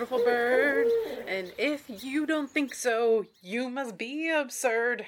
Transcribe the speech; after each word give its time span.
beautiful 0.00 0.24
bird. 0.24 0.86
And 1.28 1.52
if 1.58 1.84
you 2.02 2.24
don't 2.24 2.50
think 2.50 2.72
so, 2.72 3.26
you 3.42 3.68
must 3.68 3.98
be 3.98 4.30
absurd. 4.30 5.04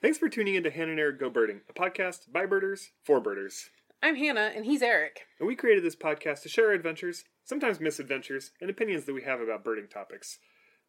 Thanks 0.00 0.16
for 0.16 0.28
tuning 0.28 0.54
in 0.54 0.62
to 0.62 0.70
Hannah 0.70 0.92
and 0.92 1.00
Eric 1.00 1.18
Go 1.18 1.28
Birding, 1.28 1.62
a 1.68 1.72
podcast 1.72 2.30
by 2.30 2.46
birders 2.46 2.92
for 3.02 3.18
birders. 3.18 3.70
I'm 4.00 4.14
Hannah, 4.14 4.52
and 4.54 4.64
he's 4.64 4.80
Eric. 4.80 5.22
And 5.40 5.48
we 5.48 5.56
created 5.56 5.82
this 5.82 5.96
podcast 5.96 6.42
to 6.42 6.48
share 6.48 6.68
our 6.68 6.72
adventures, 6.72 7.24
sometimes 7.42 7.80
misadventures, 7.80 8.52
and 8.60 8.70
opinions 8.70 9.06
that 9.06 9.12
we 9.12 9.22
have 9.22 9.40
about 9.40 9.64
birding 9.64 9.88
topics. 9.88 10.38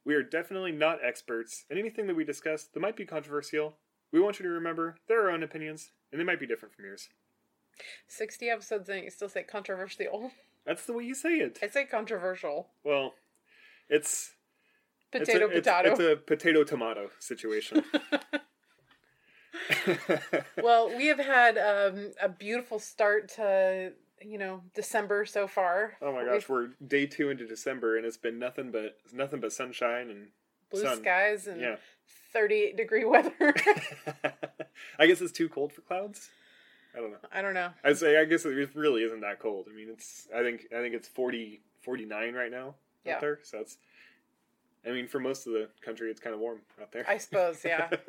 We 0.05 0.13
are 0.13 0.21
definitely 0.21 0.71
not 0.71 0.99
experts, 1.03 1.65
and 1.71 1.79
anything 1.79 2.05
that 2.05 2.15
we 2.15 2.23
discuss 2.23 2.65
that 2.65 2.79
might 2.79 2.95
be 2.95 3.03
controversial, 3.03 3.77
we 4.11 4.19
want 4.19 4.37
you 4.37 4.43
to 4.43 4.51
remember 4.51 4.97
they're 5.07 5.23
our 5.23 5.31
own 5.31 5.41
opinions, 5.41 5.89
and 6.11 6.21
they 6.21 6.25
might 6.25 6.39
be 6.39 6.45
different 6.45 6.75
from 6.75 6.85
yours. 6.85 7.09
60 8.07 8.47
episodes 8.47 8.89
and 8.89 9.05
you 9.05 9.09
still 9.09 9.29
say 9.29 9.41
controversial. 9.41 10.31
That's 10.69 10.85
the 10.85 10.93
way 10.93 11.03
you 11.03 11.15
say 11.15 11.39
it. 11.39 11.57
I 11.63 11.67
say 11.67 11.85
controversial. 11.85 12.67
Well, 12.83 13.15
it's 13.89 14.33
Potato, 15.11 15.47
it's 15.47 15.67
a, 15.67 15.71
potato. 15.71 15.91
It's, 15.91 15.99
a 15.99 16.15
potato 16.15 16.63
tomato 16.63 17.09
situation. 17.17 17.83
well, 20.61 20.95
we 20.95 21.07
have 21.07 21.17
had 21.17 21.57
um, 21.57 22.11
a 22.21 22.29
beautiful 22.29 22.77
start 22.77 23.29
to, 23.29 23.93
you 24.21 24.37
know, 24.37 24.61
December 24.75 25.25
so 25.25 25.47
far. 25.47 25.97
oh 26.03 26.13
my 26.13 26.23
gosh, 26.23 26.47
we're 26.47 26.67
day 26.85 27.07
two 27.07 27.31
into 27.31 27.47
December, 27.47 27.97
and 27.97 28.05
it's 28.05 28.17
been 28.17 28.37
nothing 28.37 28.69
but 28.69 28.95
nothing 29.11 29.39
but 29.39 29.51
sunshine 29.51 30.11
and 30.11 30.27
Blue 30.69 30.83
sun. 30.83 30.99
skies 30.99 31.47
and 31.47 31.59
Yeah. 31.59 31.77
38 32.31 32.77
degree 32.77 33.05
weather. 33.05 33.55
I 34.99 35.07
guess 35.07 35.19
it's 35.19 35.31
too 35.31 35.49
cold 35.49 35.73
for 35.73 35.81
clouds. 35.81 36.29
I 36.95 36.99
don't 36.99 37.11
know. 37.11 37.17
I 37.31 37.41
don't 37.41 37.53
know. 37.53 37.69
I'd 37.83 37.97
say 37.97 38.19
I 38.19 38.25
guess 38.25 38.45
it 38.45 38.75
really 38.75 39.03
isn't 39.03 39.21
that 39.21 39.39
cold. 39.39 39.67
I 39.71 39.75
mean, 39.75 39.89
it's 39.89 40.27
I 40.35 40.41
think 40.41 40.65
I 40.75 40.81
think 40.81 40.95
it's 40.95 41.07
40, 41.07 41.61
49 41.81 42.33
right 42.33 42.51
now 42.51 42.75
Yeah. 43.05 43.15
out 43.15 43.21
there. 43.21 43.39
So 43.43 43.59
it's 43.59 43.77
I 44.85 44.91
mean, 44.91 45.07
for 45.07 45.19
most 45.19 45.45
of 45.45 45.53
the 45.53 45.69
country, 45.81 46.09
it's 46.09 46.21
kind 46.21 46.33
of 46.33 46.39
warm 46.39 46.61
out 46.81 46.91
there. 46.91 47.05
I 47.07 47.17
suppose, 47.17 47.63
yeah. 47.65 47.89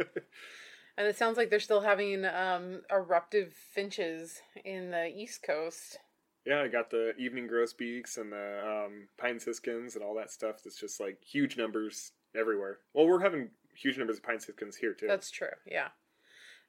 And 0.98 1.06
it 1.08 1.16
sounds 1.16 1.38
like 1.38 1.48
they're 1.48 1.60
still 1.60 1.80
having 1.80 2.26
um, 2.26 2.82
eruptive 2.90 3.52
finches 3.54 4.42
in 4.64 4.90
the 4.90 5.06
East 5.06 5.42
Coast. 5.42 5.98
yeah, 6.44 6.60
I 6.60 6.68
got 6.68 6.90
the 6.90 7.14
evening 7.16 7.46
grosbeaks 7.46 8.18
and 8.18 8.30
the 8.32 8.60
um, 8.86 9.08
pine 9.16 9.40
siskins 9.40 9.94
and 9.94 10.04
all 10.04 10.14
that 10.16 10.30
stuff. 10.30 10.56
That's 10.62 10.78
just 10.78 11.00
like 11.00 11.16
huge 11.24 11.56
numbers 11.56 12.12
everywhere. 12.36 12.78
Well, 12.92 13.06
we're 13.06 13.20
having 13.22 13.48
huge 13.74 13.96
numbers 13.96 14.18
of 14.18 14.24
pine 14.24 14.40
siskins 14.40 14.76
here 14.76 14.92
too. 14.92 15.06
That's 15.06 15.30
true, 15.30 15.48
yeah. 15.64 15.88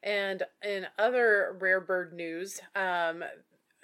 And 0.04 0.44
in 0.64 0.88
other 0.98 1.56
rare 1.60 1.80
bird 1.80 2.14
news, 2.14 2.60
um, 2.76 3.24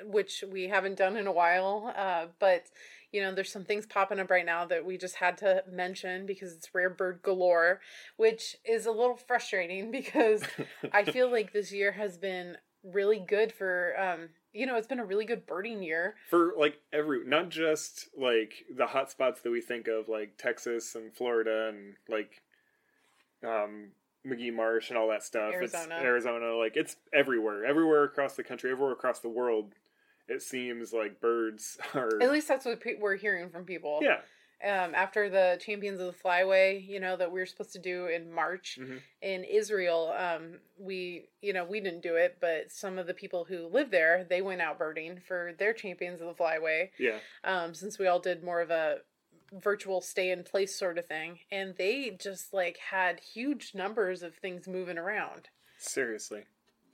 which 0.03 0.43
we 0.51 0.67
haven't 0.67 0.97
done 0.97 1.17
in 1.17 1.27
a 1.27 1.31
while, 1.31 1.93
uh, 1.95 2.27
but 2.39 2.65
you 3.11 3.21
know, 3.21 3.33
there's 3.33 3.51
some 3.51 3.63
things 3.63 3.85
popping 3.85 4.19
up 4.19 4.29
right 4.29 4.45
now 4.45 4.65
that 4.65 4.85
we 4.85 4.97
just 4.97 5.15
had 5.15 5.37
to 5.37 5.63
mention 5.71 6.25
because 6.25 6.53
it's 6.53 6.73
rare 6.75 6.89
bird 6.89 7.21
galore, 7.23 7.79
which 8.17 8.57
is 8.65 8.85
a 8.85 8.91
little 8.91 9.15
frustrating 9.15 9.91
because 9.91 10.43
I 10.91 11.03
feel 11.11 11.31
like 11.31 11.53
this 11.53 11.71
year 11.71 11.93
has 11.93 12.17
been 12.17 12.57
really 12.83 13.19
good 13.19 13.51
for, 13.51 13.93
um, 13.99 14.29
you 14.53 14.65
know, 14.65 14.75
it's 14.75 14.87
been 14.87 14.99
a 14.99 15.05
really 15.05 15.25
good 15.25 15.45
birding 15.45 15.81
year. 15.81 16.15
for 16.29 16.53
like 16.57 16.79
every 16.91 17.25
not 17.25 17.49
just 17.49 18.09
like 18.17 18.65
the 18.75 18.87
hot 18.87 19.09
spots 19.11 19.41
that 19.41 19.51
we 19.51 19.61
think 19.61 19.87
of 19.87 20.09
like 20.09 20.37
Texas 20.37 20.95
and 20.95 21.13
Florida 21.15 21.69
and 21.69 21.95
like 22.09 22.41
um 23.45 23.89
Magee 24.27 24.51
Marsh 24.51 24.89
and 24.89 24.97
all 24.97 25.07
that 25.09 25.23
stuff. 25.23 25.53
Arizona. 25.53 25.95
It's 25.95 26.03
Arizona, 26.03 26.55
like 26.55 26.75
it's 26.75 26.95
everywhere. 27.13 27.65
Everywhere 27.65 28.03
across 28.03 28.35
the 28.35 28.43
country, 28.43 28.71
everywhere 28.71 28.93
across 28.93 29.19
the 29.19 29.29
world. 29.29 29.73
It 30.27 30.41
seems 30.41 30.91
like 30.91 31.21
birds 31.21 31.77
are 31.93 32.21
At 32.21 32.31
least 32.31 32.47
that's 32.47 32.65
what 32.65 32.81
pe- 32.81 32.95
we're 32.99 33.15
hearing 33.15 33.49
from 33.49 33.63
people. 33.63 33.99
Yeah. 34.01 34.17
um, 34.61 34.93
after 34.95 35.29
the 35.29 35.57
Champions 35.61 35.99
of 36.01 36.07
the 36.07 36.19
Flyway, 36.21 36.85
you 36.85 36.99
know, 36.99 37.15
that 37.15 37.31
we 37.31 37.39
were 37.39 37.45
supposed 37.45 37.71
to 37.73 37.79
do 37.79 38.07
in 38.07 38.29
March 38.33 38.77
Mhm. 38.81 38.99
in 39.21 39.43
Israel, 39.45 40.13
um, 40.17 40.59
we, 40.77 41.29
you 41.41 41.53
know, 41.53 41.63
we 41.63 41.79
didn't 41.79 42.01
do 42.01 42.15
it, 42.15 42.37
but 42.41 42.71
some 42.71 42.97
of 42.97 43.07
the 43.07 43.13
people 43.13 43.45
who 43.45 43.67
live 43.67 43.89
there, 43.91 44.25
they 44.29 44.41
went 44.41 44.59
out 44.59 44.77
birding 44.79 45.19
for 45.25 45.53
their 45.59 45.71
Champions 45.73 46.19
of 46.19 46.27
the 46.27 46.33
Flyway, 46.43 46.89
Yeah. 46.97 47.19
um, 47.45 47.73
since 47.73 47.97
we 47.97 48.07
all 48.07 48.19
did 48.19 48.43
more 48.43 48.59
of 48.59 48.69
a 48.71 48.97
virtual 49.53 50.01
stay 50.01 50.31
in 50.31 50.43
place 50.43 50.77
sort 50.77 50.97
of 50.97 51.05
thing. 51.05 51.39
And 51.51 51.75
they 51.77 52.17
just 52.19 52.53
like 52.53 52.77
had 52.91 53.19
huge 53.19 53.73
numbers 53.75 54.23
of 54.23 54.35
things 54.35 54.67
moving 54.67 54.97
around. 54.97 55.49
Seriously. 55.77 56.43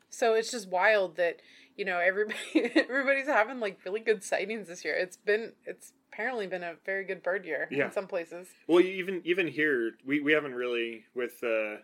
So 0.10 0.34
it's 0.36 0.52
just 0.52 0.70
wild 0.70 1.18
that, 1.18 1.38
you 1.76 1.86
know, 1.86 2.00
everybody 2.00 2.38
everybody's 2.76 3.28
having 3.28 3.60
like 3.60 3.80
really 3.86 4.00
good 4.02 4.24
sightings 4.24 4.68
this 4.68 4.86
year. 4.86 4.94
It's 4.96 5.18
been 5.18 5.54
it's 5.66 5.94
apparently 6.12 6.46
been 6.46 6.64
a 6.64 6.76
very 6.86 7.04
good 7.04 7.24
bird 7.24 7.44
year 7.46 7.68
Yeah. 7.72 7.86
in 7.86 7.92
some 7.92 8.06
places. 8.08 8.48
Well, 8.68 8.82
even 8.82 9.22
even 9.26 9.48
here, 9.48 9.94
we, 10.06 10.20
we 10.20 10.32
haven't 10.34 10.54
really 10.54 11.06
with 11.16 11.44
uh, 11.44 11.78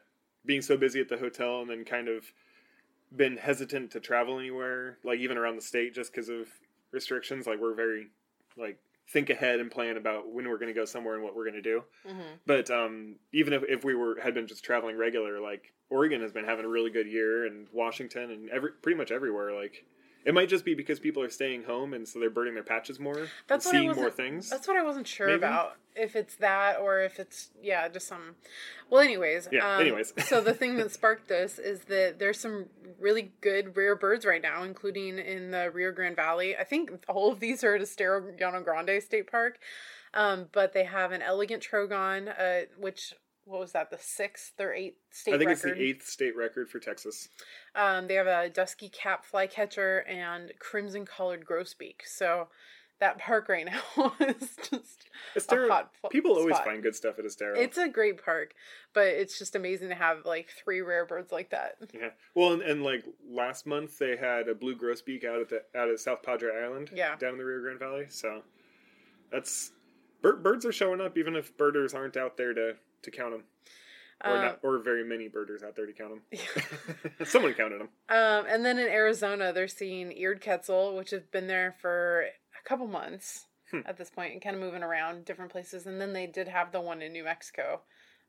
being 0.45 0.61
so 0.61 0.77
busy 0.77 0.99
at 0.99 1.09
the 1.09 1.17
hotel 1.17 1.61
and 1.61 1.69
then 1.69 1.83
kind 1.83 2.07
of 2.07 2.25
been 3.15 3.37
hesitant 3.37 3.89
to 3.91 3.99
travel 3.99 4.37
anywhere, 4.37 4.99
like 5.03 5.17
even 5.19 5.35
around 5.35 5.55
the 5.55 5.61
state, 5.63 5.95
just 5.95 6.11
because 6.11 6.29
of 6.29 6.47
restrictions. 6.91 7.47
Like 7.47 7.59
we're 7.59 7.73
very 7.73 8.09
like 8.55 8.77
think 9.11 9.29
ahead 9.29 9.59
and 9.59 9.71
plan 9.71 9.97
about 9.97 10.31
when 10.31 10.47
we're 10.47 10.57
going 10.57 10.73
to 10.73 10.79
go 10.79 10.85
somewhere 10.85 11.15
and 11.15 11.23
what 11.23 11.35
we're 11.35 11.49
going 11.49 11.61
to 11.61 11.61
do. 11.61 11.83
hmm 12.07 12.35
But 12.45 12.69
um, 12.69 13.15
even 13.33 13.53
if, 13.53 13.63
if 13.67 13.83
we 13.83 13.95
were 13.95 14.19
had 14.21 14.33
been 14.33 14.47
just 14.47 14.63
traveling 14.63 14.97
regular, 14.97 15.39
like 15.39 15.73
Oregon 15.89 16.21
has 16.21 16.31
been 16.31 16.45
having 16.45 16.65
a 16.65 16.69
really 16.69 16.91
good 16.91 17.07
year, 17.07 17.45
and 17.45 17.67
Washington 17.73 18.31
and 18.31 18.49
every 18.49 18.71
pretty 18.81 18.97
much 18.97 19.11
everywhere, 19.11 19.53
like. 19.53 19.85
It 20.25 20.33
might 20.33 20.49
just 20.49 20.65
be 20.65 20.75
because 20.75 20.99
people 20.99 21.23
are 21.23 21.29
staying 21.29 21.63
home 21.63 21.93
and 21.93 22.07
so 22.07 22.19
they're 22.19 22.29
burning 22.29 22.53
their 22.53 22.63
patches 22.63 22.99
more, 22.99 23.27
That's 23.47 23.65
and 23.65 23.71
seeing 23.71 23.95
more 23.95 24.11
things. 24.11 24.49
That's 24.49 24.67
what 24.67 24.77
I 24.77 24.83
wasn't 24.83 25.07
sure 25.07 25.27
Maybe. 25.27 25.37
about. 25.37 25.77
If 25.95 26.15
it's 26.15 26.35
that 26.35 26.79
or 26.79 27.01
if 27.01 27.19
it's 27.19 27.49
yeah, 27.61 27.87
just 27.87 28.07
some. 28.07 28.35
Well, 28.89 29.01
anyways. 29.01 29.47
Yeah, 29.51 29.75
um, 29.75 29.81
anyways. 29.81 30.13
so 30.25 30.41
the 30.41 30.53
thing 30.53 30.75
that 30.75 30.91
sparked 30.93 31.27
this 31.29 31.57
is 31.57 31.81
that 31.85 32.19
there's 32.19 32.39
some 32.39 32.65
really 32.99 33.31
good 33.41 33.75
rare 33.77 33.95
birds 33.95 34.25
right 34.25 34.41
now, 34.41 34.63
including 34.63 35.19
in 35.19 35.51
the 35.51 35.71
Rio 35.71 35.91
Grande 35.91 36.15
Valley. 36.15 36.55
I 36.55 36.63
think 36.63 36.91
all 37.07 37.31
of 37.31 37.39
these 37.39 37.63
are 37.63 37.75
at 37.75 37.81
Estero 37.81 38.23
Llano 38.39 38.61
Grande 38.61 39.01
State 39.01 39.29
Park, 39.31 39.57
um, 40.13 40.47
but 40.51 40.73
they 40.73 40.83
have 40.83 41.11
an 41.11 41.21
elegant 41.21 41.63
trogon, 41.63 42.27
uh, 42.27 42.61
which 42.77 43.13
what 43.49 43.59
was 43.59 43.71
that? 43.73 43.89
The 43.89 43.97
sixth 43.99 44.53
or 44.59 44.73
eighth 44.73 44.97
state 45.11 45.33
I 45.33 45.37
think 45.37 45.49
record. 45.49 45.69
it's 45.71 45.77
the 45.77 45.83
eighth 45.83 46.07
state 46.07 46.35
record 46.35 46.69
for 46.69 46.79
Texas. 46.79 47.29
Um, 47.75 48.07
they 48.07 48.13
have 48.15 48.27
a 48.27 48.49
dusky 48.49 48.89
cap 48.89 49.25
flycatcher 49.25 49.99
and 50.07 50.51
crimson 50.59 51.05
collared 51.05 51.45
grosbeak. 51.45 52.01
So 52.05 52.47
that 52.99 53.17
park 53.17 53.47
right 53.49 53.65
now 53.65 54.13
is 54.19 54.55
just 54.69 55.07
Estero, 55.35 55.67
a 55.67 55.71
hot 55.71 55.91
fo- 56.01 56.09
people 56.09 56.33
always 56.33 56.55
spot. 56.55 56.65
find 56.67 56.83
good 56.83 56.95
stuff 56.95 57.17
at 57.17 57.25
Estero. 57.25 57.57
It's 57.57 57.77
a 57.77 57.87
great 57.87 58.23
park, 58.23 58.53
but 58.93 59.07
it's 59.07 59.39
just 59.39 59.55
amazing 59.55 59.89
to 59.89 59.95
have 59.95 60.25
like 60.25 60.49
three 60.63 60.81
rare 60.81 61.05
birds 61.05 61.31
like 61.31 61.49
that. 61.51 61.77
yeah. 61.93 62.09
Well, 62.35 62.53
and, 62.53 62.61
and 62.61 62.83
like 62.83 63.03
last 63.29 63.65
month 63.65 63.97
they 63.99 64.15
had 64.17 64.47
a 64.49 64.53
blue 64.53 64.75
grosbeak 64.75 65.23
out 65.25 65.39
at 65.41 65.49
the 65.49 65.63
out 65.79 65.89
at 65.89 65.99
South 65.99 66.21
Padre 66.23 66.51
Island. 66.61 66.91
Yeah. 66.93 67.15
Down 67.15 67.31
in 67.33 67.37
the 67.39 67.45
Rio 67.45 67.61
Grande 67.61 67.79
Valley. 67.79 68.05
So 68.09 68.41
that's 69.31 69.71
bir- 70.21 70.35
birds 70.35 70.65
are 70.65 70.71
showing 70.73 70.99
up, 71.01 71.17
even 71.17 71.35
if 71.35 71.55
birders 71.57 71.93
aren't 71.93 72.17
out 72.17 72.35
there 72.37 72.53
to 72.53 72.75
to 73.03 73.11
count 73.11 73.31
them, 73.31 73.43
or 74.23 74.31
Um, 74.37 74.41
not, 74.41 74.59
or 74.63 74.77
very 74.79 75.03
many 75.03 75.27
birders 75.27 75.63
out 75.63 75.75
there 75.75 75.85
to 75.85 75.93
count 75.93 76.21
them. 76.29 76.39
Someone 77.25 77.53
counted 77.53 77.79
them. 77.79 77.89
Um, 78.09 78.45
and 78.47 78.65
then 78.65 78.77
in 78.79 78.87
Arizona, 78.87 79.51
they're 79.53 79.67
seeing 79.67 80.11
eared 80.11 80.41
quetzal, 80.43 80.95
which 80.95 81.11
have 81.11 81.31
been 81.31 81.47
there 81.47 81.75
for 81.81 82.21
a 82.23 82.67
couple 82.67 82.87
months 82.87 83.45
Hmm. 83.71 83.81
at 83.85 83.97
this 83.97 84.09
point 84.09 84.33
and 84.33 84.41
kind 84.41 84.55
of 84.55 84.61
moving 84.63 84.81
around 84.81 85.25
different 85.25 85.51
places. 85.51 85.85
And 85.85 86.01
then 86.01 86.11
they 86.13 86.25
did 86.25 86.47
have 86.47 86.71
the 86.71 86.81
one 86.81 87.03
in 87.03 87.11
New 87.13 87.23
Mexico 87.23 87.81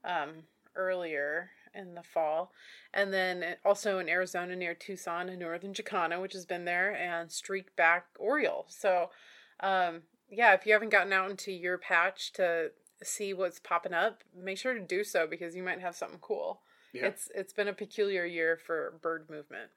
um, 0.04 0.42
earlier 0.76 1.48
in 1.74 1.94
the 1.94 2.02
fall. 2.02 2.52
And 2.92 3.10
then 3.10 3.56
also 3.64 3.98
in 4.00 4.08
Arizona 4.10 4.54
near 4.54 4.74
Tucson 4.74 5.30
and 5.30 5.38
northern 5.38 5.72
jacana, 5.72 6.20
which 6.20 6.34
has 6.34 6.44
been 6.44 6.66
there, 6.66 6.94
and 6.94 7.32
streak 7.32 7.74
back 7.74 8.04
Oriole. 8.18 8.66
So, 8.68 9.10
um, 9.60 10.02
yeah, 10.28 10.52
if 10.52 10.66
you 10.66 10.74
haven't 10.74 10.90
gotten 10.90 11.12
out 11.14 11.30
into 11.30 11.52
your 11.52 11.78
patch 11.78 12.32
to 12.34 12.72
see 13.02 13.32
what's 13.34 13.58
popping 13.58 13.94
up, 13.94 14.22
make 14.36 14.58
sure 14.58 14.74
to 14.74 14.80
do 14.80 15.04
so 15.04 15.26
because 15.26 15.54
you 15.56 15.62
might 15.62 15.80
have 15.80 15.94
something 15.96 16.18
cool. 16.20 16.60
Yeah. 16.92 17.06
It's 17.06 17.30
it's 17.34 17.52
been 17.52 17.68
a 17.68 17.72
peculiar 17.72 18.24
year 18.24 18.56
for 18.56 18.94
bird 19.00 19.30
movement. 19.30 19.70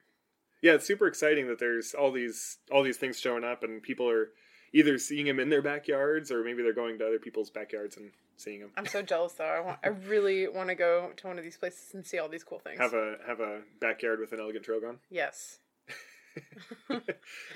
Yeah, 0.62 0.72
it's 0.72 0.86
super 0.86 1.06
exciting 1.06 1.46
that 1.48 1.58
there's 1.58 1.94
all 1.94 2.10
these 2.10 2.58
all 2.72 2.82
these 2.82 2.96
things 2.96 3.20
showing 3.20 3.44
up, 3.44 3.62
and 3.62 3.82
people 3.82 4.08
are 4.08 4.30
either 4.72 4.98
seeing 4.98 5.26
them 5.26 5.38
in 5.38 5.48
their 5.48 5.62
backyards, 5.62 6.32
or 6.32 6.42
maybe 6.42 6.62
they're 6.62 6.72
going 6.72 6.98
to 6.98 7.06
other 7.06 7.18
people's 7.18 7.50
backyards 7.50 7.96
and 7.96 8.10
seeing 8.36 8.60
them. 8.60 8.70
I'm 8.76 8.86
so 8.86 9.02
jealous 9.02 9.34
though. 9.34 9.44
I 9.44 9.60
want 9.60 9.78
I 9.84 9.88
really 9.88 10.48
want 10.48 10.68
to 10.70 10.74
go 10.74 11.12
to 11.16 11.26
one 11.26 11.38
of 11.38 11.44
these 11.44 11.56
places 11.56 11.94
and 11.94 12.04
see 12.04 12.18
all 12.18 12.28
these 12.28 12.44
cool 12.44 12.58
things. 12.58 12.78
Have 12.80 12.94
a 12.94 13.16
have 13.26 13.40
a 13.40 13.60
backyard 13.80 14.18
with 14.20 14.32
an 14.32 14.40
elegant 14.40 14.64
trogon. 14.64 14.98
yes. 15.10 15.58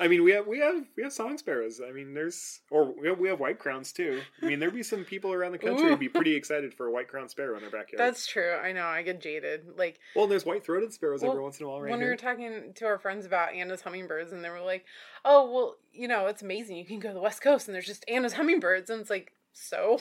I 0.00 0.08
mean, 0.08 0.22
we 0.22 0.32
have 0.32 0.46
we 0.46 0.58
have 0.60 0.84
we 0.96 1.02
have 1.02 1.12
song 1.12 1.38
sparrows. 1.38 1.80
I 1.86 1.92
mean, 1.92 2.14
there's 2.14 2.60
or 2.70 2.92
we 2.92 3.08
have, 3.08 3.18
we 3.18 3.28
have 3.28 3.40
white 3.40 3.58
crowns 3.58 3.92
too. 3.92 4.20
I 4.42 4.46
mean, 4.46 4.58
there'd 4.58 4.74
be 4.74 4.82
some 4.82 5.04
people 5.04 5.32
around 5.32 5.52
the 5.52 5.58
country 5.58 5.88
who'd 5.88 5.98
be 5.98 6.08
pretty 6.08 6.34
excited 6.34 6.72
for 6.74 6.86
a 6.86 6.90
white 6.90 7.08
crown 7.08 7.28
sparrow 7.28 7.56
in 7.56 7.60
their 7.60 7.70
backyard. 7.70 7.98
That's 7.98 8.26
true. 8.26 8.54
I 8.54 8.72
know. 8.72 8.86
I 8.86 9.02
get 9.02 9.20
jaded. 9.20 9.76
Like, 9.76 9.98
well, 10.14 10.26
there's 10.26 10.46
white 10.46 10.64
throated 10.64 10.92
sparrows 10.92 11.22
Well, 11.22 11.32
every 11.32 11.42
once 11.42 11.58
in 11.60 11.66
a 11.66 11.68
while, 11.68 11.80
right 11.80 11.90
when 11.90 12.00
we 12.00 12.06
were 12.06 12.16
talking 12.16 12.72
to 12.74 12.86
our 12.86 12.98
friends 12.98 13.26
about 13.26 13.52
Anna's 13.52 13.82
hummingbirds, 13.82 14.32
and 14.32 14.44
they 14.44 14.50
were 14.50 14.60
like, 14.60 14.84
"Oh, 15.24 15.50
well, 15.50 15.76
you 15.92 16.08
know, 16.08 16.26
it's 16.26 16.42
amazing. 16.42 16.76
You 16.76 16.84
can 16.84 17.00
go 17.00 17.08
to 17.08 17.14
the 17.14 17.20
West 17.20 17.42
Coast, 17.42 17.68
and 17.68 17.74
there's 17.74 17.86
just 17.86 18.04
Anna's 18.08 18.34
hummingbirds." 18.34 18.90
And 18.90 19.00
it's 19.00 19.10
like, 19.10 19.32
so 19.52 20.00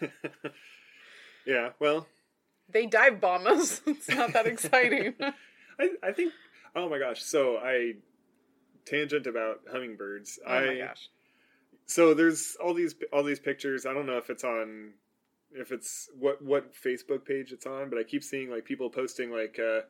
yeah, 1.46 1.70
well, 1.78 2.06
they 2.68 2.86
dive 2.86 3.20
bomb 3.20 3.46
us. 3.46 3.80
it's 3.86 4.08
not 4.08 4.32
that 4.32 4.46
exciting. 4.46 5.14
I 5.78 5.90
I 6.02 6.12
think. 6.12 6.32
Oh 6.74 6.88
my 6.88 6.98
gosh! 6.98 7.22
So 7.22 7.56
I 7.56 7.94
tangent 8.86 9.26
about 9.26 9.60
hummingbirds. 9.70 10.38
oh 10.46 10.50
I 10.52 10.66
my 10.66 10.78
gosh. 10.78 11.08
so 11.86 12.14
there's 12.14 12.56
all 12.62 12.72
these 12.74 12.94
all 13.12 13.22
these 13.22 13.40
pictures. 13.40 13.84
I 13.86 13.92
don't 13.92 14.06
know 14.06 14.18
if 14.18 14.30
it's 14.30 14.44
on 14.44 14.92
if 15.52 15.72
it's 15.72 16.08
what 16.18 16.42
what 16.42 16.74
Facebook 16.74 17.24
page 17.24 17.52
it's 17.52 17.66
on, 17.66 17.90
but 17.90 17.98
I 17.98 18.02
keep 18.02 18.22
seeing 18.24 18.50
like 18.50 18.64
people 18.64 18.88
posting 18.90 19.30
like 19.30 19.58
uh 19.58 19.80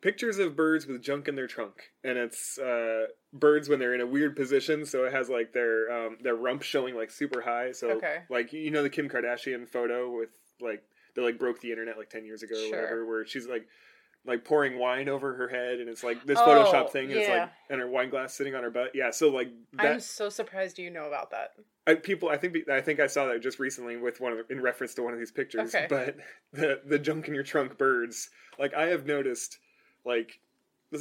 pictures 0.00 0.38
of 0.38 0.56
birds 0.56 0.84
with 0.86 1.00
junk 1.00 1.28
in 1.28 1.36
their 1.36 1.46
trunk 1.46 1.74
and 2.02 2.18
it's 2.18 2.58
uh 2.58 3.06
birds 3.32 3.68
when 3.68 3.78
they're 3.78 3.94
in 3.94 4.00
a 4.00 4.06
weird 4.06 4.34
position 4.34 4.84
so 4.84 5.04
it 5.04 5.12
has 5.12 5.28
like 5.28 5.52
their 5.52 5.88
um 5.92 6.16
their 6.22 6.34
rump 6.34 6.62
showing 6.62 6.96
like 6.96 7.08
super 7.08 7.40
high 7.40 7.70
so 7.70 7.90
Okay. 7.92 8.18
like 8.28 8.52
you 8.52 8.72
know 8.72 8.82
the 8.82 8.90
Kim 8.90 9.08
Kardashian 9.08 9.68
photo 9.68 10.10
with 10.10 10.30
like 10.60 10.82
that 11.14 11.22
like 11.22 11.38
broke 11.38 11.60
the 11.60 11.70
internet 11.70 11.96
like 11.98 12.10
10 12.10 12.24
years 12.24 12.42
ago 12.42 12.56
or 12.56 12.68
Sure. 12.68 12.80
whatever 12.80 13.06
where 13.06 13.24
she's 13.24 13.46
like 13.46 13.68
like 14.24 14.44
pouring 14.44 14.78
wine 14.78 15.08
over 15.08 15.34
her 15.34 15.48
head 15.48 15.80
and 15.80 15.88
it's 15.88 16.04
like 16.04 16.24
this 16.24 16.38
Oh, 16.40 16.46
photoshop 16.46 16.90
thing 16.90 17.10
and 17.10 17.20
it's 17.20 17.28
like 17.28 17.50
and 17.70 17.80
her 17.80 17.88
wine 17.88 18.08
glass 18.08 18.34
sitting 18.34 18.54
on 18.54 18.62
her 18.62 18.70
butt 18.70 18.92
yeah 18.94 19.10
so 19.10 19.28
like 19.30 19.50
that 19.72 19.86
I'm 19.94 20.00
so 20.00 20.28
surprised 20.28 20.78
you 20.78 20.90
know 20.90 21.06
about 21.06 21.30
that. 21.32 21.54
I, 21.84 21.94
people, 21.96 22.28
I 22.28 22.36
think 22.36 22.68
I 22.70 22.80
think 22.80 23.00
I 23.00 23.08
saw 23.08 23.26
that 23.26 23.42
just 23.42 23.58
recently 23.58 23.96
with 23.96 24.20
one 24.20 24.32
of, 24.32 24.38
in 24.50 24.60
reference 24.62 24.94
to 24.94 25.02
one 25.02 25.12
of 25.12 25.18
these 25.18 25.32
pictures. 25.32 25.74
Okay. 25.74 25.86
But 25.88 26.16
the 26.52 26.80
the 26.86 26.98
junk 27.00 27.26
in 27.26 27.34
your 27.34 27.42
trunk 27.42 27.76
birds, 27.76 28.30
like 28.56 28.72
I 28.72 28.86
have 28.86 29.04
noticed, 29.04 29.58
like 30.04 30.38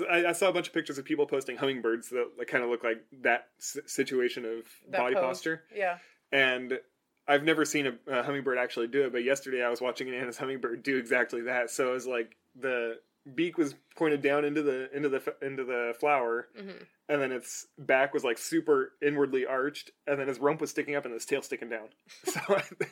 I, 0.09 0.25
I 0.25 0.31
saw 0.31 0.49
a 0.49 0.53
bunch 0.53 0.69
of 0.69 0.73
pictures 0.73 0.97
of 0.97 1.05
people 1.05 1.27
posting 1.27 1.55
hummingbirds 1.57 2.09
that, 2.09 2.31
like, 2.35 2.47
kind 2.47 2.63
of 2.63 2.71
look 2.71 2.83
like 2.83 3.03
that 3.21 3.49
s- 3.59 3.77
situation 3.85 4.43
of 4.45 4.63
That 4.89 4.97
body 5.01 5.13
pose. 5.13 5.23
posture, 5.23 5.63
Yeah. 5.75 5.97
and 6.31 6.79
I've 7.27 7.43
never 7.43 7.63
seen 7.65 7.85
a, 7.85 7.93
a 8.07 8.23
hummingbird 8.23 8.57
actually 8.57 8.87
do 8.87 9.03
it. 9.03 9.11
But 9.11 9.23
yesterday 9.23 9.63
I 9.63 9.69
was 9.69 9.81
watching 9.81 10.07
an 10.09 10.15
Anna's 10.15 10.37
hummingbird 10.39 10.81
do 10.81 10.97
exactly 10.97 11.41
that. 11.41 11.69
So 11.69 11.89
it 11.89 11.93
was 11.93 12.07
like 12.07 12.37
the 12.59 12.99
beak 13.35 13.57
was 13.57 13.75
pointed 13.95 14.21
down 14.21 14.45
into 14.45 14.61
the 14.61 14.89
into 14.95 15.09
the 15.09 15.21
into 15.41 15.63
the 15.63 15.93
flower 15.99 16.47
hmm 16.57 16.83
and 17.11 17.21
then 17.21 17.33
its 17.33 17.67
back 17.77 18.13
was 18.13 18.23
like 18.23 18.37
super 18.37 18.93
inwardly 19.05 19.45
arched, 19.45 19.91
and 20.07 20.17
then 20.17 20.29
his 20.29 20.39
rump 20.39 20.61
was 20.61 20.69
sticking 20.69 20.95
up 20.95 21.03
and 21.03 21.13
his 21.13 21.25
tail 21.25 21.41
sticking 21.41 21.69
down. 21.69 21.89
So 22.23 22.39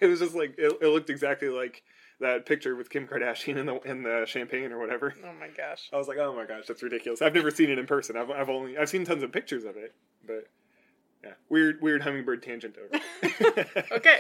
it 0.02 0.08
was 0.08 0.20
just 0.20 0.36
like 0.36 0.56
it, 0.58 0.78
it 0.82 0.88
looked 0.88 1.10
exactly 1.10 1.48
like 1.48 1.84
that 2.20 2.46
picture 2.46 2.76
with 2.76 2.90
Kim 2.90 3.08
Kardashian 3.08 3.56
in 3.56 3.66
the 3.66 3.80
in 3.82 4.04
the 4.04 4.26
champagne 4.28 4.74
or 4.74 4.80
whatever. 4.80 5.14
Oh 5.24 5.32
my 5.40 5.48
gosh. 5.48 5.90
I 5.94 5.98
was 5.98 6.10
like, 6.10 6.18
oh 6.18 6.36
my 6.36 6.46
gosh, 6.46 6.66
that's 6.68 6.84
ridiculous. 6.84 7.22
I've 7.22 7.34
never 7.34 7.50
seen 7.50 7.70
it 7.70 7.80
in 7.80 7.86
person. 7.86 8.18
I've 8.18 8.30
I've 8.30 8.50
only 8.50 8.78
I've 8.78 8.90
seen 8.90 9.06
tons 9.06 9.24
of 9.24 9.32
pictures 9.32 9.64
of 9.64 9.78
it, 9.78 9.96
but 10.28 10.50
yeah, 11.24 11.34
weird 11.48 11.82
weird 11.82 12.02
hummingbird 12.02 12.44
tangent 12.44 12.76
over. 12.78 13.02
okay. 13.94 14.20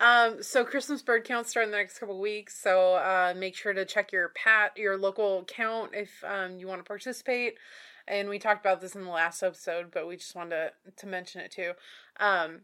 Um, 0.00 0.42
so 0.42 0.64
Christmas 0.64 1.02
bird 1.02 1.24
counts 1.24 1.50
start 1.50 1.64
in 1.64 1.70
the 1.70 1.76
next 1.76 1.98
couple 1.98 2.20
weeks. 2.20 2.60
So 2.60 2.94
uh, 2.94 3.34
make 3.36 3.56
sure 3.56 3.72
to 3.72 3.84
check 3.84 4.12
your 4.12 4.30
pat 4.30 4.76
your 4.76 4.96
local 4.96 5.44
count 5.44 5.92
if 5.94 6.22
um, 6.24 6.58
you 6.58 6.66
want 6.66 6.80
to 6.80 6.88
participate. 6.88 7.54
And 8.06 8.28
we 8.28 8.38
talked 8.38 8.64
about 8.64 8.80
this 8.80 8.94
in 8.94 9.04
the 9.04 9.10
last 9.10 9.42
episode, 9.42 9.90
but 9.92 10.08
we 10.08 10.16
just 10.16 10.34
wanted 10.34 10.72
to, 10.86 10.92
to 10.96 11.06
mention 11.06 11.42
it 11.42 11.50
too. 11.50 11.72
Um, 12.18 12.60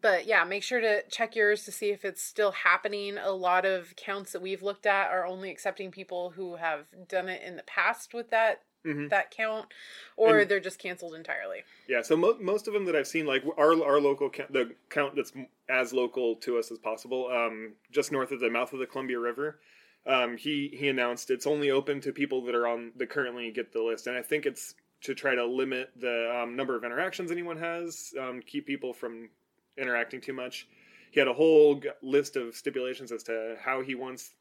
but 0.00 0.26
yeah, 0.26 0.44
make 0.44 0.62
sure 0.62 0.80
to 0.80 1.02
check 1.10 1.36
yours 1.36 1.64
to 1.64 1.72
see 1.72 1.90
if 1.90 2.04
it's 2.04 2.22
still 2.22 2.52
happening. 2.52 3.18
A 3.18 3.32
lot 3.32 3.66
of 3.66 3.94
counts 3.96 4.32
that 4.32 4.40
we've 4.40 4.62
looked 4.62 4.86
at 4.86 5.10
are 5.10 5.26
only 5.26 5.50
accepting 5.50 5.90
people 5.90 6.30
who 6.30 6.56
have 6.56 6.86
done 7.08 7.28
it 7.28 7.42
in 7.42 7.56
the 7.56 7.62
past 7.64 8.14
with 8.14 8.30
that 8.30 8.62
Mhm. 8.84 9.10
that 9.10 9.30
count, 9.30 9.72
or 10.16 10.40
And- 10.40 10.50
they're 10.50 10.60
just 10.60 10.78
canceled 10.78 11.14
entirely. 11.14 11.62
Yeah, 11.86 12.02
so 12.02 12.16
mo- 12.16 12.38
most 12.40 12.66
of 12.66 12.74
them 12.74 12.84
that 12.86 12.96
I've 12.96 13.06
seen, 13.06 13.26
like 13.26 13.44
our 13.56 13.80
our 13.84 14.00
local 14.00 14.28
count, 14.30 14.52
the 14.52 14.74
count 14.88 15.14
that's 15.16 15.32
as 15.68 15.92
local 15.92 16.36
to 16.36 16.58
us 16.58 16.70
as 16.72 16.78
possible, 16.78 17.28
um, 17.28 17.76
just 17.90 18.10
north 18.12 18.32
of 18.32 18.40
the 18.40 18.50
mouth 18.50 18.72
of 18.72 18.78
the 18.80 18.86
Columbia 18.86 19.18
River, 19.18 19.60
um, 20.06 20.36
he 20.36 20.68
he 20.68 20.88
announced 20.88 21.30
it's 21.30 21.46
only 21.46 21.70
open 21.70 22.00
to 22.00 22.12
people 22.12 22.42
that 22.44 22.54
are 22.54 22.66
on 22.66 22.92
that 22.96 23.08
currently 23.08 23.50
get 23.52 23.72
the 23.72 23.82
list, 23.82 24.06
and 24.06 24.16
I 24.16 24.22
think 24.22 24.46
it's 24.46 24.74
to 25.02 25.14
try 25.14 25.34
to 25.34 25.44
limit 25.44 25.90
the 25.96 26.32
um, 26.34 26.54
number 26.56 26.76
of 26.76 26.84
interactions 26.84 27.30
anyone 27.32 27.56
has, 27.58 28.14
um, 28.20 28.40
keep 28.40 28.66
people 28.66 28.92
from 28.92 29.30
interacting 29.76 30.20
too 30.20 30.32
much. 30.32 30.68
He 31.10 31.18
had 31.20 31.28
a 31.28 31.32
whole 31.32 31.74
g- 31.76 31.90
list 32.02 32.36
of 32.36 32.54
stipulations 32.56 33.10
as 33.12 33.22
to 33.24 33.56
how 33.60 33.80
he 33.80 33.94
wants 33.96 34.34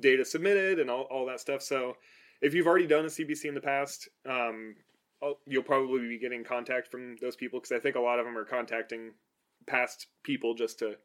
data 0.00 0.24
submitted 0.24 0.78
and 0.78 0.88
all, 0.90 1.02
all 1.04 1.26
that 1.26 1.40
stuff. 1.40 1.62
So 1.62 1.96
if 2.42 2.54
you've 2.54 2.66
already 2.66 2.86
done 2.86 3.04
a 3.04 3.08
CBC 3.08 3.46
in 3.46 3.54
the 3.54 3.60
past, 3.60 4.08
um, 4.28 4.74
you'll 5.46 5.62
probably 5.62 6.08
be 6.08 6.18
getting 6.18 6.44
contact 6.44 6.88
from 6.88 7.16
those 7.20 7.36
people 7.36 7.60
because 7.60 7.72
I 7.72 7.78
think 7.78 7.96
a 7.96 8.00
lot 8.00 8.18
of 8.18 8.26
them 8.26 8.36
are 8.36 8.44
contacting 8.44 9.12
past 9.66 10.08
people 10.24 10.54
just 10.54 10.80
to 10.80 10.96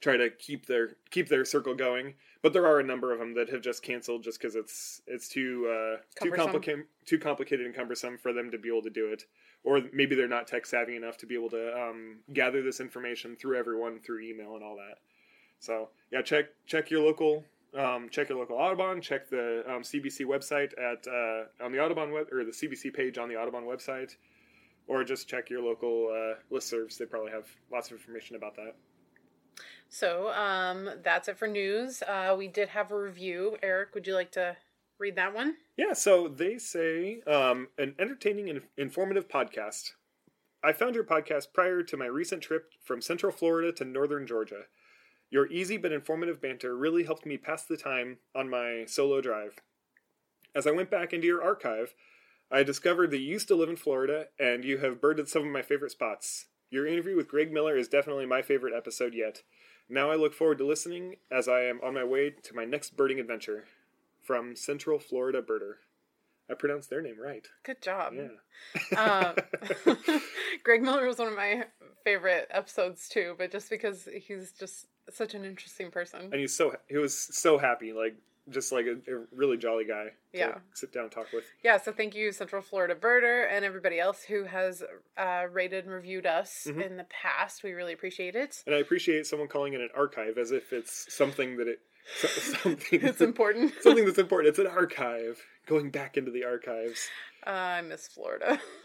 try 0.00 0.16
to 0.16 0.30
keep 0.30 0.66
their 0.66 0.96
keep 1.10 1.28
their 1.28 1.44
circle 1.44 1.74
going. 1.74 2.14
But 2.42 2.52
there 2.52 2.66
are 2.66 2.78
a 2.78 2.84
number 2.84 3.12
of 3.12 3.18
them 3.18 3.34
that 3.34 3.48
have 3.50 3.62
just 3.62 3.82
canceled 3.82 4.22
just 4.22 4.40
because 4.40 4.54
it's 4.54 5.02
it's 5.08 5.28
too 5.28 5.66
uh, 5.68 5.96
too 6.22 6.30
complicated 6.30 6.84
too 7.04 7.18
complicated 7.18 7.66
and 7.66 7.74
cumbersome 7.74 8.16
for 8.16 8.32
them 8.32 8.50
to 8.52 8.58
be 8.58 8.68
able 8.68 8.82
to 8.82 8.90
do 8.90 9.06
it, 9.12 9.24
or 9.64 9.82
maybe 9.92 10.14
they're 10.14 10.28
not 10.28 10.46
tech 10.46 10.66
savvy 10.66 10.96
enough 10.96 11.16
to 11.18 11.26
be 11.26 11.34
able 11.34 11.50
to 11.50 11.74
um, 11.76 12.18
gather 12.32 12.62
this 12.62 12.78
information 12.78 13.36
through 13.36 13.58
everyone 13.58 13.98
through 13.98 14.20
email 14.20 14.54
and 14.54 14.62
all 14.62 14.76
that. 14.76 14.98
So 15.58 15.88
yeah, 16.12 16.22
check 16.22 16.46
check 16.66 16.90
your 16.90 17.04
local 17.04 17.44
um, 17.74 18.08
check 18.10 18.28
your 18.28 18.38
local 18.38 18.56
Audubon. 18.56 19.00
Check 19.00 19.28
the 19.28 19.62
um, 19.66 19.82
CBC 19.82 20.26
website 20.26 20.72
at 20.78 21.06
uh, 21.06 21.64
on 21.64 21.72
the 21.72 21.78
Audubon 21.78 22.12
web 22.12 22.26
or 22.32 22.44
the 22.44 22.52
CBC 22.52 22.94
page 22.94 23.18
on 23.18 23.28
the 23.28 23.36
Audubon 23.36 23.64
website, 23.64 24.16
or 24.86 25.04
just 25.04 25.28
check 25.28 25.50
your 25.50 25.62
local 25.62 26.08
uh, 26.10 26.54
listservs. 26.54 26.98
They 26.98 27.06
probably 27.06 27.32
have 27.32 27.46
lots 27.70 27.90
of 27.90 27.96
information 27.96 28.36
about 28.36 28.56
that. 28.56 28.74
So 29.88 30.30
um, 30.30 30.90
that's 31.02 31.28
it 31.28 31.38
for 31.38 31.48
news. 31.48 32.02
Uh, 32.02 32.34
we 32.36 32.48
did 32.48 32.70
have 32.70 32.90
a 32.90 32.98
review. 32.98 33.56
Eric, 33.62 33.94
would 33.94 34.06
you 34.06 34.14
like 34.14 34.32
to 34.32 34.56
read 34.98 35.16
that 35.16 35.34
one? 35.34 35.56
Yeah, 35.76 35.92
so 35.92 36.28
they 36.28 36.58
say 36.58 37.20
um, 37.26 37.68
an 37.78 37.94
entertaining 37.98 38.48
and 38.48 38.62
informative 38.76 39.28
podcast. 39.28 39.92
I 40.62 40.72
found 40.72 40.94
your 40.94 41.04
podcast 41.04 41.52
prior 41.52 41.82
to 41.82 41.96
my 41.96 42.06
recent 42.06 42.42
trip 42.42 42.72
from 42.82 43.00
Central 43.00 43.30
Florida 43.30 43.72
to 43.72 43.84
Northern 43.84 44.26
Georgia. 44.26 44.62
Your 45.30 45.46
easy 45.48 45.76
but 45.76 45.92
informative 45.92 46.40
banter 46.40 46.76
really 46.76 47.04
helped 47.04 47.26
me 47.26 47.36
pass 47.36 47.64
the 47.64 47.76
time 47.76 48.18
on 48.34 48.48
my 48.48 48.84
solo 48.86 49.20
drive. 49.20 49.60
As 50.54 50.66
I 50.66 50.70
went 50.70 50.90
back 50.90 51.12
into 51.12 51.26
your 51.26 51.42
archive, 51.42 51.94
I 52.50 52.62
discovered 52.62 53.10
that 53.10 53.18
you 53.18 53.26
used 53.26 53.48
to 53.48 53.56
live 53.56 53.68
in 53.68 53.76
Florida 53.76 54.26
and 54.38 54.64
you 54.64 54.78
have 54.78 55.00
birded 55.00 55.28
some 55.28 55.42
of 55.42 55.52
my 55.52 55.62
favorite 55.62 55.90
spots. 55.90 56.46
Your 56.70 56.86
interview 56.86 57.16
with 57.16 57.28
Greg 57.28 57.52
Miller 57.52 57.76
is 57.76 57.88
definitely 57.88 58.26
my 58.26 58.42
favorite 58.42 58.74
episode 58.76 59.14
yet. 59.14 59.42
Now 59.88 60.10
I 60.10 60.16
look 60.16 60.34
forward 60.34 60.58
to 60.58 60.66
listening 60.66 61.16
as 61.30 61.48
I 61.48 61.62
am 61.62 61.80
on 61.82 61.94
my 61.94 62.04
way 62.04 62.30
to 62.30 62.54
my 62.54 62.64
next 62.64 62.96
birding 62.96 63.20
adventure. 63.20 63.64
From 64.22 64.56
Central 64.56 64.98
Florida 64.98 65.42
Birder. 65.42 65.74
I 66.50 66.54
pronounced 66.54 66.90
their 66.90 67.02
name 67.02 67.16
right. 67.20 67.46
Good 67.64 67.82
job. 67.82 68.14
Yeah. 68.14 68.98
Um, 68.98 69.34
Greg 70.62 70.82
Miller 70.82 71.06
was 71.06 71.18
one 71.18 71.28
of 71.28 71.34
my 71.34 71.64
favorite 72.04 72.46
episodes 72.50 73.08
too, 73.08 73.34
but 73.38 73.50
just 73.50 73.68
because 73.70 74.08
he's 74.14 74.52
just 74.52 74.86
such 75.10 75.34
an 75.34 75.44
interesting 75.44 75.90
person. 75.90 76.20
and 76.32 76.34
he's 76.34 76.54
so 76.56 76.74
he 76.88 76.96
was 76.96 77.16
so 77.16 77.58
happy, 77.58 77.92
like 77.92 78.16
just 78.48 78.70
like 78.70 78.86
a, 78.86 78.92
a 79.12 79.24
really 79.34 79.56
jolly 79.56 79.84
guy. 79.84 80.04
To 80.32 80.38
Yeah. 80.38 80.58
Sit 80.72 80.92
down 80.92 81.04
and 81.04 81.12
talk 81.12 81.26
with. 81.32 81.42
Yeah, 81.64 81.78
so 81.78 81.90
thank 81.90 82.14
you, 82.14 82.30
Central 82.30 82.62
Florida 82.62 82.94
Birder, 82.94 83.48
and 83.50 83.64
everybody 83.64 83.98
else 83.98 84.22
who 84.22 84.44
has 84.44 84.84
uh, 85.16 85.46
rated 85.50 85.84
and 85.84 85.92
reviewed 85.92 86.26
us 86.26 86.68
Mhm. 86.70 86.86
in 86.86 86.96
the 86.96 87.06
past. 87.10 87.64
We 87.64 87.72
really 87.72 87.92
appreciate 87.92 88.36
it. 88.36 88.62
And 88.66 88.74
I 88.74 88.78
appreciate 88.78 89.26
someone 89.26 89.48
calling 89.48 89.72
it 89.74 89.80
an 89.80 89.88
archive 89.96 90.38
as 90.38 90.52
if 90.52 90.72
it's 90.72 91.12
something 91.12 91.56
that 91.56 91.66
it 91.66 91.80
so- 92.18 92.28
something 92.62 93.00
It's 93.02 93.20
important. 93.20 93.72
something 93.80 94.04
that's 94.04 94.18
important. 94.18 94.48
It's 94.50 94.58
an 94.58 94.66
archive. 94.66 95.42
Going 95.66 95.90
back 95.90 96.16
into 96.16 96.30
the 96.30 96.44
archives. 96.44 97.08
Uh, 97.46 97.50
I 97.50 97.82
miss 97.82 98.06
Florida. 98.08 98.60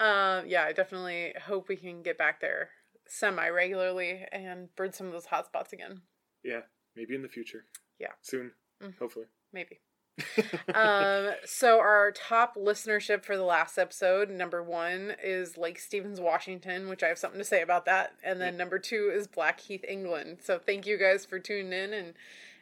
um, 0.00 0.44
yeah, 0.46 0.64
I 0.64 0.72
definitely 0.74 1.34
hope 1.46 1.68
we 1.68 1.76
can 1.76 2.02
get 2.02 2.18
back 2.18 2.40
there 2.40 2.70
semi 3.06 3.48
regularly 3.48 4.24
and 4.32 4.74
bird 4.76 4.94
some 4.94 5.06
of 5.08 5.12
those 5.12 5.26
hot 5.26 5.46
spots 5.46 5.72
again. 5.72 6.02
yeah, 6.44 6.60
maybe 6.96 7.14
in 7.14 7.22
the 7.22 7.28
future. 7.28 7.64
Yeah. 7.98 8.12
Soon, 8.22 8.52
Mhm. 8.82 8.96
hopefully. 8.98 9.26
Maybe. 9.52 9.80
um, 10.74 11.30
so 11.44 11.78
our 11.80 12.12
top 12.12 12.56
listenership 12.56 13.24
for 13.24 13.36
the 13.36 13.44
last 13.44 13.78
episode, 13.78 14.30
number 14.30 14.62
one 14.62 15.14
is 15.22 15.56
Lake 15.56 15.78
Stevens, 15.78 16.20
Washington, 16.20 16.88
which 16.88 17.02
I 17.02 17.08
have 17.08 17.18
something 17.18 17.38
to 17.40 17.44
say 17.44 17.62
about 17.62 17.84
that, 17.86 18.14
and 18.22 18.40
then 18.40 18.56
number 18.56 18.78
two 18.78 19.10
is 19.14 19.26
Blackheath, 19.26 19.84
England. 19.88 20.38
So 20.42 20.58
thank 20.58 20.86
you 20.86 20.98
guys 20.98 21.24
for 21.24 21.38
tuning 21.38 21.72
in 21.72 21.92
and 21.92 22.14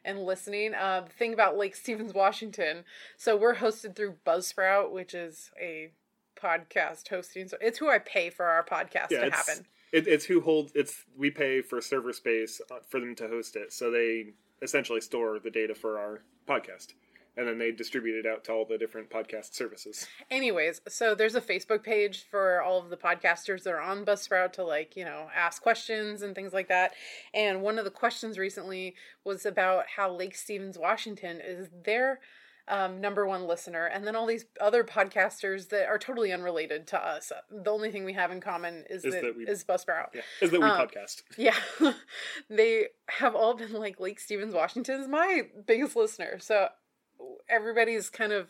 and 0.05 0.21
listening. 0.21 0.75
Uh, 0.75 1.03
the 1.03 1.13
thing 1.13 1.35
about 1.35 1.57
Lake 1.57 1.75
Stevens, 1.75 2.15
Washington, 2.15 2.85
so 3.17 3.37
we're 3.37 3.57
hosted 3.57 3.97
through 3.97 4.17
Buzzsprout, 4.27 4.93
which 4.93 5.15
is 5.15 5.51
a 5.61 5.91
podcast 6.41 7.09
hosting. 7.09 7.49
So 7.49 7.57
it's 7.61 7.79
who 7.79 7.91
I 7.91 7.99
pay 7.99 8.31
for 8.31 8.47
our 8.47 8.65
podcast 8.65 9.11
Yeah, 9.11 9.25
to 9.25 9.31
happen. 9.31 9.67
It, 9.93 10.07
it's 10.07 10.25
who 10.25 10.41
holds 10.41 10.73
it's 10.75 11.05
we 11.17 11.31
pay 11.31 11.63
for 11.63 11.81
server 11.81 12.13
space 12.13 12.61
uh, 12.71 12.77
for 12.89 13.01
them 13.01 13.15
to 13.17 13.29
host 13.29 13.57
it, 13.57 13.73
so 13.73 13.91
they 13.91 14.35
essentially 14.63 15.01
store 15.01 15.39
the 15.39 15.51
data 15.51 15.75
for 15.75 15.99
our 15.99 16.23
podcast, 16.47 16.89
and 17.39 17.47
then 17.49 17.57
they 17.59 17.71
distribute 17.71 18.19
it 18.19 18.27
out 18.29 18.43
to 18.45 18.53
all 18.53 18.65
the 18.67 18.77
different 18.77 19.09
podcast 19.11 19.55
services. 19.55 20.07
Anyways, 20.31 20.81
so 20.89 21.15
there's 21.15 21.37
a 21.37 21.41
Facebook 21.41 21.83
page 21.85 22.25
for 22.31 22.61
all 22.61 22.79
of 22.81 22.91
the 22.91 22.97
podcasters 22.97 23.63
that 23.63 23.71
are 23.73 23.81
on 23.81 24.05
Buzzsprout 24.05 24.53
to 24.55 24.65
like, 24.65 24.97
you 24.97 25.05
know, 25.05 25.29
ask 25.35 25.63
questions 25.63 26.21
and 26.23 26.35
things 26.35 26.53
like 26.53 26.69
that. 26.69 26.93
And 27.33 27.63
one 27.63 27.79
of 27.79 27.85
the 27.85 27.91
questions 27.91 28.37
recently 28.39 28.97
was 29.25 29.47
about 29.47 29.85
how 29.97 30.13
Lake 30.13 30.35
Stevens, 30.35 30.77
Washington 30.77 31.41
is 31.43 31.69
their 31.85 32.21
um, 32.71 33.01
number 33.01 33.27
one 33.27 33.47
listener, 33.47 33.87
and 33.87 34.07
then 34.07 34.15
all 34.15 34.27
these 34.27 34.45
other 34.61 34.85
podcasters 34.85 35.71
that 35.71 35.87
are 35.89 35.97
totally 35.99 36.33
unrelated 36.35 36.87
to 36.89 36.99
us. 37.03 37.33
The 37.51 37.71
only 37.71 37.91
thing 37.91 38.05
we 38.05 38.13
have 38.13 38.31
in 38.31 38.43
common 38.43 38.85
is, 38.91 39.07
Is 39.07 39.15
that, 39.15 39.23
that 39.23 39.37
we- 39.39 39.45
is 39.47 39.65
Buzzsprout. 39.65 40.09
Yeah, 40.15 40.21
is 40.43 40.51
that 40.51 40.61
we 40.61 40.67
Um, 40.67 40.77
podcast? 40.87 41.23
Yeah, 41.39 41.55
they 42.51 42.89
have 43.09 43.35
all 43.35 43.55
been 43.55 43.73
like 43.73 43.99
Lake 44.01 44.21
Stevens, 44.21 44.53
Washington 44.55 45.01
is 45.01 45.09
my 45.09 45.43
biggest 45.67 45.97
listener. 45.97 46.39
So 46.41 46.69
everybody's 47.49 48.11
kind 48.11 48.33
of, 48.33 48.49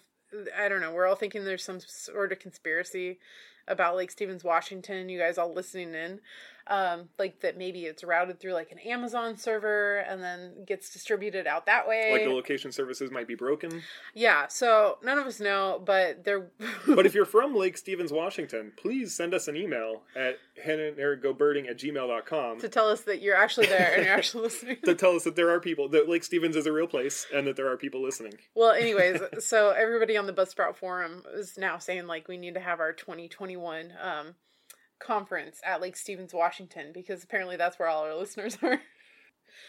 I 0.56 0.68
don't 0.68 0.80
know, 0.80 0.92
we're 0.92 1.06
all 1.06 1.14
thinking 1.14 1.44
there's 1.44 1.64
some 1.64 1.80
sort 1.80 2.32
of 2.32 2.38
conspiracy 2.38 3.18
about 3.66 3.96
Lake 3.96 4.10
Stevens, 4.10 4.44
Washington. 4.44 5.08
You 5.08 5.18
guys 5.18 5.38
all 5.38 5.52
listening 5.52 5.94
in, 5.94 6.20
um, 6.68 7.08
like 7.18 7.40
that 7.40 7.56
maybe 7.56 7.86
it's 7.86 8.04
routed 8.04 8.38
through 8.40 8.52
like 8.52 8.70
an 8.72 8.78
Amazon 8.78 9.36
server 9.36 9.98
and 9.98 10.22
then 10.22 10.64
gets 10.66 10.90
distributed 10.90 11.46
out 11.46 11.66
that 11.66 11.88
way. 11.88 12.12
Like 12.12 12.24
the 12.24 12.34
location 12.34 12.72
services 12.72 13.10
might 13.10 13.26
be 13.26 13.34
broken, 13.34 13.82
yeah, 14.14 14.46
so 14.48 14.98
none 15.02 15.18
of 15.18 15.26
us 15.26 15.40
know, 15.40 15.82
but 15.84 16.24
they're. 16.24 16.50
but 16.86 17.06
if 17.06 17.14
you're 17.14 17.24
from 17.24 17.54
Lake 17.54 17.76
Stevens, 17.76 18.12
Washington, 18.12 18.72
please 18.76 19.14
send 19.14 19.34
us 19.34 19.48
an 19.48 19.56
email 19.56 20.02
at 20.16 20.38
hannahandericgobirding 20.64 21.68
at 21.68 21.78
gmail.com 21.78 22.60
to 22.60 22.68
tell 22.68 22.88
us 22.88 23.02
that 23.02 23.22
you're 23.22 23.36
actually 23.36 23.66
there 23.66 23.94
and 23.94 24.04
you're 24.04 24.14
actually 24.14 24.44
listening. 24.44 24.76
to 24.84 24.94
tell 24.94 25.16
us 25.16 25.24
that 25.24 25.36
there 25.36 25.50
are 25.50 25.60
people, 25.60 25.88
that 25.88 26.08
Lake 26.08 26.24
Stevens 26.24 26.56
is 26.56 26.66
a 26.66 26.72
real 26.72 26.86
place, 26.86 27.26
and 27.34 27.46
that 27.46 27.56
there 27.56 27.70
are 27.70 27.76
people 27.76 28.02
listening. 28.02 28.34
Well, 28.54 28.72
anyways, 28.72 29.20
so 29.44 29.70
everybody 29.70 30.16
on 30.16 30.26
the 30.26 30.32
Buzzsprout 30.32 30.76
forum 30.76 31.22
is 31.34 31.56
now 31.56 31.78
saying 31.78 32.06
like 32.06 32.28
we 32.28 32.36
need 32.36 32.54
to 32.54 32.60
have 32.60 32.80
our 32.80 32.92
2021 32.92 33.92
um, 34.02 34.34
conference 34.98 35.60
at 35.64 35.80
Lake 35.80 35.96
Stevens, 35.96 36.34
Washington, 36.34 36.92
because 36.92 37.24
apparently 37.24 37.56
that's 37.56 37.78
where 37.78 37.88
all 37.88 38.04
our 38.04 38.14
listeners 38.18 38.58
are. 38.62 38.80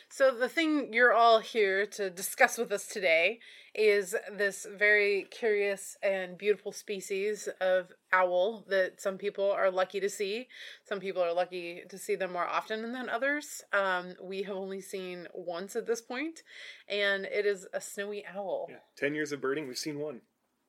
So 0.09 0.31
the 0.35 0.49
thing 0.49 0.93
you're 0.93 1.13
all 1.13 1.39
here 1.39 1.85
to 1.85 2.09
discuss 2.09 2.57
with 2.57 2.71
us 2.71 2.87
today 2.87 3.39
is 3.75 4.15
this 4.31 4.65
very 4.77 5.27
curious 5.29 5.97
and 6.01 6.37
beautiful 6.37 6.71
species 6.71 7.47
of 7.61 7.91
owl 8.11 8.65
that 8.69 8.99
some 8.99 9.17
people 9.17 9.51
are 9.51 9.69
lucky 9.69 9.99
to 9.99 10.09
see. 10.09 10.47
Some 10.83 10.99
people 10.99 11.23
are 11.23 11.33
lucky 11.33 11.83
to 11.87 11.97
see 11.97 12.15
them 12.15 12.33
more 12.33 12.47
often 12.47 12.91
than 12.91 13.09
others. 13.09 13.63
Um, 13.71 14.15
we 14.21 14.43
have 14.43 14.55
only 14.55 14.81
seen 14.81 15.27
once 15.33 15.75
at 15.75 15.85
this 15.85 16.01
point, 16.01 16.41
and 16.87 17.25
it 17.25 17.45
is 17.45 17.67
a 17.73 17.81
snowy 17.81 18.25
owl. 18.25 18.67
Yeah, 18.69 18.77
ten 18.97 19.13
years 19.13 19.31
of 19.31 19.41
birding, 19.41 19.67
we've 19.67 19.77
seen 19.77 19.99
one, 19.99 20.21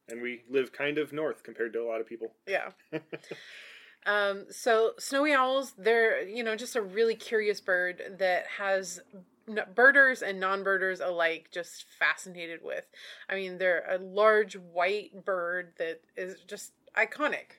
and 0.08 0.20
we 0.20 0.42
live 0.50 0.72
kind 0.72 0.98
of 0.98 1.12
north 1.12 1.42
compared 1.42 1.72
to 1.72 1.80
a 1.80 1.88
lot 1.88 2.00
of 2.00 2.06
people. 2.06 2.32
Yeah. 2.46 2.70
um, 4.07 4.47
so 4.50 4.92
snowy 4.99 5.33
owls, 5.33 5.73
they're 5.76 6.26
you 6.26 6.42
know 6.42 6.57
just 6.57 6.76
a 6.76 6.83
really 6.83 7.14
curious 7.14 7.61
bird 7.61 8.16
that 8.19 8.47
has 8.59 9.00
birders 9.75 10.23
and 10.23 10.38
non-birders 10.38 11.00
alike 11.00 11.49
just 11.52 11.85
fascinated 11.99 12.61
with. 12.62 12.87
I 13.28 13.35
mean, 13.35 13.59
they're 13.59 13.85
a 13.90 13.99
large 13.99 14.54
white 14.54 15.25
bird 15.25 15.73
that 15.78 16.00
is 16.16 16.40
just 16.47 16.73
iconic. 16.97 17.59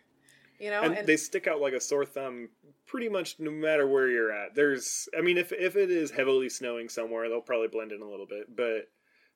You 0.59 0.69
know, 0.69 0.81
and, 0.83 1.07
they 1.07 1.17
stick 1.17 1.47
out 1.47 1.59
like 1.59 1.73
a 1.73 1.81
sore 1.81 2.05
thumb 2.05 2.49
pretty 2.85 3.09
much 3.09 3.37
no 3.39 3.49
matter 3.49 3.87
where 3.87 4.09
you're 4.09 4.33
at 4.33 4.53
there's 4.53 5.07
i 5.17 5.21
mean 5.21 5.37
if 5.37 5.53
if 5.53 5.77
it 5.77 5.89
is 5.89 6.11
heavily 6.11 6.49
snowing 6.49 6.89
somewhere 6.89 7.29
they'll 7.29 7.39
probably 7.39 7.69
blend 7.69 7.93
in 7.93 8.01
a 8.01 8.07
little 8.07 8.25
bit 8.25 8.53
but 8.53 8.89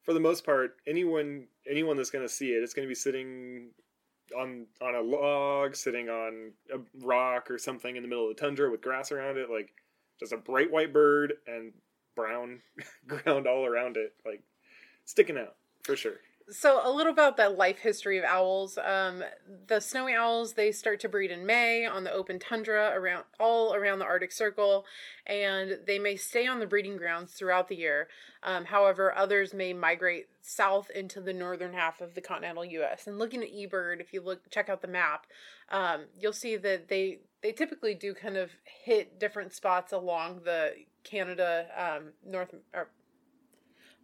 for 0.04 0.14
the 0.14 0.20
most 0.20 0.46
part 0.46 0.76
anyone 0.86 1.48
anyone 1.68 1.96
that's 1.96 2.10
going 2.12 2.24
to 2.24 2.32
see 2.32 2.50
it 2.50 2.62
it's 2.62 2.74
going 2.74 2.86
to 2.86 2.90
be 2.90 2.94
sitting 2.94 3.70
on 4.38 4.66
on 4.82 4.96
a 4.96 5.02
log 5.02 5.76
sitting 5.76 6.10
on 6.10 6.52
a 6.74 6.80
rock 7.06 7.50
or 7.52 7.58
something 7.58 7.96
in 7.96 8.02
the 8.02 8.08
middle 8.08 8.30
of 8.30 8.36
the 8.36 8.42
tundra 8.42 8.70
with 8.70 8.82
grass 8.82 9.12
around 9.12 9.38
it 9.38 9.50
like 9.50 9.74
just 10.20 10.34
a 10.34 10.38
bright 10.38 10.72
white 10.72 10.94
bird 10.94 11.34
and 11.48 11.74
brown 12.16 12.60
ground 13.08 13.48
all 13.48 13.66
around 13.66 13.98
it 13.98 14.14
like 14.26 14.42
sticking 15.06 15.38
out 15.38 15.56
for 15.84 15.96
sure 15.96 16.20
So 16.48 16.80
a 16.84 16.92
little 16.92 17.12
about 17.12 17.38
the 17.38 17.50
life 17.50 17.80
history 17.80 18.20
of 18.20 18.24
owls. 18.24 18.78
Um, 18.78 19.24
the 19.66 19.80
snowy 19.80 20.14
owls 20.14 20.54
they 20.54 20.72
start 20.72 21.00
to 21.00 21.10
breed 21.10 21.32
in 21.32 21.44
May 21.44 21.88
on 21.88 22.04
the 22.04 22.12
open 22.12 22.38
tundra 22.38 22.92
around 22.94 23.24
all 23.40 23.74
around 23.74 23.98
the 23.98 24.06
Arctic 24.06 24.32
Circle, 24.32 24.86
and 25.26 25.80
they 25.88 25.98
may 25.98 26.16
stay 26.16 26.46
on 26.46 26.60
the 26.60 26.68
breeding 26.68 26.98
grounds 26.98 27.34
throughout 27.34 27.68
the 27.68 27.76
year. 27.76 28.10
Um, 28.44 28.66
however, 28.66 29.16
others 29.18 29.56
may 29.56 29.74
migrate 29.74 30.28
south 30.44 30.92
into 30.92 31.20
the 31.20 31.34
northern 31.34 31.74
half 31.74 32.00
of 32.00 32.14
the 32.14 32.22
continental 32.22 32.64
U.S. 32.64 33.08
And 33.08 33.18
looking 33.18 33.42
at 33.42 33.52
eBird, 33.52 34.00
if 34.00 34.14
you 34.14 34.22
look 34.22 34.48
check 34.52 34.70
out 34.70 34.84
the 34.84 34.88
map, 34.88 35.26
um, 35.70 36.06
you'll 36.20 36.32
see 36.32 36.58
that 36.58 36.90
they 36.90 37.22
they 37.42 37.54
typically 37.54 37.96
do 37.96 38.14
kind 38.14 38.38
of 38.38 38.52
hit 38.64 39.20
different 39.20 39.52
spots 39.52 39.94
along 39.94 40.42
the 40.46 40.74
Canada 41.04 41.66
um, 41.76 42.12
North 42.24 42.54
or 42.72 42.90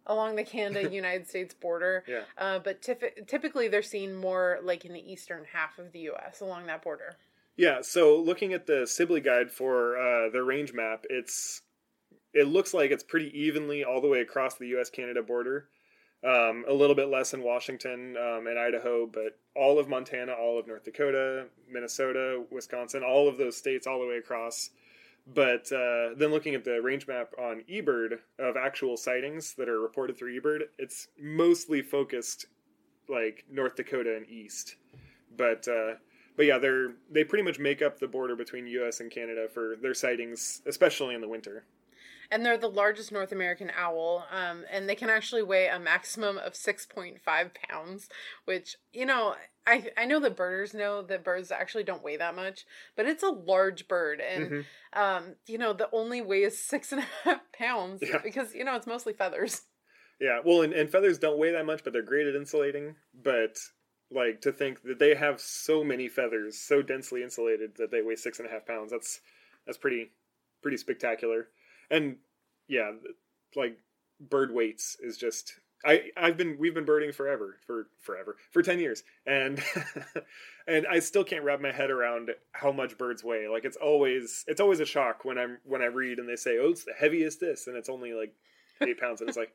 along 0.06 0.36
the 0.36 0.44
Canada 0.54 0.90
United 0.90 1.28
States 1.28 1.54
border. 1.54 2.04
yeah 2.06 2.22
Uh, 2.38 2.58
but 2.58 2.82
typ- 2.82 3.26
typically 3.26 3.68
they're 3.68 3.82
seen 3.82 4.14
more 4.14 4.58
like 4.62 4.84
in 4.84 4.92
the 4.92 5.12
eastern 5.12 5.44
half 5.52 5.78
of 5.78 5.92
the 5.92 6.00
U.S. 6.00 6.40
along 6.40 6.66
that 6.66 6.82
border. 6.82 7.16
Yeah, 7.56 7.82
so 7.82 8.18
looking 8.18 8.54
at 8.54 8.66
the 8.66 8.86
Sibley 8.86 9.20
guide 9.20 9.50
for 9.50 9.96
uh, 9.98 10.30
the 10.30 10.42
range 10.42 10.72
map, 10.72 11.04
it's 11.10 11.60
it 12.32 12.48
looks 12.48 12.72
like 12.72 12.90
it's 12.90 13.04
pretty 13.04 13.30
evenly 13.38 13.84
all 13.84 14.00
the 14.00 14.08
way 14.08 14.20
across 14.20 14.54
the 14.54 14.68
U.S. 14.68 14.88
Canada 14.88 15.22
border. 15.22 15.68
Um, 16.24 16.64
a 16.68 16.72
little 16.72 16.94
bit 16.94 17.08
less 17.08 17.34
in 17.34 17.42
Washington 17.42 18.16
um, 18.16 18.46
and 18.46 18.56
Idaho, 18.58 19.06
but 19.06 19.38
all 19.56 19.78
of 19.80 19.88
Montana, 19.88 20.32
all 20.32 20.58
of 20.58 20.68
North 20.68 20.84
Dakota, 20.84 21.46
Minnesota, 21.68 22.44
Wisconsin, 22.50 23.02
all 23.02 23.28
of 23.28 23.38
those 23.38 23.56
states 23.56 23.86
all 23.88 24.00
the 24.00 24.06
way 24.06 24.16
across. 24.18 24.70
But 25.26 25.70
uh, 25.70 26.14
then 26.16 26.30
looking 26.30 26.54
at 26.54 26.64
the 26.64 26.82
range 26.82 27.06
map 27.06 27.32
on 27.38 27.62
eBird 27.70 28.18
of 28.38 28.56
actual 28.56 28.96
sightings 28.96 29.54
that 29.54 29.68
are 29.68 29.80
reported 29.80 30.16
through 30.16 30.40
eBird, 30.40 30.62
it's 30.78 31.08
mostly 31.20 31.80
focused 31.80 32.46
like 33.08 33.44
North 33.50 33.76
Dakota 33.76 34.16
and 34.16 34.28
east. 34.28 34.76
But 35.36 35.68
uh, 35.68 35.94
but 36.36 36.46
yeah, 36.46 36.58
they're 36.58 36.94
they 37.10 37.24
pretty 37.24 37.44
much 37.44 37.58
make 37.58 37.82
up 37.82 37.98
the 37.98 38.08
border 38.08 38.34
between 38.34 38.66
U.S. 38.66 39.00
and 39.00 39.10
Canada 39.10 39.48
for 39.52 39.76
their 39.80 39.94
sightings, 39.94 40.62
especially 40.66 41.14
in 41.14 41.20
the 41.20 41.28
winter. 41.28 41.64
And 42.30 42.46
they're 42.46 42.56
the 42.56 42.68
largest 42.68 43.12
North 43.12 43.30
American 43.30 43.70
owl, 43.76 44.26
um, 44.30 44.64
and 44.70 44.88
they 44.88 44.94
can 44.94 45.10
actually 45.10 45.42
weigh 45.42 45.68
a 45.68 45.78
maximum 45.78 46.38
of 46.38 46.54
6.5 46.54 47.20
pounds, 47.68 48.08
which, 48.46 48.76
you 48.90 49.04
know, 49.04 49.34
I, 49.66 49.92
I 49.96 50.04
know 50.06 50.18
that 50.20 50.36
birders 50.36 50.74
know 50.74 51.02
that 51.02 51.22
birds 51.24 51.50
actually 51.52 51.84
don't 51.84 52.02
weigh 52.02 52.16
that 52.16 52.34
much, 52.34 52.66
but 52.96 53.06
it's 53.06 53.22
a 53.22 53.28
large 53.28 53.86
bird. 53.88 54.20
And, 54.20 54.50
Mhm. 54.50 54.66
um, 54.92 55.36
you 55.46 55.58
know, 55.58 55.72
the 55.72 55.88
only 55.92 56.20
weighs 56.20 56.58
six 56.62 56.92
and 56.92 57.02
a 57.02 57.06
half 57.24 57.52
pounds 57.52 58.02
Yeah. 58.02 58.18
because, 58.22 58.54
you 58.54 58.64
know, 58.64 58.74
it's 58.76 58.86
mostly 58.86 59.12
feathers. 59.12 59.62
Yeah, 60.20 60.40
well, 60.44 60.62
and, 60.62 60.72
and 60.72 60.90
feathers 60.90 61.18
don't 61.18 61.38
weigh 61.38 61.52
that 61.52 61.66
much, 61.66 61.82
but 61.82 61.92
they're 61.92 62.02
great 62.02 62.26
at 62.26 62.34
insulating. 62.36 62.96
But 63.14 63.58
like 64.10 64.40
to 64.42 64.52
think 64.52 64.82
that 64.82 64.98
they 64.98 65.14
have 65.14 65.40
so 65.40 65.82
many 65.82 66.08
feathers, 66.08 66.58
so 66.58 66.82
densely 66.82 67.22
insulated 67.22 67.76
that 67.76 67.90
they 67.90 68.02
weigh 68.02 68.16
six 68.16 68.38
and 68.38 68.48
a 68.48 68.50
half 68.52 68.66
pounds. 68.66 68.92
That's 68.92 69.20
that's 69.66 69.78
pretty 69.78 70.12
pretty 70.60 70.76
spectacular. 70.76 71.48
And 71.90 72.18
yeah, 72.68 72.92
like 73.56 73.78
bird 74.20 74.52
weights 74.52 74.96
is 75.00 75.16
just. 75.16 75.54
I, 75.84 76.10
I've 76.16 76.36
been 76.36 76.56
we've 76.58 76.74
been 76.74 76.84
birding 76.84 77.12
forever 77.12 77.56
for 77.66 77.88
forever 78.00 78.36
for 78.50 78.62
10 78.62 78.78
years. 78.78 79.02
And 79.26 79.62
and 80.66 80.86
I 80.86 81.00
still 81.00 81.24
can't 81.24 81.44
wrap 81.44 81.60
my 81.60 81.72
head 81.72 81.90
around 81.90 82.30
how 82.52 82.72
much 82.72 82.98
birds 82.98 83.24
weigh. 83.24 83.48
Like 83.48 83.64
it's 83.64 83.76
always 83.76 84.44
it's 84.46 84.60
always 84.60 84.80
a 84.80 84.86
shock 84.86 85.24
when 85.24 85.38
I'm 85.38 85.58
when 85.64 85.82
I 85.82 85.86
read 85.86 86.18
and 86.18 86.28
they 86.28 86.36
say 86.36 86.58
oh 86.60 86.70
it's 86.70 86.84
the 86.84 86.94
heaviest 86.98 87.40
this 87.40 87.66
and 87.66 87.76
it's 87.76 87.88
only 87.88 88.12
like 88.12 88.32
eight 88.80 89.00
pounds 89.00 89.20
and 89.20 89.28
it's 89.28 89.38
like 89.38 89.52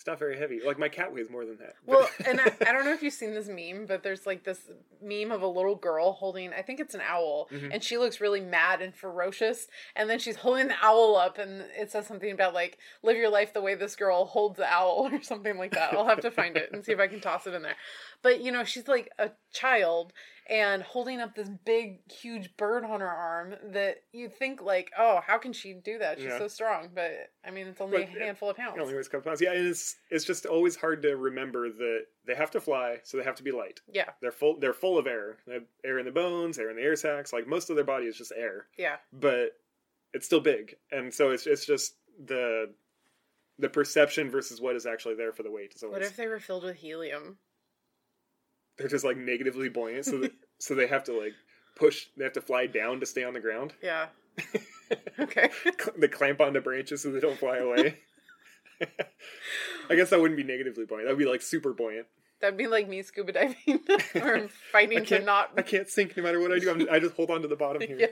It's 0.00 0.06
not 0.06 0.18
very 0.18 0.38
heavy. 0.38 0.60
Like 0.64 0.78
my 0.78 0.88
cat 0.88 1.12
weighs 1.12 1.28
more 1.28 1.44
than 1.44 1.58
that. 1.58 1.74
Well, 1.84 2.08
and 2.26 2.40
I, 2.40 2.44
I 2.66 2.72
don't 2.72 2.86
know 2.86 2.92
if 2.94 3.02
you've 3.02 3.12
seen 3.12 3.34
this 3.34 3.48
meme, 3.48 3.84
but 3.84 4.02
there's 4.02 4.24
like 4.24 4.44
this 4.44 4.62
meme 5.02 5.30
of 5.30 5.42
a 5.42 5.46
little 5.46 5.74
girl 5.74 6.12
holding, 6.12 6.54
I 6.54 6.62
think 6.62 6.80
it's 6.80 6.94
an 6.94 7.02
owl, 7.06 7.48
Mhm. 7.52 7.68
and 7.74 7.84
she 7.84 7.98
looks 7.98 8.18
really 8.18 8.40
mad 8.40 8.80
and 8.80 8.94
ferocious. 8.94 9.68
And 9.94 10.08
then 10.08 10.18
she's 10.18 10.36
holding 10.36 10.68
the 10.68 10.74
owl 10.80 11.16
up, 11.16 11.36
and 11.36 11.64
it 11.78 11.90
says 11.90 12.06
something 12.06 12.30
about 12.32 12.54
like, 12.54 12.78
live 13.02 13.18
your 13.18 13.28
life 13.28 13.52
the 13.52 13.60
way 13.60 13.74
this 13.74 13.94
girl 13.94 14.24
holds 14.24 14.56
the 14.56 14.64
owl, 14.72 15.06
or 15.12 15.20
something 15.20 15.58
like 15.58 15.72
that. 15.72 15.92
I'll 15.92 16.06
have 16.08 16.20
to 16.22 16.30
find 16.30 16.56
it 16.56 16.70
and 16.72 16.82
see 16.82 16.92
if 16.92 16.98
I 16.98 17.06
can 17.06 17.20
toss 17.20 17.46
it 17.46 17.52
in 17.52 17.60
there. 17.60 17.76
But, 18.22 18.40
you 18.42 18.52
know, 18.52 18.64
she's 18.64 18.86
like 18.88 19.10
a 19.18 19.30
child 19.52 20.12
and 20.48 20.82
holding 20.82 21.20
up 21.20 21.34
this 21.34 21.48
big, 21.64 22.00
huge 22.10 22.54
bird 22.56 22.84
on 22.84 23.00
her 23.00 23.08
arm 23.08 23.54
that 23.72 24.02
you 24.12 24.28
think, 24.28 24.60
like, 24.60 24.90
oh, 24.98 25.20
how 25.24 25.38
can 25.38 25.52
she 25.52 25.72
do 25.74 25.98
that? 25.98 26.18
She's 26.18 26.26
Yeah. 26.26 26.38
so 26.38 26.48
strong. 26.48 26.90
But, 26.94 27.12
I 27.44 27.50
mean, 27.50 27.68
it's 27.68 27.80
only 27.80 28.04
But, 28.04 28.16
a 28.20 28.24
handful 28.24 28.50
of 28.50 28.56
pounds. 28.56 28.76
only 28.80 28.94
weighs 28.94 29.06
a 29.06 29.10
couple 29.10 29.30
pounds. 29.30 29.40
Yeah, 29.40 29.52
and 29.52 29.66
it's 29.68 29.96
it's 30.10 30.24
just 30.24 30.44
always 30.46 30.76
hard 30.76 31.02
to 31.02 31.16
remember 31.16 31.70
that 31.70 32.06
they 32.26 32.34
have 32.34 32.50
to 32.50 32.60
fly, 32.60 32.98
so 33.04 33.16
they 33.16 33.24
have 33.24 33.36
to 33.36 33.42
be 33.42 33.52
light. 33.52 33.80
Yeah, 33.90 34.10
They're 34.20 34.32
full. 34.32 34.58
They're 34.58 34.74
full 34.74 34.98
of 34.98 35.06
air. 35.06 35.38
They 35.46 35.54
have 35.54 35.64
air 35.84 35.98
in 35.98 36.04
the 36.04 36.12
bones, 36.12 36.58
air 36.58 36.68
in 36.68 36.76
the 36.76 36.82
air 36.82 36.96
sacs. 36.96 37.32
Like 37.32 37.46
most 37.46 37.70
of 37.70 37.76
their 37.76 37.84
body 37.84 38.06
is 38.06 38.16
just 38.18 38.32
air, 38.36 38.66
yeah. 38.76 38.96
but 39.12 39.56
it's 40.12 40.26
still 40.26 40.40
big, 40.40 40.76
and 40.90 41.14
so 41.14 41.30
it's 41.30 41.46
it's 41.46 41.64
just 41.64 41.94
the 42.22 42.74
the 43.58 43.68
perception 43.68 44.30
versus 44.30 44.60
what 44.60 44.74
is 44.74 44.84
actually 44.86 45.14
there 45.14 45.32
for 45.32 45.42
the 45.42 45.50
weight. 45.50 45.74
Is 45.76 45.82
What 45.82 45.94
always 45.94 46.08
if 46.08 46.16
they 46.16 46.26
were 46.26 46.40
filled 46.40 46.64
with 46.64 46.76
helium? 46.76 47.38
They're 48.80 48.88
just 48.88 49.04
like 49.04 49.18
negatively 49.18 49.68
buoyant, 49.68 50.06
so 50.06 50.18
that, 50.20 50.32
so 50.58 50.74
they 50.74 50.86
have 50.86 51.04
to 51.04 51.12
like 51.12 51.34
push. 51.76 52.06
They 52.16 52.24
have 52.24 52.32
to 52.32 52.40
fly 52.40 52.66
down 52.66 52.98
to 53.00 53.06
stay 53.06 53.24
on 53.24 53.34
the 53.34 53.40
ground. 53.40 53.74
Yeah. 53.82 54.06
Okay. 55.20 55.50
they 55.98 56.08
clamp 56.08 56.40
onto 56.40 56.60
branches 56.60 57.02
so 57.04 57.12
they 57.12 57.20
don't 57.20 57.38
fly 57.38 57.58
away. 57.58 57.98
I 59.88 59.94
guess 59.94 60.10
that 60.10 60.20
wouldn't 60.20 60.36
be 60.36 60.42
negatively 60.42 60.84
buoyant. 60.84 61.06
That 61.06 61.12
would 61.12 61.24
be 61.24 61.30
like 61.30 61.42
super 61.42 61.72
buoyant. 61.72 62.08
That'd 62.40 62.58
be 62.58 62.66
like 62.66 62.88
me 62.88 63.02
scuba 63.02 63.30
diving 63.30 63.80
or 64.16 64.48
fighting 64.72 65.04
to 65.04 65.20
not. 65.20 65.52
I 65.56 65.62
can't 65.62 65.88
sink 65.88 66.16
no 66.16 66.24
matter 66.24 66.40
what 66.40 66.50
I 66.50 66.58
do. 66.58 66.70
I'm, 66.72 66.88
I 66.90 66.98
just 66.98 67.14
hold 67.14 67.30
on 67.30 67.42
to 67.42 67.48
the 67.48 67.54
bottom 67.54 67.82
here. 67.82 67.98
Yeah. 68.00 68.06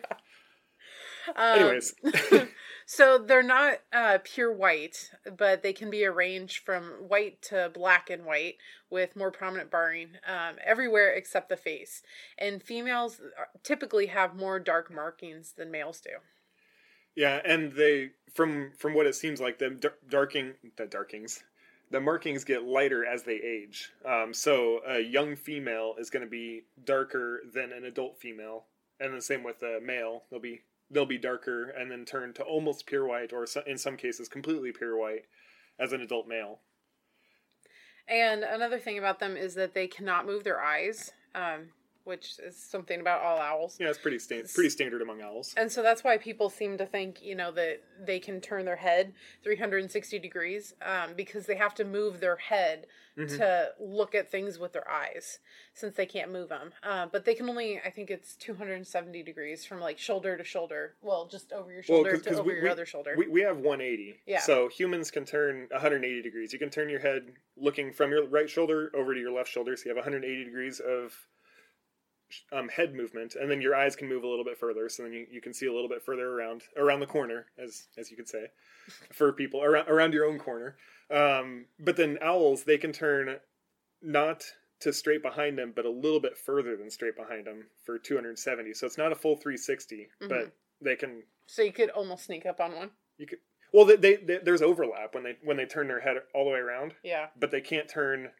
Um, 1.34 1.58
Anyways, 1.58 1.94
so 2.90 3.18
they're 3.18 3.42
not 3.42 3.80
uh, 3.92 4.16
pure 4.25 4.50
white, 4.50 5.11
but 5.37 5.62
they 5.62 5.75
can 5.75 5.90
be 5.90 6.07
arranged 6.07 6.64
from 6.64 6.85
white 7.07 7.42
to 7.42 7.71
black 7.75 8.09
and 8.09 8.25
white 8.25 8.57
with 8.88 9.14
more 9.14 9.30
prominent 9.30 9.71
barring 9.71 10.12
um, 10.26 10.57
everywhere 10.64 11.12
except 11.12 11.50
the 11.50 11.57
face. 11.57 12.02
And 12.38 12.62
females 12.62 13.21
typically 13.62 14.07
have 14.07 14.35
more 14.35 14.59
dark 14.59 14.90
markings 14.90 15.52
than 15.52 15.71
males 15.71 16.00
do. 16.00 16.12
yeah, 17.14 17.40
and 17.45 17.73
they 17.73 18.12
from 18.35 18.73
from 18.78 18.95
what 18.95 19.07
it 19.07 19.14
seems 19.14 19.40
like 19.40 19.59
the 19.59 19.71
dar- 19.71 19.99
darking 20.09 20.54
the 20.76 20.87
darkings, 20.87 21.42
the 21.90 22.00
markings 22.00 22.45
get 22.45 22.62
lighter 22.64 23.04
as 23.04 23.25
they 23.25 23.35
age. 23.37 23.90
Um, 24.07 24.33
so 24.33 24.80
a 24.87 25.00
young 25.00 25.37
female 25.37 25.95
is 25.99 26.11
going 26.11 26.25
to 26.25 26.30
be 26.30 26.62
darker 26.85 27.40
than 27.52 27.73
an 27.73 27.85
adult 27.85 28.18
female, 28.18 28.66
and 29.00 29.14
the 29.14 29.21
same 29.21 29.42
with 29.45 29.62
a 29.62 29.80
male. 29.83 30.23
They'll 30.30 30.40
be 30.40 30.62
they'll 30.90 31.07
be 31.07 31.18
darker 31.18 31.68
and 31.68 31.90
then 31.90 32.04
turn 32.04 32.33
to 32.35 32.42
almost 32.42 32.87
pure 32.87 33.07
white, 33.07 33.33
or 33.33 33.47
in 33.66 33.78
some 33.78 33.97
cases 33.97 34.28
completely 34.28 34.73
pure 34.73 34.97
white, 34.97 35.26
as 35.78 35.92
an 35.92 36.00
adult 36.00 36.26
male. 36.26 36.61
And 38.09 38.42
another 38.42 38.78
thing 38.78 38.99
about 38.99 39.21
them 39.21 39.37
is 39.37 39.54
that 39.54 39.75
they 39.75 39.87
cannot 39.87 40.26
move 40.26 40.45
their 40.45 40.62
eyes, 40.62 41.12
um, 41.35 41.68
which 42.09 42.38
is 42.45 42.57
something 42.57 43.00
about 43.00 43.21
all 43.23 43.38
owls. 43.38 43.77
Yeah, 43.79 43.88
it's 43.91 43.99
pretty 43.99 44.19
sta- 44.19 44.43
pretty 44.55 44.71
standard 44.71 45.03
among 45.03 45.21
owls. 45.23 45.55
And 45.57 45.71
so 45.71 45.83
that's 45.83 46.03
why 46.03 46.17
people 46.17 46.49
seem 46.50 46.79
to 46.79 46.87
think, 46.87 47.23
you 47.23 47.35
know, 47.37 47.53
that 47.53 47.83
they 48.05 48.19
can 48.19 48.41
turn 48.41 48.65
their 48.65 48.77
head 48.77 49.12
360 49.45 50.19
degrees 50.19 50.75
um, 50.83 51.11
because 51.17 51.47
they 51.47 51.57
have 51.57 51.75
to 51.77 51.85
move 51.85 52.21
their 52.21 52.37
head 52.37 52.87
Mhm. 53.17 53.37
to 53.38 53.73
look 53.81 54.15
at 54.15 54.31
things 54.31 54.59
with 54.61 54.73
their 54.73 54.88
eyes 54.88 55.41
since 55.75 55.97
they 55.97 56.07
can't 56.07 56.31
move 56.31 56.49
them. 56.49 56.73
Uh, 56.85 57.07
but 57.07 57.25
they 57.25 57.35
can 57.35 57.49
only, 57.49 57.81
I 57.85 57.91
think 57.91 58.11
it's 58.11 58.37
270 58.37 59.23
degrees 59.25 59.65
from 59.65 59.81
like 59.81 59.99
shoulder 59.99 60.37
to 60.37 60.45
shoulder. 60.45 60.95
Well, 61.03 61.27
just 61.27 61.53
over 61.53 61.71
your 61.71 61.83
Well, 61.88 61.99
shoulder 61.99 62.11
'cause- 62.12 62.23
to 62.23 62.29
'cause 62.31 62.38
over 62.38 62.49
we- 62.49 62.55
your 62.55 62.62
we- 62.65 62.71
other 62.71 62.87
shoulder. 62.87 63.15
We, 63.17 63.27
we 63.27 63.41
have 63.43 63.59
180. 63.59 64.21
Yeah. 64.25 64.38
So 64.41 64.69
humans 64.69 65.11
can 65.11 65.25
turn 65.25 65.67
180 65.73 66.23
degrees. 66.23 66.53
You 66.53 66.59
can 66.61 66.71
turn 66.71 66.88
your 66.88 67.00
head 67.00 67.33
looking 67.57 67.93
from 67.93 68.12
your 68.12 68.25
right 68.25 68.49
shoulder 68.49 68.91
over 68.95 69.12
to 69.15 69.21
your 69.21 69.33
left 69.33 69.50
shoulder. 69.50 69.77
So 69.77 69.85
you 69.87 69.88
have 69.91 69.97
180 69.99 70.45
degrees 70.45 70.79
of 70.81 71.27
um, 72.52 72.68
head 72.68 72.94
movement, 72.94 73.35
and 73.35 73.50
then 73.50 73.61
your 73.61 73.75
eyes 73.75 73.97
can 73.97 74.08
move 74.08 74.23
a 74.25 74.28
little 74.28 74.44
bit 74.44 74.58
further. 74.58 74.88
So 74.88 75.02
then 75.04 75.12
you, 75.12 75.26
you 75.30 75.40
can 75.40 75.52
see 75.54 75.66
a 75.66 75.73
little 75.73 75.88
bit 75.88 76.02
further 76.02 76.28
around 76.30 76.62
around 76.76 77.00
the 77.00 77.06
corner, 77.06 77.47
as 77.58 77.87
as 77.97 78.11
you 78.11 78.16
could 78.16 78.28
say, 78.28 78.47
for 79.12 79.32
people 79.32 79.62
around 79.62 79.88
around 79.88 80.12
your 80.14 80.25
own 80.26 80.38
corner. 80.38 80.76
Um, 81.11 81.66
but 81.80 81.97
then 81.97 82.18
owls, 82.20 82.64
they 82.64 82.76
can 82.78 82.92
turn 82.92 83.37
not 84.02 84.44
to 84.80 84.92
straight 84.92 85.23
behind 85.23 85.58
them, 85.58 85.73
but 85.75 85.85
a 85.87 85.90
little 85.90 86.20
bit 86.20 86.37
further 86.38 86.76
than 86.76 86.90
straight 86.90 87.16
behind 87.16 87.47
them 87.47 87.66
for 87.85 87.99
270. 87.99 88.75
So 88.75 88.87
it's 88.87 88.99
not 88.99 89.11
a 89.11 89.16
full 89.16 89.35
360, 89.37 90.08
Mhm. 90.20 90.28
but 90.28 90.52
they 90.80 90.94
can 90.94 91.23
so 91.47 91.62
you 91.62 91.73
could 91.73 91.90
almost 91.90 92.25
sneak 92.26 92.47
up 92.47 92.61
on 92.61 92.73
one. 92.76 92.90
you 93.16 93.26
could 93.26 93.38
well 93.73 93.85
they, 93.85 93.97
they, 93.97 94.16
they 94.16 94.38
there's 94.38 94.62
overlap 94.62 95.14
when 95.14 95.25
they 95.25 95.37
when 95.42 95.56
they 95.56 95.64
turn 95.66 95.88
their 95.88 95.98
head 96.00 96.18
all 96.35 96.44
the 96.44 96.50
way 96.53 96.59
around 96.61 96.94
Yeah. 97.03 97.29
but 97.37 97.50
they 97.50 97.61
can't 97.61 97.88
turn 97.88 98.31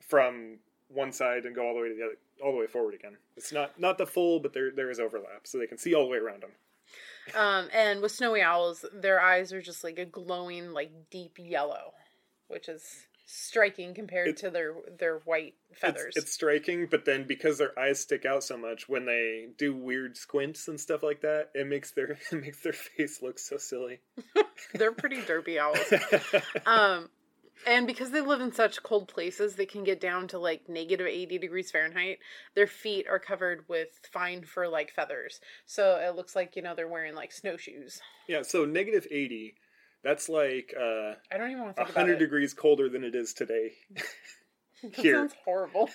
from 0.00 0.60
one 0.92 1.12
side 1.12 1.44
and 1.46 1.54
go 1.54 1.66
all 1.66 1.74
the 1.74 1.80
way 1.80 1.88
to 1.88 1.94
the 1.94 2.02
other 2.04 2.16
all 2.44 2.52
the 2.52 2.58
way 2.58 2.66
forward 2.66 2.94
again 2.94 3.16
it's 3.36 3.52
not 3.52 3.78
not 3.80 3.98
the 3.98 4.06
full 4.06 4.40
but 4.40 4.52
there 4.52 4.70
there 4.70 4.90
is 4.90 4.98
overlap 5.00 5.44
so 5.46 5.58
they 5.58 5.66
can 5.66 5.78
see 5.78 5.94
all 5.94 6.04
the 6.04 6.10
way 6.10 6.18
around 6.18 6.42
them 6.42 6.50
Um, 7.36 7.68
and 7.72 8.02
with 8.02 8.10
snowy 8.12 8.42
owls, 8.42 8.84
their 8.92 9.20
eyes 9.20 9.52
are 9.52 9.62
just 9.62 9.84
like 9.84 9.98
a 9.98 10.04
glowing, 10.04 10.72
like 10.72 10.90
deep 11.10 11.38
yellow, 11.38 11.94
which 12.48 12.68
is 12.68 13.06
striking 13.24 13.94
compared 13.94 14.28
It- 14.28 14.36
to 14.38 14.50
their 14.50 14.74
their 14.98 15.18
white 15.20 15.54
feathers. 15.72 16.16
it's, 16.16 16.24
it's 16.26 16.32
striking 16.32 16.86
but 16.90 17.04
then 17.04 17.24
because 17.26 17.56
their 17.58 17.78
eyes 17.78 18.00
stick 18.00 18.26
out 18.26 18.42
so 18.42 18.56
much 18.58 18.88
when 18.88 19.06
they 19.06 19.46
do 19.56 19.72
weird 19.74 20.16
squints 20.16 20.66
and 20.68 20.78
stuff 20.78 21.02
like 21.04 21.20
that 21.22 21.50
it 21.54 21.66
makes 21.68 21.92
their 21.92 22.18
it 22.32 22.40
makes 22.42 22.60
their 22.60 22.72
face 22.74 23.22
look 23.22 23.38
so 23.38 23.56
silly 23.56 24.00
They're 24.74 24.92
pretty 24.92 25.18
derpy 25.22 25.58
owls. 25.58 25.78
Um, 26.66 27.08
and 27.66 27.86
because 27.86 28.10
they 28.10 28.20
live 28.20 28.40
in 28.40 28.52
such 28.52 28.82
cold 28.82 29.08
places, 29.08 29.54
they 29.56 29.66
can 29.66 29.84
get 29.84 30.00
down 30.00 30.28
to 30.28 30.38
like 30.38 30.68
negative 30.68 31.06
80 31.06 31.38
degrees 31.38 31.70
Fahrenheit. 31.70 32.18
Their 32.54 32.66
feet 32.66 33.06
are 33.08 33.18
covered 33.18 33.64
with 33.68 33.88
fine 34.12 34.44
fur 34.44 34.68
like 34.68 34.90
feathers. 34.92 35.40
So 35.66 35.96
it 35.96 36.16
looks 36.16 36.34
like, 36.36 36.56
you 36.56 36.62
know, 36.62 36.74
they're 36.74 36.88
wearing 36.88 37.14
like 37.14 37.32
snowshoes. 37.32 38.00
yeah 38.28 38.42
so 38.42 38.64
negative 38.64 39.06
80 39.10 39.54
that's 40.04 40.28
like 40.28 40.74
uh 40.76 41.14
I 41.32 41.38
don't 41.38 41.50
even 41.50 41.62
want 41.62 41.76
to 41.76 41.84
think 41.84 41.88
100 41.96 42.12
about 42.12 42.22
it. 42.22 42.24
degrees 42.24 42.54
colder 42.54 42.88
than 42.88 43.04
it 43.04 43.14
is 43.14 43.32
today 43.34 43.72
That 44.82 44.96
here. 44.96 45.14
sounds 45.14 45.34
horrible. 45.44 45.88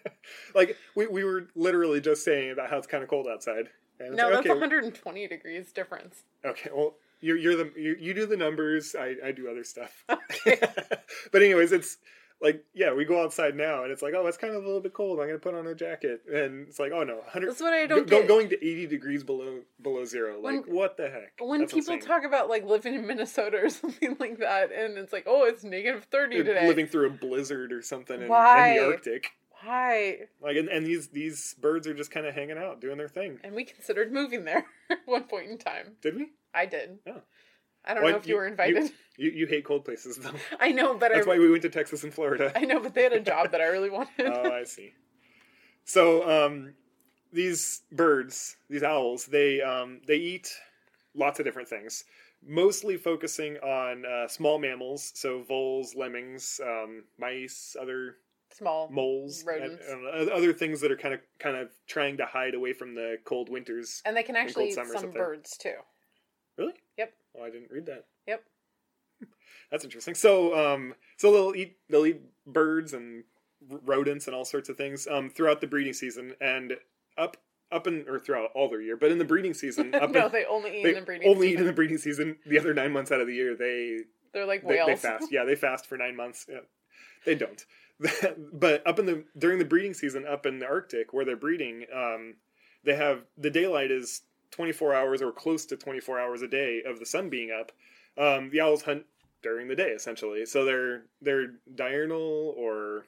like 0.54 0.76
we, 0.96 1.06
we 1.06 1.22
were 1.22 1.46
literally 1.54 2.00
just 2.00 2.24
saying 2.24 2.50
about 2.50 2.70
how 2.70 2.78
it's 2.78 2.88
kind 2.88 3.04
of 3.04 3.08
cold 3.08 3.28
outside. 3.28 3.68
And 4.00 4.16
No, 4.16 4.24
like, 4.24 4.32
that's 4.32 4.40
okay, 4.46 4.48
120 4.48 5.28
degrees 5.28 5.70
difference. 5.72 6.24
okay. 6.44 6.70
Well, 6.74 6.96
you're 7.22 7.38
you're 7.38 7.56
the 7.56 7.72
you, 7.76 7.96
you 7.98 8.12
do 8.12 8.26
the 8.26 8.36
numbers. 8.36 8.94
I 8.98 9.16
I 9.24 9.32
do 9.32 9.48
other 9.50 9.64
stuff. 9.64 10.04
Okay. 10.44 10.58
but 11.32 11.42
anyways, 11.42 11.72
it's 11.72 11.96
like 12.40 12.64
yeah, 12.74 12.92
we 12.92 13.04
go 13.04 13.22
outside 13.22 13.54
now, 13.54 13.84
and 13.84 13.92
it's 13.92 14.02
like 14.02 14.14
oh, 14.16 14.26
it's 14.26 14.36
kind 14.36 14.54
of 14.54 14.62
a 14.62 14.66
little 14.66 14.80
bit 14.80 14.92
cold. 14.92 15.20
I'm 15.20 15.26
gonna 15.26 15.38
put 15.38 15.54
on 15.54 15.66
a 15.68 15.74
jacket, 15.74 16.22
and 16.32 16.66
it's 16.66 16.78
like 16.80 16.90
oh 16.92 17.04
no, 17.04 17.16
100. 17.18 17.48
That's 17.48 17.60
what 17.60 17.72
I 17.72 17.86
don't 17.86 18.08
go- 18.08 18.18
get. 18.20 18.28
going 18.28 18.48
to 18.48 18.56
80 18.56 18.86
degrees 18.88 19.22
below 19.22 19.60
below 19.80 20.04
zero. 20.04 20.40
Like 20.40 20.66
When- 20.66 20.74
what 20.74 20.96
the 20.96 21.08
heck? 21.08 21.34
when 21.40 21.60
That's 21.60 21.72
people 21.72 21.96
talk 21.98 22.24
about 22.24 22.48
like 22.48 22.64
living 22.64 22.94
in 22.94 23.06
Minnesota 23.06 23.58
or 23.62 23.68
something 23.80 24.16
like 24.18 24.38
that, 24.38 24.72
and 24.72 24.98
it's 24.98 25.12
like, 25.12 25.24
oh, 25.28 25.44
it's 25.44 25.62
negative 25.62 26.04
30 26.10 26.38
today. 26.38 26.66
living 26.66 26.86
through 26.88 27.06
a 27.06 27.10
blizzard 27.10 27.72
or 27.72 27.82
something 27.82 28.16
in, 28.16 28.22
in 28.22 28.28
the 28.28 28.34
Arctic. 28.34 29.30
Why? 29.64 30.18
Like 30.40 30.56
and, 30.56 30.68
and 30.68 30.86
these 30.86 31.08
these 31.08 31.54
birds 31.60 31.86
are 31.86 31.94
just 31.94 32.10
kind 32.10 32.26
of 32.26 32.34
hanging 32.34 32.58
out, 32.58 32.80
doing 32.80 32.98
their 32.98 33.08
thing. 33.08 33.38
And 33.44 33.54
we 33.54 33.64
considered 33.64 34.12
moving 34.12 34.44
there 34.44 34.66
at 34.90 34.98
one 35.06 35.24
point 35.24 35.50
in 35.50 35.58
time. 35.58 35.92
Did 36.02 36.16
we? 36.16 36.30
I 36.54 36.66
did. 36.66 36.98
Yeah. 37.06 37.18
I 37.84 37.94
don't 37.94 38.04
Why- 38.04 38.12
know 38.12 38.16
if 38.16 38.26
you, 38.28 38.36
were 38.36 38.46
invited. 38.46 38.92
You, 39.16 39.30
you 39.30 39.46
hate 39.46 39.64
cold 39.64 39.84
places 39.84 40.16
though. 40.16 40.30
I 40.60 40.70
know, 40.70 40.94
but 40.94 41.12
That's 41.12 41.26
I, 41.26 41.30
why 41.30 41.38
we 41.38 41.50
went 41.50 41.62
to 41.62 41.68
Texas 41.68 42.04
and 42.04 42.14
Florida. 42.14 42.52
I 42.54 42.60
know, 42.60 42.78
but 42.80 42.94
they 42.94 43.02
had 43.02 43.12
a 43.12 43.20
job 43.20 43.50
that 43.50 43.60
I 43.60 43.66
really 43.66 43.90
wanted. 43.98 44.26
oh, 44.26 44.52
I 44.52 44.64
see. 44.64 44.92
So, 45.84 46.46
um, 46.46 46.74
these 47.32 47.80
birds, 47.90 48.56
these 48.70 48.82
owls, 48.84 49.26
they 49.26 49.60
um, 49.60 50.00
they 50.06 50.16
eat 50.16 50.52
lots 51.14 51.38
of 51.40 51.44
different 51.44 51.68
things. 51.68 52.04
Mostly 52.46 52.96
focusing 52.96 53.56
on 53.58 54.04
uh, 54.04 54.28
small 54.28 54.58
mammals, 54.58 55.12
so 55.14 55.42
voles, 55.42 55.94
lemmings, 55.94 56.60
um, 56.64 57.04
mice, 57.18 57.76
other 57.80 58.16
Small. 58.56 58.88
moles, 58.90 59.44
Rodents. 59.46 59.84
and, 59.88 60.06
and 60.06 60.30
other 60.30 60.52
things 60.52 60.80
that 60.80 60.90
are 60.92 60.96
kind 60.96 61.14
of 61.14 61.20
kind 61.38 61.56
of 61.56 61.70
trying 61.86 62.16
to 62.18 62.26
hide 62.26 62.54
away 62.54 62.72
from 62.72 62.94
the 62.94 63.16
cold 63.24 63.48
winters. 63.48 64.02
And 64.04 64.16
they 64.16 64.22
can 64.22 64.36
actually 64.36 64.68
eat 64.68 64.74
some 64.74 65.10
birds 65.10 65.56
too. 65.56 65.74
Really? 66.56 66.74
Yep. 66.98 67.12
Oh, 67.38 67.44
I 67.44 67.50
didn't 67.50 67.70
read 67.70 67.86
that. 67.86 68.06
Yep. 68.26 68.42
That's 69.70 69.84
interesting. 69.84 70.14
So, 70.14 70.56
um, 70.74 70.94
so 71.16 71.32
they'll 71.32 71.54
eat 71.56 71.76
they'll 71.88 72.06
eat 72.06 72.20
birds 72.46 72.92
and 72.92 73.24
rodents 73.84 74.26
and 74.26 74.34
all 74.36 74.44
sorts 74.44 74.68
of 74.68 74.76
things 74.76 75.06
um, 75.10 75.30
throughout 75.30 75.60
the 75.60 75.66
breeding 75.66 75.92
season 75.92 76.34
and 76.40 76.74
up 77.16 77.36
up 77.70 77.86
in 77.86 78.04
or 78.08 78.18
throughout 78.18 78.50
all 78.54 78.68
their 78.68 78.82
year, 78.82 78.96
but 78.96 79.10
in 79.10 79.18
the 79.18 79.24
breeding 79.24 79.54
season, 79.54 79.94
up 79.94 80.10
no, 80.10 80.26
in, 80.26 80.32
they 80.32 80.44
only 80.44 80.78
eat 80.78 80.82
they 80.82 80.88
in 80.90 80.94
the 80.96 81.00
breeding 81.02 81.28
only 81.28 81.46
eat 81.48 81.50
season. 81.52 81.60
in 81.62 81.66
the 81.66 81.72
breeding 81.72 81.98
season. 81.98 82.36
The 82.46 82.58
other 82.58 82.74
nine 82.74 82.92
months 82.92 83.10
out 83.10 83.20
of 83.20 83.26
the 83.26 83.34
year, 83.34 83.56
they 83.56 84.00
They're 84.34 84.46
like 84.46 84.62
They, 84.62 84.68
whales. 84.74 84.88
they 84.88 84.96
fast. 84.96 85.28
Yeah, 85.30 85.44
they 85.44 85.54
fast 85.54 85.86
for 85.86 85.96
nine 85.96 86.16
months. 86.16 86.46
Yeah. 86.48 86.58
They 87.24 87.34
don't. 87.34 87.64
but 88.52 88.86
up 88.86 88.98
in 88.98 89.06
the 89.06 89.24
during 89.38 89.58
the 89.58 89.64
breeding 89.64 89.94
season, 89.94 90.26
up 90.26 90.46
in 90.46 90.58
the 90.58 90.66
Arctic 90.66 91.12
where 91.12 91.24
they're 91.24 91.36
breeding, 91.36 91.86
um, 91.94 92.34
they 92.84 92.94
have 92.94 93.24
the 93.36 93.50
daylight 93.50 93.90
is 93.90 94.22
24 94.50 94.94
hours 94.94 95.22
or 95.22 95.32
close 95.32 95.64
to 95.66 95.76
24 95.76 96.20
hours 96.20 96.42
a 96.42 96.48
day 96.48 96.82
of 96.86 96.98
the 96.98 97.06
sun 97.06 97.28
being 97.28 97.50
up. 97.50 97.72
Um, 98.18 98.50
the 98.50 98.60
owls 98.60 98.82
hunt 98.82 99.04
during 99.42 99.68
the 99.68 99.76
day 99.76 99.90
essentially, 99.90 100.46
so 100.46 100.64
they're 100.64 101.04
they're 101.20 101.54
diurnal 101.74 102.54
or 102.56 103.04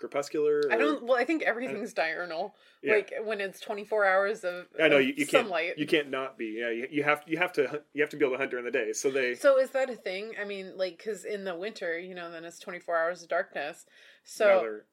crepuscular. 0.00 0.62
I 0.72 0.76
don't. 0.76 1.04
Well, 1.04 1.16
I 1.16 1.24
think 1.24 1.42
everything's 1.42 1.92
diurnal. 1.92 2.54
Yeah. 2.82 2.94
Like 2.94 3.12
when 3.24 3.40
it's 3.40 3.60
twenty 3.60 3.84
four 3.84 4.06
hours 4.06 4.42
of, 4.42 4.66
I 4.82 4.88
know 4.88 4.98
you, 4.98 5.12
you 5.16 5.26
can't. 5.26 5.46
sunlight. 5.46 5.76
You 5.76 5.86
can't 5.86 6.10
not 6.10 6.38
be. 6.38 6.56
Yeah, 6.58 6.70
you, 6.70 6.88
you 6.90 7.02
have 7.04 7.22
you 7.26 7.36
have 7.38 7.52
to 7.52 7.82
you 7.92 8.02
have 8.02 8.10
to 8.10 8.16
be 8.16 8.24
able 8.24 8.34
to 8.34 8.38
hunt 8.38 8.50
during 8.50 8.64
the 8.64 8.70
day. 8.70 8.92
So 8.92 9.10
they 9.10 9.34
So 9.34 9.58
is 9.58 9.70
that 9.70 9.90
a 9.90 9.94
thing? 9.94 10.32
I 10.40 10.44
mean, 10.44 10.76
like, 10.76 10.96
because 10.96 11.24
in 11.24 11.44
the 11.44 11.54
winter, 11.54 11.98
you 11.98 12.14
know, 12.14 12.30
then 12.30 12.44
it's 12.44 12.58
twenty 12.58 12.80
four 12.80 12.96
hours 12.96 13.22
of 13.22 13.28
darkness. 13.28 13.84
So 14.24 14.46
now 14.46 14.60
they're- 14.60 14.84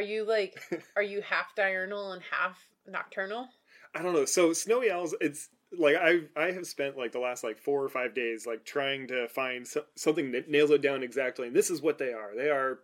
you 0.00 0.24
like, 0.24 0.60
are 0.96 1.02
you 1.02 1.20
half 1.22 1.54
diurnal 1.54 2.12
and 2.12 2.22
half 2.30 2.58
nocturnal? 2.86 3.48
I 3.94 4.02
don't 4.02 4.14
know. 4.14 4.24
So 4.24 4.52
snowy 4.52 4.90
owls, 4.90 5.14
it's 5.20 5.50
like 5.78 5.96
I 5.96 6.20
I 6.36 6.50
have 6.52 6.66
spent 6.66 6.96
like 6.96 7.12
the 7.12 7.18
last 7.18 7.44
like 7.44 7.58
four 7.58 7.82
or 7.82 7.88
five 7.88 8.14
days 8.14 8.46
like 8.46 8.64
trying 8.64 9.06
to 9.08 9.28
find 9.28 9.66
so, 9.66 9.84
something 9.96 10.32
that 10.32 10.48
nails 10.48 10.70
it 10.70 10.82
down 10.82 11.02
exactly. 11.02 11.46
And 11.46 11.56
this 11.56 11.70
is 11.70 11.82
what 11.82 11.98
they 11.98 12.12
are. 12.12 12.34
They 12.36 12.48
are, 12.48 12.80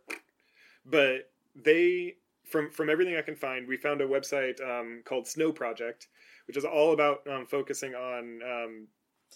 but 0.85 1.31
they 1.55 2.17
from 2.49 2.71
from 2.71 2.91
everything 2.91 3.17
I 3.17 3.23
can 3.23 3.37
find, 3.37 3.67
we 3.67 3.77
found 3.77 4.01
a 4.01 4.07
website 4.07 4.61
um, 4.63 5.03
called 5.05 5.27
Snow 5.27 5.53
Project, 5.53 6.09
which 6.47 6.57
is 6.57 6.65
all 6.65 6.93
about 6.93 7.27
um, 7.27 7.47
focusing 7.47 7.95
on 7.95 8.41
um, 8.43 8.87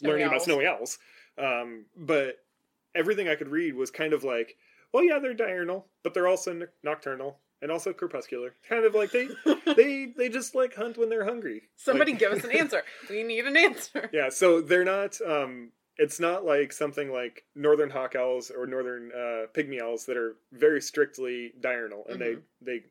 learning 0.00 0.24
about 0.24 0.36
owls. 0.36 0.44
snowy 0.44 0.66
owls. 0.66 0.98
Um, 1.38 1.86
but 1.96 2.36
everything 2.94 3.28
I 3.28 3.34
could 3.34 3.48
read 3.48 3.74
was 3.74 3.90
kind 3.90 4.12
of 4.12 4.24
like, 4.24 4.56
well, 4.92 5.04
yeah, 5.04 5.18
they're 5.18 5.34
diurnal, 5.34 5.86
but 6.02 6.14
they're 6.14 6.28
also 6.28 6.60
nocturnal 6.82 7.38
and 7.60 7.70
also 7.70 7.92
crepuscular. 7.92 8.54
Kind 8.68 8.84
of 8.84 8.94
like 8.94 9.10
they 9.12 9.28
they 9.76 10.12
they 10.16 10.28
just 10.28 10.54
like 10.54 10.74
hunt 10.74 10.98
when 10.98 11.08
they're 11.08 11.24
hungry. 11.24 11.62
Somebody 11.76 12.12
Like- 12.12 12.20
give 12.20 12.32
us 12.32 12.44
an 12.44 12.50
answer. 12.56 12.82
We 13.10 13.22
need 13.22 13.44
an 13.46 13.56
answer. 13.56 14.10
yeah, 14.12 14.28
so 14.30 14.60
they're 14.60 14.84
not. 14.84 15.18
Um, 15.26 15.70
it's 15.98 16.18
not 16.18 16.44
like 16.44 16.72
something 16.72 17.12
like 17.12 17.44
northern 17.54 17.90
hawk 17.90 18.16
owls 18.16 18.50
or 18.50 18.66
northern 18.66 19.12
uh, 19.14 19.46
pygmy 19.52 19.80
owls 19.80 20.06
that 20.06 20.16
are 20.16 20.36
very 20.50 20.80
strictly 20.80 21.52
diurnal, 21.60 22.04
and 22.08 22.18
Mhm. 22.18 22.42
they 22.60 22.72
they 22.78 22.84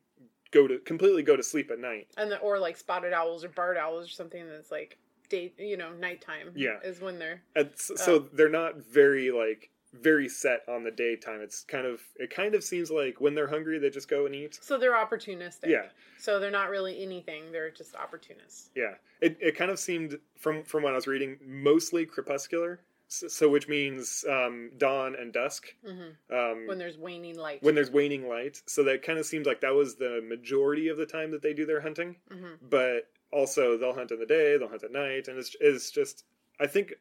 go 0.52 0.68
to 0.68 0.78
completely 0.78 1.22
go 1.22 1.34
to 1.36 1.42
sleep 1.42 1.70
at 1.70 1.78
night. 1.80 2.08
And 2.16 2.30
the, 2.30 2.38
or 2.38 2.58
like 2.58 2.76
spotted 2.76 3.12
owls 3.12 3.42
or 3.44 3.48
barred 3.48 3.76
owls 3.76 4.06
or 4.06 4.10
something 4.10 4.46
that's 4.48 4.70
like 4.70 4.98
day, 5.28 5.52
you 5.58 5.76
know, 5.78 5.92
nighttime. 5.94 6.52
Yeah. 6.54 6.78
is 6.84 7.00
when 7.00 7.18
they're 7.18 7.42
And 7.56 7.70
s- 7.72 7.90
so 7.96 8.18
they're 8.18 8.48
not 8.50 8.76
very 8.76 9.30
like 9.30 9.70
very 9.92 10.28
set 10.28 10.60
on 10.68 10.82
the 10.84 10.90
daytime. 10.90 11.40
It's 11.40 11.64
kind 11.64 11.86
of 11.86 12.00
it 12.16 12.30
kind 12.30 12.54
of 12.54 12.64
seems 12.64 12.90
like 12.90 13.20
when 13.20 13.34
they're 13.34 13.48
hungry 13.48 13.78
they 13.78 13.90
just 13.90 14.08
go 14.08 14.26
and 14.26 14.34
eat. 14.34 14.58
so 14.62 14.78
they're 14.78 14.94
opportunistic. 14.94 15.66
Yeah. 15.66 15.86
So 16.18 16.38
they're 16.38 16.50
not 16.50 16.70
really 16.70 17.02
anything. 17.02 17.52
They're 17.52 17.70
just 17.70 17.94
opportunists. 17.94 18.70
Yeah, 18.74 18.94
it 19.20 19.36
it 19.40 19.56
kind 19.56 19.70
of 19.70 19.78
seemed 19.78 20.18
from 20.38 20.62
from 20.64 20.82
what 20.82 20.92
I 20.92 20.96
was 20.96 21.06
reading 21.06 21.38
mostly 21.44 22.06
crepuscular, 22.06 22.80
so, 23.08 23.28
so 23.28 23.48
which 23.50 23.68
means 23.68 24.24
um, 24.30 24.70
dawn 24.78 25.14
and 25.18 25.32
dusk. 25.32 25.74
hmm 25.84 26.34
Um, 26.34 26.66
When 26.66 26.78
there's 26.78 26.96
waning 26.96 27.36
light. 27.36 27.62
when 27.62 27.74
there's 27.74 27.90
waning 27.90 28.28
light. 28.28 28.62
So 28.66 28.82
that 28.84 29.02
kind 29.02 29.18
of 29.18 29.26
seems 29.26 29.46
like 29.46 29.60
that 29.60 29.74
was 29.74 29.96
the 29.96 30.22
majority 30.26 30.88
of 30.88 30.96
the 30.96 31.06
time 31.06 31.30
that 31.32 31.42
they 31.42 31.52
do 31.52 31.66
their 31.66 31.80
hunting. 31.80 32.16
hmm 32.30 32.54
But 32.62 33.08
also 33.32 33.76
they'll 33.76 33.94
hunt 33.94 34.10
in 34.12 34.20
the 34.20 34.26
day, 34.26 34.56
they'll 34.56 34.68
hunt 34.68 34.84
at 34.84 34.92
night, 34.92 35.28
and 35.28 35.38
it's 35.38 35.54
it's 35.60 35.90
just 35.90 36.24
I 36.60 36.66
think 36.66 36.94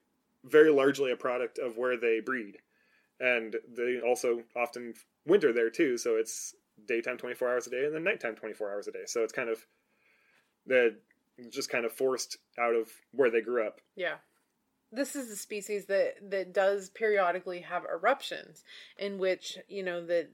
very 0.44 0.72
largely 0.72 1.12
a 1.12 1.16
product 1.16 1.60
of 1.60 1.78
where 1.78 1.96
they 1.96 2.20
breed, 2.20 2.58
and 3.22 3.56
they 3.78 4.00
also 4.06 4.42
often 4.56 4.94
winter 5.26 5.54
there 5.54 5.70
too. 5.70 5.98
So 5.98 6.16
it's 6.16 6.56
daytime 6.88 7.18
twenty 7.18 7.36
four 7.36 7.50
hours 7.50 7.68
a 7.68 7.70
day 7.70 7.86
and 7.86 7.94
then 7.94 8.04
nighttime 8.04 8.36
twenty 8.36 8.54
four 8.54 8.72
hours 8.72 8.88
a 8.88 8.92
day. 8.92 9.04
So 9.06 9.22
it's 9.22 9.34
kind 9.34 9.50
of 9.50 9.66
that 10.66 10.96
just 11.50 11.70
kind 11.70 11.86
of 11.86 11.94
forced 11.94 12.38
out 12.60 12.76
of 12.76 12.90
where 13.12 13.30
they 13.30 13.42
grew 13.42 13.66
up. 13.66 13.80
Yeah. 13.96 14.16
This 14.92 15.16
is 15.16 15.32
a 15.32 15.36
species 15.36 15.86
that 15.86 16.16
that 16.32 16.54
does 16.54 16.90
periodically 16.90 17.62
have 17.62 17.84
eruptions 17.86 18.64
in 18.98 19.20
which, 19.20 19.58
you 19.70 19.84
know, 19.84 20.06
that 20.06 20.30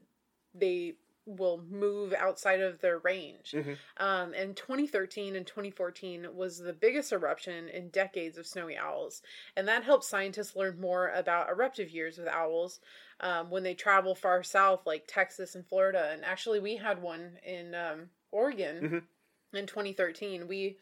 they 0.54 0.94
will 1.36 1.62
move 1.68 2.12
outside 2.14 2.60
of 2.60 2.80
their 2.80 2.98
range. 2.98 3.52
Mhm. 3.52 3.76
Um, 3.98 4.32
and 4.34 4.56
2013 4.56 5.36
and 5.36 5.46
2014 5.46 6.34
was 6.34 6.58
the 6.58 6.72
biggest 6.72 7.12
eruption 7.12 7.68
in 7.68 7.90
decades 7.90 8.38
of 8.38 8.46
snowy 8.46 8.76
owls. 8.78 9.20
And 9.54 9.68
that 9.68 9.84
helps 9.84 10.08
scientists 10.08 10.56
learn 10.56 10.80
more 10.80 11.08
about 11.10 11.50
eruptive 11.50 11.90
years 11.90 12.16
with 12.18 12.28
owls 12.28 12.80
um, 13.20 13.50
when 13.50 13.62
they 13.62 13.74
travel 13.74 14.14
far 14.14 14.42
south, 14.42 14.86
like 14.86 15.04
Texas 15.06 15.54
and 15.54 15.66
Florida. 15.66 16.08
And 16.12 16.24
actually, 16.24 16.60
we 16.60 16.76
had 16.76 17.02
one 17.02 17.38
in 17.44 17.74
um, 17.74 18.10
Oregon 18.30 19.04
Mhm. 19.52 19.58
in 19.58 19.66
2013. 19.66 20.48
We 20.48 20.78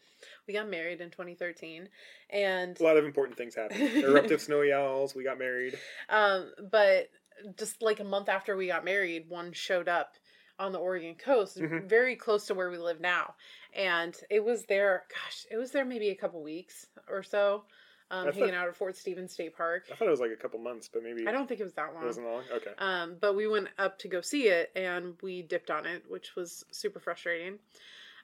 we 0.47 0.53
got 0.55 0.67
married 0.67 0.99
in 0.99 1.11
2013, 1.11 1.89
and 2.31 2.79
A 2.79 2.83
lot 2.83 2.97
of 2.97 3.05
important 3.05 3.37
things 3.37 3.53
happened. 3.53 3.79
Eruptive 4.03 4.41
snowy 4.41 4.73
owls. 4.73 5.13
We 5.13 5.23
got 5.23 5.37
married. 5.37 5.77
um, 6.09 6.51
but 6.71 7.09
just 7.55 7.83
like 7.83 7.99
a 7.99 8.03
month 8.03 8.27
after 8.29 8.57
we 8.57 8.65
got 8.65 8.83
married, 8.83 9.29
one 9.29 9.53
showed 9.53 9.87
up 9.87 10.15
on 10.59 10.71
the 10.71 10.79
Oregon 10.79 11.15
coast, 11.15 11.57
Mhm. 11.59 11.83
very 11.85 12.15
close 12.15 12.45
to 12.47 12.53
where 12.55 12.69
we 12.69 12.77
live 12.77 12.99
now, 12.99 13.35
and 13.73 14.15
it 14.29 14.43
was 14.43 14.65
there. 14.65 15.05
Gosh, 15.09 15.45
it 15.51 15.57
was 15.57 15.71
there 15.71 15.85
maybe 15.85 16.09
a 16.09 16.15
couple 16.15 16.41
weeks 16.41 16.87
or 17.07 17.21
so, 17.23 17.65
um, 18.09 18.25
hanging 18.31 18.49
thought- 18.49 18.53
out 18.55 18.67
at 18.69 18.75
Fort 18.75 18.95
Stevens 18.95 19.33
State 19.33 19.55
Park. 19.55 19.85
I 19.91 19.95
thought 19.95 20.07
it 20.07 20.11
was 20.11 20.19
like 20.19 20.31
a 20.31 20.35
couple 20.35 20.59
months, 20.59 20.87
but 20.91 21.03
maybe 21.03 21.27
I 21.27 21.31
don't 21.31 21.47
think 21.47 21.59
it 21.59 21.63
was 21.63 21.73
that 21.73 21.93
long. 21.93 22.03
it 22.03 22.05
wasn't 22.07 22.27
long. 22.27 22.43
Okay. 22.51 22.73
Um, 22.79 23.15
but 23.19 23.33
we 23.35 23.47
went 23.47 23.69
up 23.77 23.99
to 23.99 24.07
go 24.07 24.21
see 24.21 24.47
it 24.47 24.71
and 24.75 25.15
we 25.21 25.41
dipped 25.43 25.69
on 25.69 25.85
it, 25.85 26.09
which 26.09 26.35
was 26.35 26.65
super 26.71 26.99
frustrating. 26.99 27.59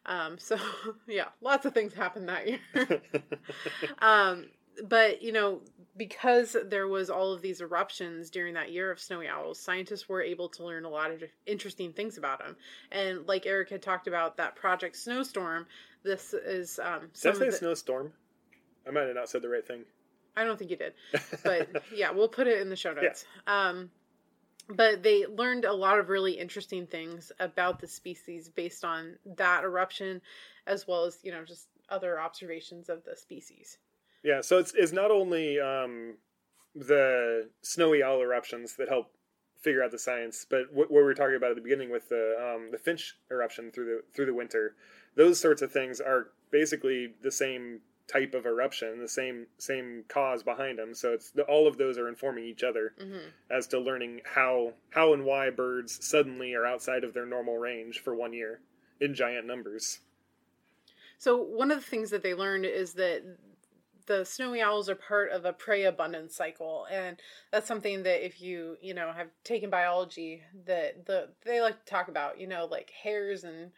Um, 0.06 0.38
so 0.38 0.58
yeah, 1.08 1.30
lots 1.42 1.66
of 1.66 1.74
things 1.74 1.94
happened 1.94 2.28
that 2.30 2.48
year. 2.48 2.60
um, 4.00 4.50
but 4.86 5.22
you 5.22 5.32
know, 5.32 5.62
because 5.96 6.56
there 6.66 6.88
was 6.88 7.10
all 7.10 7.34
of 7.34 7.42
these 7.42 7.62
eruptions 7.62 8.30
during 8.30 8.54
that 8.56 8.72
year 8.72 8.92
of 8.92 9.00
snowy 9.00 9.28
owls, 9.28 9.60
scientists 9.60 10.10
were 10.10 10.22
able 10.22 10.50
to 10.50 10.64
learn 10.64 10.86
a 10.86 10.90
lot 10.90 11.12
of 11.12 11.24
interesting 11.46 11.94
things 11.94 12.18
about 12.18 12.40
them. 12.40 12.56
And 12.92 13.28
like 13.28 13.46
Eric 13.46 13.70
had 13.70 13.82
talked 13.82 14.08
about 14.08 14.38
that 14.38 14.56
Project 14.56 14.96
Snowstorm, 14.96 15.68
this 16.04 16.34
is 16.34 16.80
um, 16.80 17.10
Did 17.22 17.36
I 17.36 17.38
say 17.38 17.50
snowstorm? 17.52 18.14
I 18.88 18.92
might 18.92 19.08
have 19.08 19.16
not 19.16 19.30
said 19.30 19.42
the 19.42 19.50
right 19.50 19.66
thing. 19.66 19.84
I 20.36 20.44
don't 20.44 20.58
think 20.58 20.72
you 20.72 20.78
did, 20.78 20.94
but 21.44 21.84
yeah, 21.96 22.12
we'll 22.12 22.28
put 22.28 22.48
it 22.48 22.60
in 22.60 22.70
the 22.70 22.76
show 22.76 22.94
notes. 22.94 23.26
Um, 23.46 23.92
but 24.70 25.04
they 25.04 25.26
learned 25.26 25.66
a 25.66 25.74
lot 25.74 26.00
of 26.00 26.10
really 26.10 26.34
interesting 26.34 26.88
things 26.88 27.32
about 27.40 27.80
the 27.80 27.88
species 27.88 28.50
based 28.50 28.84
on 28.84 29.18
that 29.38 29.64
eruption, 29.64 30.22
as 30.66 30.88
well 30.88 31.06
as 31.06 31.20
you 31.22 31.32
know 31.32 31.44
just 31.44 31.68
other 31.90 32.20
observations 32.20 32.90
of 32.90 33.04
the 33.04 33.16
species. 33.16 33.78
Yeah, 34.24 34.42
so 34.42 34.58
it's 34.58 34.74
it's 34.76 34.92
not 34.92 35.12
only 35.12 35.60
um, 35.60 36.16
the 36.76 37.50
snowy 37.62 38.02
owl 38.02 38.22
eruptions 38.22 38.76
that 38.78 38.90
help 38.90 39.12
figure 39.62 39.84
out 39.84 39.92
the 39.92 40.00
science, 40.00 40.46
but 40.50 40.74
what, 40.74 40.92
what 40.92 41.00
we 41.00 41.04
were 41.04 41.14
talking 41.14 41.36
about 41.36 41.52
at 41.52 41.56
the 41.56 41.62
beginning 41.62 41.90
with 41.90 42.10
the 42.10 42.36
um, 42.40 42.70
the 42.72 42.78
Finch 42.78 43.18
eruption 43.32 43.72
through 43.72 43.86
the 43.86 44.04
through 44.16 44.26
the 44.26 44.34
winter, 44.34 44.76
those 45.16 45.40
sorts 45.40 45.62
of 45.62 45.72
things 45.72 46.00
are 46.00 46.28
basically 46.52 47.14
the 47.22 47.32
same 47.32 47.82
type 48.08 48.34
of 48.34 48.46
eruption, 48.46 49.00
the 49.00 49.08
same 49.08 49.48
same 49.58 50.04
cause 50.08 50.44
behind 50.44 50.80
them. 50.80 50.94
So 50.94 51.14
it's 51.14 51.34
all 51.48 51.68
of 51.68 51.78
those 51.78 51.98
are 51.98 52.08
informing 52.08 52.46
each 52.46 52.64
other 52.64 52.94
hmm 53.00 53.30
as 53.50 53.68
to 53.68 53.80
learning 53.80 54.22
how 54.26 54.74
how 54.92 55.14
and 55.14 55.26
why 55.26 55.50
birds 55.50 56.00
suddenly 56.02 56.54
are 56.54 56.66
outside 56.66 57.04
of 57.04 57.14
their 57.14 57.26
normal 57.26 57.58
range 57.58 58.00
for 58.00 58.16
one 58.16 58.34
year 58.34 58.62
in 59.00 59.14
giant 59.14 59.46
numbers. 59.46 60.00
So 61.18 61.38
one 61.38 61.72
of 61.72 61.78
the 61.78 61.86
things 61.86 62.10
that 62.10 62.24
they 62.24 62.34
learned 62.34 62.66
is 62.66 62.94
that 62.94 63.24
the 64.06 64.26
snowy 64.26 64.62
owls 64.62 64.90
are 64.90 64.96
part 64.96 65.32
of 65.32 65.46
a 65.46 65.54
prey 65.54 65.84
abundance 65.84 66.36
cycle, 66.36 66.86
and 66.92 67.18
that's 67.52 67.68
something 67.68 68.04
that 68.04 68.26
if 68.26 68.42
you 68.42 68.78
you 68.82 68.94
know 68.94 69.12
have 69.12 69.30
taken 69.44 69.70
biology, 69.70 70.44
that 70.66 71.06
the 71.06 71.30
they 71.46 71.62
like 71.62 71.84
to 71.84 71.92
talk 71.92 72.08
about, 72.08 72.40
you 72.40 72.48
know, 72.48 72.66
like 72.66 72.92
hares 73.04 73.44
and 73.44 73.72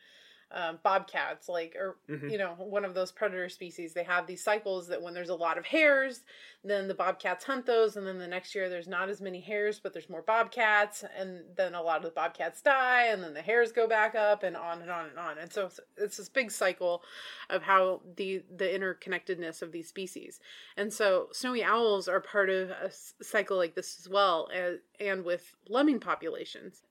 um, 0.52 0.80
bobcats, 0.84 1.50
like 1.50 1.76
or 1.76 1.98
Mhm. 2.10 2.32
you 2.32 2.38
know 2.38 2.54
one 2.58 2.86
of 2.86 2.94
those 2.94 3.12
predator 3.12 3.50
species. 3.50 3.94
They 3.94 4.04
have 4.04 4.28
these 4.28 4.44
cycles 4.44 4.88
that 4.88 5.02
when 5.02 5.14
there's 5.14 5.30
a 5.30 5.36
lot 5.36 5.58
of 5.58 5.66
hares, 5.66 6.24
then 6.64 6.88
the 6.88 6.94
bobcats 6.94 7.46
hunt 7.46 7.66
those, 7.66 7.98
and 7.98 8.06
then 8.06 8.20
the 8.20 8.28
next 8.28 8.54
year 8.56 8.70
there's 8.70 8.88
not 8.88 9.10
as 9.10 9.22
many 9.22 9.42
hares, 9.42 9.80
but 9.80 9.92
there's 9.94 10.10
more 10.10 10.22
bobcats, 10.22 11.04
and 11.18 11.44
then 11.56 11.74
a 11.74 11.82
lot 11.82 11.98
of 11.98 12.04
the 12.04 12.12
bobcats 12.12 12.62
die, 12.62 13.06
and 13.08 13.24
then 13.24 13.34
the 13.34 13.42
hares 13.42 13.72
go 13.72 13.88
back 13.88 14.16
up, 14.16 14.44
and 14.44 14.56
on 14.56 14.82
and 14.82 14.92
on 14.92 15.10
and 15.10 15.18
on. 15.20 15.38
And 15.38 15.52
so 15.52 15.66
it's, 15.66 15.80
it's 15.98 16.18
this 16.18 16.30
big 16.30 16.52
cycle 16.52 17.04
of 17.50 17.64
how 17.64 18.02
the 18.16 18.44
the 18.56 18.66
interconnectedness 18.66 19.62
of 19.62 19.72
these 19.72 19.88
species. 19.88 20.40
And 20.78 20.94
so 20.94 21.30
snowy 21.32 21.64
owls 21.64 22.08
are 22.08 22.22
part 22.22 22.50
of 22.50 22.70
a 22.70 22.92
cycle 22.92 23.58
like 23.58 23.76
this 23.76 24.00
as 24.00 24.08
well, 24.08 24.50
as, 24.54 24.78
and 25.00 25.24
with 25.26 25.56
lemming 25.68 26.00
populations. 26.00 26.84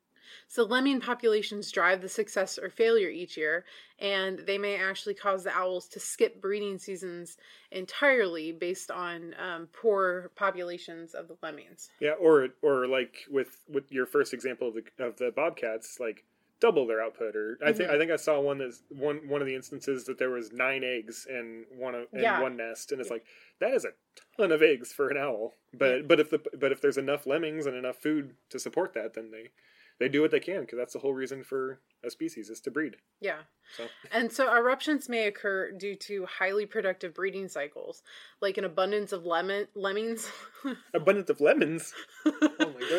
So 0.49 0.65
lemming 0.65 1.01
populations 1.01 1.71
drive 1.71 2.01
the 2.03 2.09
success 2.09 2.59
or 2.59 2.71
failure 2.71 3.09
each 3.09 3.37
year, 3.37 3.65
and 3.99 4.39
they 4.41 4.59
may 4.59 4.77
actually 4.77 5.15
cause 5.15 5.45
the 5.45 5.57
owls 5.57 5.89
to 5.89 6.01
skip 6.01 6.41
breeding 6.41 6.79
seasons 6.79 7.37
entirely 7.71 8.53
based 8.53 8.91
on 8.91 9.35
um, 9.39 9.69
poor 9.73 10.31
populations 10.37 11.15
of 11.15 11.29
the 11.29 11.37
lemmings. 11.43 11.91
Yeah, 12.01 12.13
or 12.13 12.49
or 12.63 12.87
like 12.87 13.25
with 13.31 13.61
with 13.69 13.91
your 13.93 14.07
first 14.07 14.33
example 14.33 14.69
of 14.69 14.75
the 14.75 15.05
of 15.05 15.17
the 15.17 15.31
bobcats, 15.31 15.99
like 16.01 16.25
double 16.61 16.87
their 16.87 17.03
output. 17.03 17.37
Or 17.37 17.59
I 17.65 17.73
think 17.73 17.91
Mhm. 17.91 17.95
I 17.95 17.99
think 17.99 18.11
I 18.11 18.17
saw 18.17 18.41
one 18.41 18.59
that's 18.59 18.83
one 18.89 19.29
one 19.29 19.41
of 19.41 19.47
the 19.47 19.55
instances 19.55 20.05
that 20.05 20.19
there 20.19 20.31
was 20.31 20.53
nine 20.53 20.83
eggs 20.85 21.27
in 21.29 21.67
one 21.71 21.95
of 21.95 22.07
in 22.13 22.23
Yeah. 22.23 22.41
one 22.41 22.57
nest, 22.57 22.93
and 22.93 23.01
it's 23.01 23.11
like 23.11 23.27
that 23.59 23.75
is 23.75 23.85
a 23.85 23.93
ton 24.37 24.53
of 24.53 24.63
eggs 24.63 24.93
for 24.93 25.09
an 25.09 25.17
owl. 25.17 25.55
But 25.73 26.09
but 26.09 26.21
if 26.21 26.31
the 26.31 26.39
but 26.39 26.73
if 26.73 26.81
there's 26.81 26.99
enough 26.99 27.27
lemmings 27.27 27.67
and 27.67 27.77
enough 27.77 27.97
food 27.99 28.37
to 28.51 28.59
support 28.59 28.95
that, 28.95 29.15
then 29.15 29.31
they 29.31 29.51
they 30.01 30.09
do 30.09 30.23
what 30.23 30.31
they 30.31 30.41
can 30.41 30.61
because 30.61 30.79
that's 30.79 30.93
the 30.93 30.99
whole 30.99 31.15
reason 31.15 31.45
for 31.45 31.81
a 32.05 32.11
species 32.11 32.51
is 32.51 32.61
to 32.61 32.71
breed. 32.71 32.97
Yeah. 33.21 33.39
So 33.77 33.85
And 34.13 34.31
so 34.31 34.53
eruptions 34.55 35.09
may 35.09 35.27
occur 35.27 35.73
due 35.73 35.97
to 35.97 36.27
highly 36.27 36.67
productive 36.67 37.15
breeding 37.15 37.49
cycles, 37.49 38.03
like 38.41 38.59
an 38.59 38.65
abundance 38.65 39.13
of 39.13 39.25
lemon 39.25 39.69
lemmings. 39.75 40.31
abundance 40.95 41.31
of 41.31 41.41
lemons. 41.41 41.95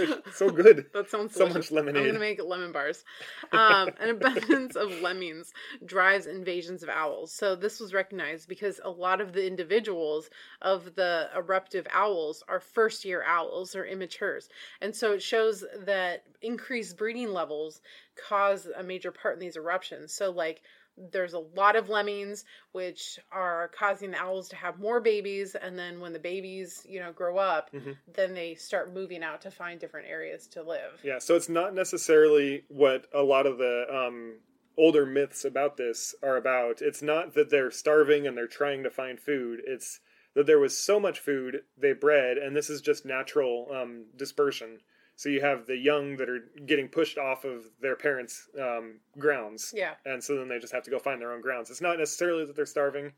So 0.34 0.50
good. 0.50 0.88
that 0.94 1.10
sounds 1.10 1.36
So 1.36 1.48
much 1.48 1.72
lemonade. 1.72 2.02
I'm 2.02 2.08
gonna 2.08 2.20
make 2.20 2.44
lemon 2.44 2.72
bars. 2.72 3.04
Um, 3.52 3.90
an 4.00 4.10
abundance 4.10 4.76
of 4.76 4.92
lemmings 5.02 5.54
drives 5.86 6.26
invasions 6.26 6.84
of 6.84 6.90
owls. 6.90 7.32
So 7.32 7.56
this 7.56 7.80
was 7.80 7.94
recognized 7.94 8.50
because 8.50 8.82
a 8.84 8.90
lot 8.90 9.22
of 9.22 9.34
the 9.34 9.46
individuals 9.46 10.30
of 10.62 10.96
the 10.96 11.30
eruptive 11.36 11.88
owls 11.94 12.44
are 12.48 12.60
first 12.60 13.06
year 13.06 13.24
owls 13.26 13.76
or 13.76 13.86
immatures, 13.86 14.50
and 14.82 14.94
so 14.96 15.14
it 15.14 15.22
shows 15.22 15.64
that 15.86 16.24
increased 16.42 16.98
breeding 16.98 17.32
levels 17.32 17.82
cause 18.16 18.68
a 18.76 18.84
major 18.84 19.12
part 19.12 19.36
in 19.36 19.40
these 19.40 19.58
eruptions. 19.58 20.12
So 20.14 20.32
like 20.32 20.62
there's 21.12 21.34
a 21.34 21.40
lot 21.40 21.76
of 21.76 21.90
lemmings 21.90 22.46
which 22.72 23.20
are 23.32 23.70
causing 23.78 24.12
the 24.12 24.18
owls 24.18 24.50
to 24.50 24.56
have 24.56 24.80
more 24.80 25.02
babies 25.02 25.56
and 25.56 25.78
then 25.78 26.00
when 26.00 26.14
the 26.14 26.20
babies 26.20 26.86
you 26.88 27.00
know 27.00 27.12
grow 27.12 27.38
up 27.38 27.70
Mhm. 27.74 27.98
then 28.14 28.34
they 28.34 28.56
start 28.56 28.94
moving 28.94 29.24
out 29.24 29.42
to 29.42 29.52
find 29.52 29.80
different 29.80 30.08
areas 30.08 30.48
to 30.48 30.64
live 30.64 31.00
Yeah, 31.04 31.20
so 31.20 31.36
it's 31.36 31.50
not 31.50 31.74
necessarily 31.74 32.64
what 32.70 33.08
a 33.14 33.24
lot 33.24 33.46
of 33.46 33.58
the 33.58 33.86
um, 33.94 34.40
older 34.78 35.06
myths 35.06 35.46
about 35.46 35.78
this 35.78 36.16
are 36.22 36.38
about. 36.38 36.82
It's 36.82 37.02
not 37.02 37.34
that 37.34 37.50
they're 37.50 37.72
starving 37.72 38.28
and 38.28 38.38
they're 38.38 38.48
trying 38.48 38.84
to 38.84 38.90
find 38.90 39.20
food. 39.20 39.62
It's 39.66 40.00
that 40.34 40.46
there 40.46 40.60
was 40.60 40.78
so 40.78 41.00
much 41.00 41.20
food 41.20 41.64
they 41.78 41.94
bred, 41.94 42.38
and 42.38 42.56
this 42.56 42.70
is 42.70 42.82
just 42.82 43.06
natural 43.06 43.68
um, 43.74 44.06
dispersion. 44.18 44.80
So 45.16 45.30
you 45.30 45.42
have 45.42 45.66
the 45.66 45.78
young 45.78 46.18
that 46.18 46.30
are 46.30 46.42
getting 46.66 46.88
pushed 46.90 47.18
off 47.18 47.46
of 47.46 47.66
their 47.80 47.96
parents' 47.96 48.50
um, 48.60 49.00
grounds, 49.18 49.74
yeah 49.76 49.94
and 50.06 50.24
so 50.24 50.36
then 50.36 50.50
they 50.50 50.60
just 50.60 50.74
have 50.74 50.84
to 50.84 50.92
go 50.92 51.00
find 51.00 51.22
their 51.22 51.32
own 51.32 51.42
grounds. 51.42 51.70
It's 51.70 51.82
not 51.82 51.98
necessarily 51.98 52.46
that 52.46 52.56
they're 52.56 52.66
starving, 52.66 53.14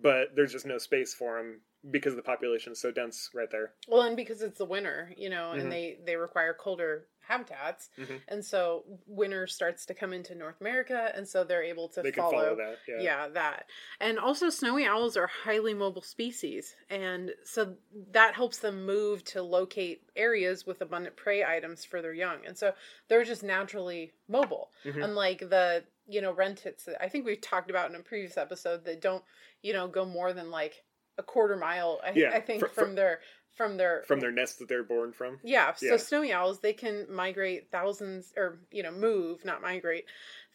but 0.00 0.34
there's 0.34 0.52
just 0.52 0.66
no 0.66 0.78
space 0.78 1.14
for 1.14 1.36
them 1.36 1.60
because 1.90 2.16
the 2.16 2.22
population 2.22 2.72
is 2.72 2.80
so 2.80 2.90
dense 2.90 3.30
right 3.34 3.50
there. 3.50 3.72
Well, 3.88 4.02
and 4.02 4.16
because 4.16 4.40
it's 4.42 4.58
the 4.58 4.64
winter, 4.64 5.12
you 5.16 5.28
know, 5.28 5.52
and 5.52 5.70
they 5.70 5.98
they 6.04 6.16
require 6.16 6.54
colder 6.54 7.06
habitats, 7.26 7.90
Mhm. 7.98 8.20
and 8.28 8.44
so 8.44 8.84
winter 9.06 9.46
starts 9.46 9.86
to 9.86 9.94
come 9.94 10.12
into 10.12 10.34
North 10.34 10.60
America, 10.60 11.12
and 11.14 11.26
so 11.28 11.44
they're 11.44 11.62
able 11.62 11.88
to 11.90 12.02
They 12.02 12.12
follow. 12.12 12.30
follow 12.32 12.56
that. 12.56 12.78
Yeah. 12.86 13.00
yeah. 13.00 13.28
that. 13.28 13.68
And 14.00 14.18
also, 14.18 14.50
snowy 14.50 14.86
owls 14.86 15.16
are 15.16 15.26
highly 15.26 15.74
mobile 15.74 16.02
species, 16.02 16.76
and 16.90 17.34
so 17.44 17.76
that 18.12 18.34
helps 18.34 18.58
them 18.58 18.84
move 18.86 19.24
to 19.24 19.42
locate 19.42 20.02
areas 20.16 20.66
with 20.66 20.80
abundant 20.82 21.16
prey 21.16 21.44
items 21.44 21.84
for 21.84 22.00
their 22.02 22.12
young, 22.14 22.44
and 22.46 22.56
so 22.56 22.74
they're 23.08 23.24
just 23.24 23.42
naturally 23.42 24.12
mobile, 24.28 24.72
Mhm. 24.84 25.04
unlike 25.04 25.38
the 25.40 25.84
you 26.06 26.20
know 26.20 26.32
wren 26.32 26.54
tits 26.54 26.84
that 26.84 27.02
I 27.02 27.08
think 27.08 27.24
we've 27.24 27.40
talked 27.40 27.70
about 27.70 27.88
in 27.88 27.96
a 27.96 28.02
previous 28.02 28.36
episode 28.36 28.84
that 28.84 29.00
don't 29.00 29.24
you 29.62 29.72
know 29.72 29.88
go 29.88 30.04
more 30.04 30.34
than 30.34 30.50
like 30.50 30.84
a 31.16 31.22
quarter 31.22 31.56
mile. 31.56 32.00
I, 32.04 32.10
Yeah, 32.10 32.30
I 32.34 32.40
think 32.40 32.60
fr- 32.60 32.66
from 32.66 32.94
their 32.94 33.20
from 33.54 33.76
their 33.76 34.02
From 34.06 34.20
their 34.20 34.30
nest 34.32 34.58
that 34.58 34.68
they're 34.68 34.82
born 34.84 35.12
from. 35.12 35.38
yeah, 35.42 35.72
so 35.74 35.96
snowy 35.96 36.32
owls 36.32 36.60
they 36.60 36.72
can 36.72 37.06
migrate 37.12 37.70
thousands 37.70 38.32
or 38.36 38.58
you 38.70 38.82
know 38.82 38.90
move, 38.92 39.44
not 39.44 39.62
migrate, 39.62 40.06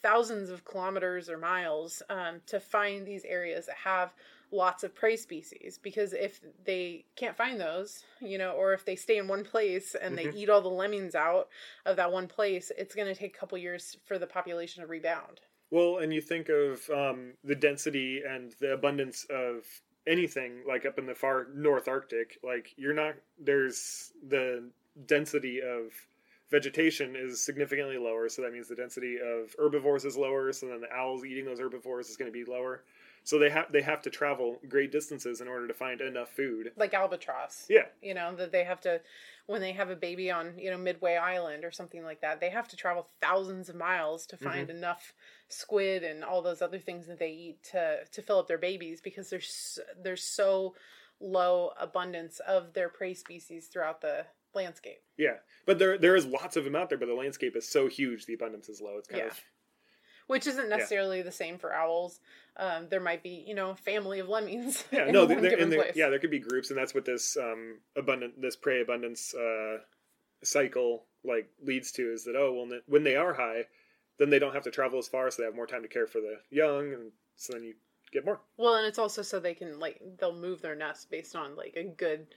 thousands 0.02 0.50
of 0.50 0.66
kilometers 0.66 1.30
or 1.30 1.38
miles 1.38 2.02
um, 2.10 2.42
to 2.48 2.60
find 2.60 3.06
these 3.06 3.26
areas 3.26 3.66
that 3.66 3.76
have 3.78 4.14
lots 4.52 4.84
of 4.84 4.96
prey 4.96 5.16
species 5.16 5.80
because 5.84 6.12
if 6.14 6.42
they 6.66 7.06
can't 7.16 7.38
find 7.38 7.60
those, 7.60 8.04
you 8.20 8.38
know, 8.38 8.52
or 8.54 8.74
if 8.74 8.84
they 8.84 8.96
stay 8.96 9.18
in 9.18 9.28
one 9.28 9.44
place 9.44 9.94
and 9.94 10.18
Mhm. 10.18 10.34
they 10.34 10.40
eat 10.40 10.50
all 10.50 10.62
the 10.62 10.68
lemmings 10.68 11.14
out 11.14 11.50
of 11.86 11.96
that 11.98 12.12
one 12.12 12.28
place, 12.28 12.72
it's 12.76 12.96
going 12.96 13.08
to 13.08 13.14
take 13.14 13.36
a 13.36 13.38
couple 13.40 13.58
years 13.60 13.96
for 14.06 14.18
the 14.18 14.26
population 14.26 14.82
to 14.82 14.88
rebound. 14.88 15.40
Well, 15.70 16.00
and 16.00 16.12
you 16.12 16.20
think 16.22 16.50
of 16.50 16.90
um, 16.90 17.34
the 17.44 17.54
density 17.54 18.24
and 18.28 18.52
the 18.60 18.74
abundance 18.74 19.24
of 19.30 19.66
anything 20.10 20.64
like 20.68 20.86
up 20.86 20.98
in 20.98 21.06
the 21.06 21.16
far 21.16 21.48
North 21.56 21.88
Arctic. 21.88 22.40
Like 22.44 22.74
you're 22.76 22.94
not 22.94 23.16
there's 23.40 24.12
the 24.28 24.70
density 25.06 25.62
of 25.62 25.94
vegetation 26.52 27.16
is 27.16 27.42
significantly 27.42 27.98
lower, 27.98 28.28
so 28.28 28.42
that 28.42 28.52
means 28.52 28.68
the 28.68 28.76
density 28.76 29.18
of 29.18 29.56
herbivores 29.58 30.04
is 30.04 30.18
lower. 30.18 30.52
So 30.52 30.68
then 30.68 30.82
the 30.82 30.92
owls 30.92 31.24
eating 31.24 31.46
those 31.46 31.60
herbivores 31.60 32.10
is 32.10 32.18
going 32.18 32.32
to 32.32 32.46
be 32.46 32.50
lower. 32.50 32.84
So 33.24 33.38
they 33.38 33.50
have 33.50 33.72
they 33.72 33.82
have 33.82 34.02
to 34.04 34.10
travel 34.10 34.58
great 34.68 34.92
distances 34.92 35.42
in 35.42 35.48
order 35.48 35.68
to 35.68 35.74
find 35.74 36.02
enough 36.02 36.30
food. 36.30 36.72
Like 36.76 36.94
albatross. 36.94 37.66
Yeah, 37.70 37.86
you 38.02 38.14
know 38.14 38.36
that 38.36 38.52
they 38.52 38.64
have 38.64 38.82
to 38.82 39.02
when 39.46 39.62
they 39.62 39.74
have 39.74 39.90
a 39.90 39.96
baby 39.96 40.30
on 40.30 40.58
you 40.58 40.72
know 40.72 40.78
midway 40.78 41.16
island 41.16 41.66
or 41.66 41.72
something 41.72 42.04
like 42.04 42.22
that 42.22 42.40
they 42.40 42.52
have 42.52 42.68
to 42.68 42.76
travel 42.76 43.08
thousands 43.22 43.68
of 43.68 43.76
miles 43.76 44.28
to 44.28 44.38
find 44.38 44.68
mm-hmm. 44.68 44.78
enough 44.78 45.14
squid 45.48 46.04
and 46.04 46.24
all 46.24 46.42
those 46.42 46.62
other 46.62 46.78
things 46.78 47.08
that 47.08 47.18
they 47.18 47.32
eat 47.32 47.64
to 47.64 47.98
to 48.12 48.22
fill 48.22 48.40
up 48.40 48.48
their 48.48 48.60
babies 48.60 49.02
because 49.02 49.30
there's 49.30 49.80
there's 50.04 50.24
so 50.24 50.76
low 51.20 51.72
abundance 51.80 52.40
of 52.48 52.74
their 52.74 52.90
prey 52.90 53.14
species 53.14 53.68
throughout 53.68 54.02
the 54.02 54.26
landscape 54.54 55.02
yeah. 55.20 55.36
But 55.66 55.78
there 55.78 55.98
there 56.00 56.16
is 56.16 56.26
lots 56.26 56.56
of 56.56 56.64
them 56.64 56.76
out 56.76 56.90
there, 56.90 56.98
but 56.98 57.08
the 57.08 57.14
landscape 57.14 57.56
is 57.56 57.70
so 57.70 57.88
huge, 57.88 58.26
the 58.26 58.34
abundance 58.34 58.70
is 58.70 58.82
low. 58.82 58.98
It's 58.98 59.08
kind 59.08 59.24
Yeah. 59.24 59.28
of 59.28 59.44
which 60.30 60.48
isn't 60.48 60.70
necessarily 60.70 61.22
the 61.22 61.32
same 61.32 61.58
for 61.58 61.74
owls 61.74 62.20
um, 62.58 62.88
there 62.90 63.00
might 63.00 63.24
be 63.24 63.44
you 63.48 63.56
know 63.56 63.72
a 63.72 63.76
family 63.76 64.20
of 64.20 64.30
lemmings 64.30 64.84
yeah 64.92 65.06
no 65.12 65.26
there, 65.26 65.42
there, 65.42 65.60
and 65.60 65.72
there, 65.72 65.82
place. 65.82 65.96
yeah 65.96 66.10
there 66.10 66.20
could 66.20 66.32
be 66.32 66.40
groups 66.40 66.70
and 66.70 66.78
that's 66.78 66.94
what 66.94 67.06
this 67.06 67.38
um 67.38 67.80
abundant 67.96 68.42
this 68.42 68.56
prey 68.56 68.82
abundance 68.82 69.34
uh 69.34 69.78
cycle 70.44 71.06
like 71.24 71.50
leads 71.64 71.92
to 71.92 72.14
is 72.14 72.24
that 72.24 72.36
oh 72.38 72.54
well 72.54 72.80
when 72.88 73.04
they 73.04 73.16
are 73.16 73.34
high 73.34 73.64
then 74.18 74.30
they 74.30 74.40
don't 74.40 74.54
have 74.54 74.64
to 74.64 74.72
travel 74.72 75.00
as 75.00 75.08
far 75.08 75.30
so 75.30 75.42
they 75.42 75.46
have 75.46 75.56
more 75.56 75.68
time 75.68 75.82
to 75.82 75.88
care 75.88 76.08
for 76.08 76.20
the 76.20 76.36
young 76.50 76.94
and 76.94 77.12
so 77.36 77.54
then 77.54 77.64
you 77.64 77.74
get 78.12 78.26
more 78.26 78.40
Well, 78.58 78.76
and 78.76 78.86
it's 78.86 79.00
also 79.00 79.22
so 79.22 79.40
they 79.40 79.54
can 79.54 79.80
like 79.80 80.02
they'll 80.20 80.36
move 80.36 80.62
their 80.62 80.76
nest 80.76 81.10
based 81.10 81.36
on 81.36 81.56
like 81.56 81.74
a 81.76 81.84
good, 81.84 82.28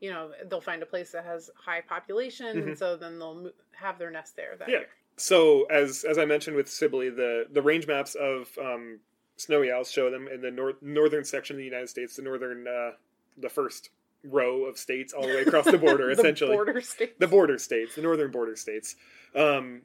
you 0.00 0.10
know, 0.10 0.30
they'll 0.48 0.60
find 0.60 0.82
a 0.82 0.86
place 0.86 1.12
that 1.12 1.24
has 1.24 1.50
high 1.56 1.80
population, 1.80 2.58
and 2.58 2.78
so 2.78 2.96
then 2.96 3.18
they'll 3.18 3.50
have 3.72 3.98
their 3.98 4.10
nest 4.10 4.36
there. 4.36 4.56
That 4.58 4.68
Mm-hmm. 4.68 4.82
yeah 4.82 4.86
so 5.16 5.64
as 5.64 6.04
as 6.04 6.18
i 6.18 6.24
mentioned 6.24 6.56
with 6.56 6.68
sibley 6.68 7.08
the 7.10 7.46
the 7.52 7.62
range 7.62 7.86
maps 7.86 8.14
of 8.14 8.48
um 8.60 8.98
snowy 9.36 9.70
owls 9.70 9.90
show 9.90 10.10
them 10.10 10.28
in 10.28 10.40
the 10.40 10.50
nor- 10.50 10.74
northern 10.82 11.24
section 11.24 11.54
of 11.56 11.58
the 11.58 11.64
united 11.64 11.88
states 11.88 12.16
the 12.16 12.22
northern 12.22 12.66
uh 12.68 12.90
the 13.38 13.48
first 13.48 13.90
row 14.24 14.64
of 14.64 14.76
states 14.78 15.12
all 15.12 15.22
the 15.22 15.28
way 15.28 15.42
across 15.42 15.64
the 15.66 15.78
border 15.78 16.06
the 16.14 16.20
essentially 16.20 16.52
border 16.54 16.80
state. 16.80 17.18
the 17.20 17.28
border 17.28 17.58
states, 17.58 17.94
the 17.94 18.02
northern 18.02 18.30
border 18.32 18.56
states. 18.56 18.96
Um, 19.36 19.82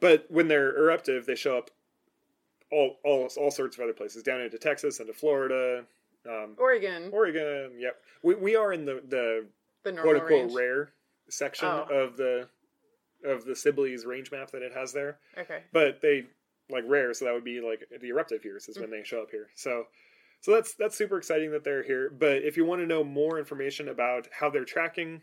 but 0.00 0.26
when 0.30 0.48
they're 0.48 0.76
eruptive, 0.76 1.26
they 1.26 1.36
show 1.36 1.56
up 1.58 1.70
all 2.72 2.96
all 3.04 3.28
all 3.36 3.50
sorts 3.52 3.76
of 3.76 3.84
other 3.84 3.92
places, 3.92 4.22
down 4.24 4.40
into 4.40 4.58
Texas, 4.58 4.98
into 4.98 5.12
Florida, 5.12 5.84
um, 6.26 6.54
Oregon, 6.58 7.10
Oregon. 7.12 7.72
Yep, 7.78 7.96
we 8.22 8.34
we 8.34 8.56
are 8.56 8.72
in 8.72 8.84
the 8.84 9.00
the 9.06 9.46
the 9.84 9.92
quote 9.92 10.16
unquote 10.16 10.30
range. 10.30 10.54
rare 10.54 10.92
section 11.28 11.68
Oh. 11.68 11.86
of 11.92 12.16
the 12.16 12.48
of 13.24 13.44
the 13.44 13.56
Sibley's 13.56 14.04
range 14.04 14.30
map 14.30 14.50
that 14.50 14.62
it 14.62 14.72
has 14.72 14.92
there. 14.92 15.18
Okay. 15.36 15.62
But 15.72 16.00
they 16.00 16.26
like 16.70 16.84
rare, 16.86 17.12
so 17.14 17.24
that 17.24 17.34
would 17.34 17.44
be 17.44 17.60
like 17.60 17.88
the 18.00 18.08
eruptive 18.08 18.44
years 18.44 18.68
is 18.68 18.78
when 18.78 18.90
they 18.90 19.02
show 19.02 19.22
up 19.22 19.30
here. 19.30 19.48
So. 19.54 19.86
So 20.40 20.52
that's 20.52 20.74
that's 20.74 20.94
super 20.94 21.16
exciting 21.16 21.52
that 21.52 21.64
they're 21.64 21.82
here. 21.82 22.10
But 22.10 22.42
if 22.42 22.58
you 22.58 22.66
want 22.66 22.82
to 22.82 22.86
know 22.86 23.02
more 23.02 23.38
information 23.38 23.88
about 23.88 24.28
how 24.30 24.50
they're 24.50 24.66
tracking 24.66 25.22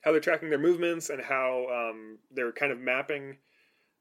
how 0.00 0.12
they're 0.12 0.20
tracking 0.20 0.48
their 0.48 0.58
movements 0.58 1.10
and 1.10 1.20
how 1.20 1.66
um, 1.70 2.18
they're 2.30 2.52
kind 2.52 2.72
of 2.72 2.78
mapping 2.78 3.36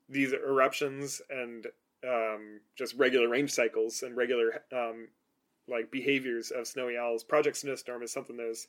these 0.10 0.34
eruptions 0.34 1.22
and 1.30 1.68
um, 2.08 2.62
just 2.78 2.96
regular 2.96 3.28
range 3.28 3.52
cycles 3.52 4.04
and 4.04 4.16
regular 4.16 4.64
um, 4.72 5.08
like 5.68 5.92
behaviors 5.92 6.52
of 6.52 6.68
snowy 6.68 6.98
owls. 6.98 7.24
Project 7.24 7.58
Snowstorm 7.58 8.04
is 8.04 8.12
something 8.12 8.38
that 8.38 8.48
was 8.48 8.68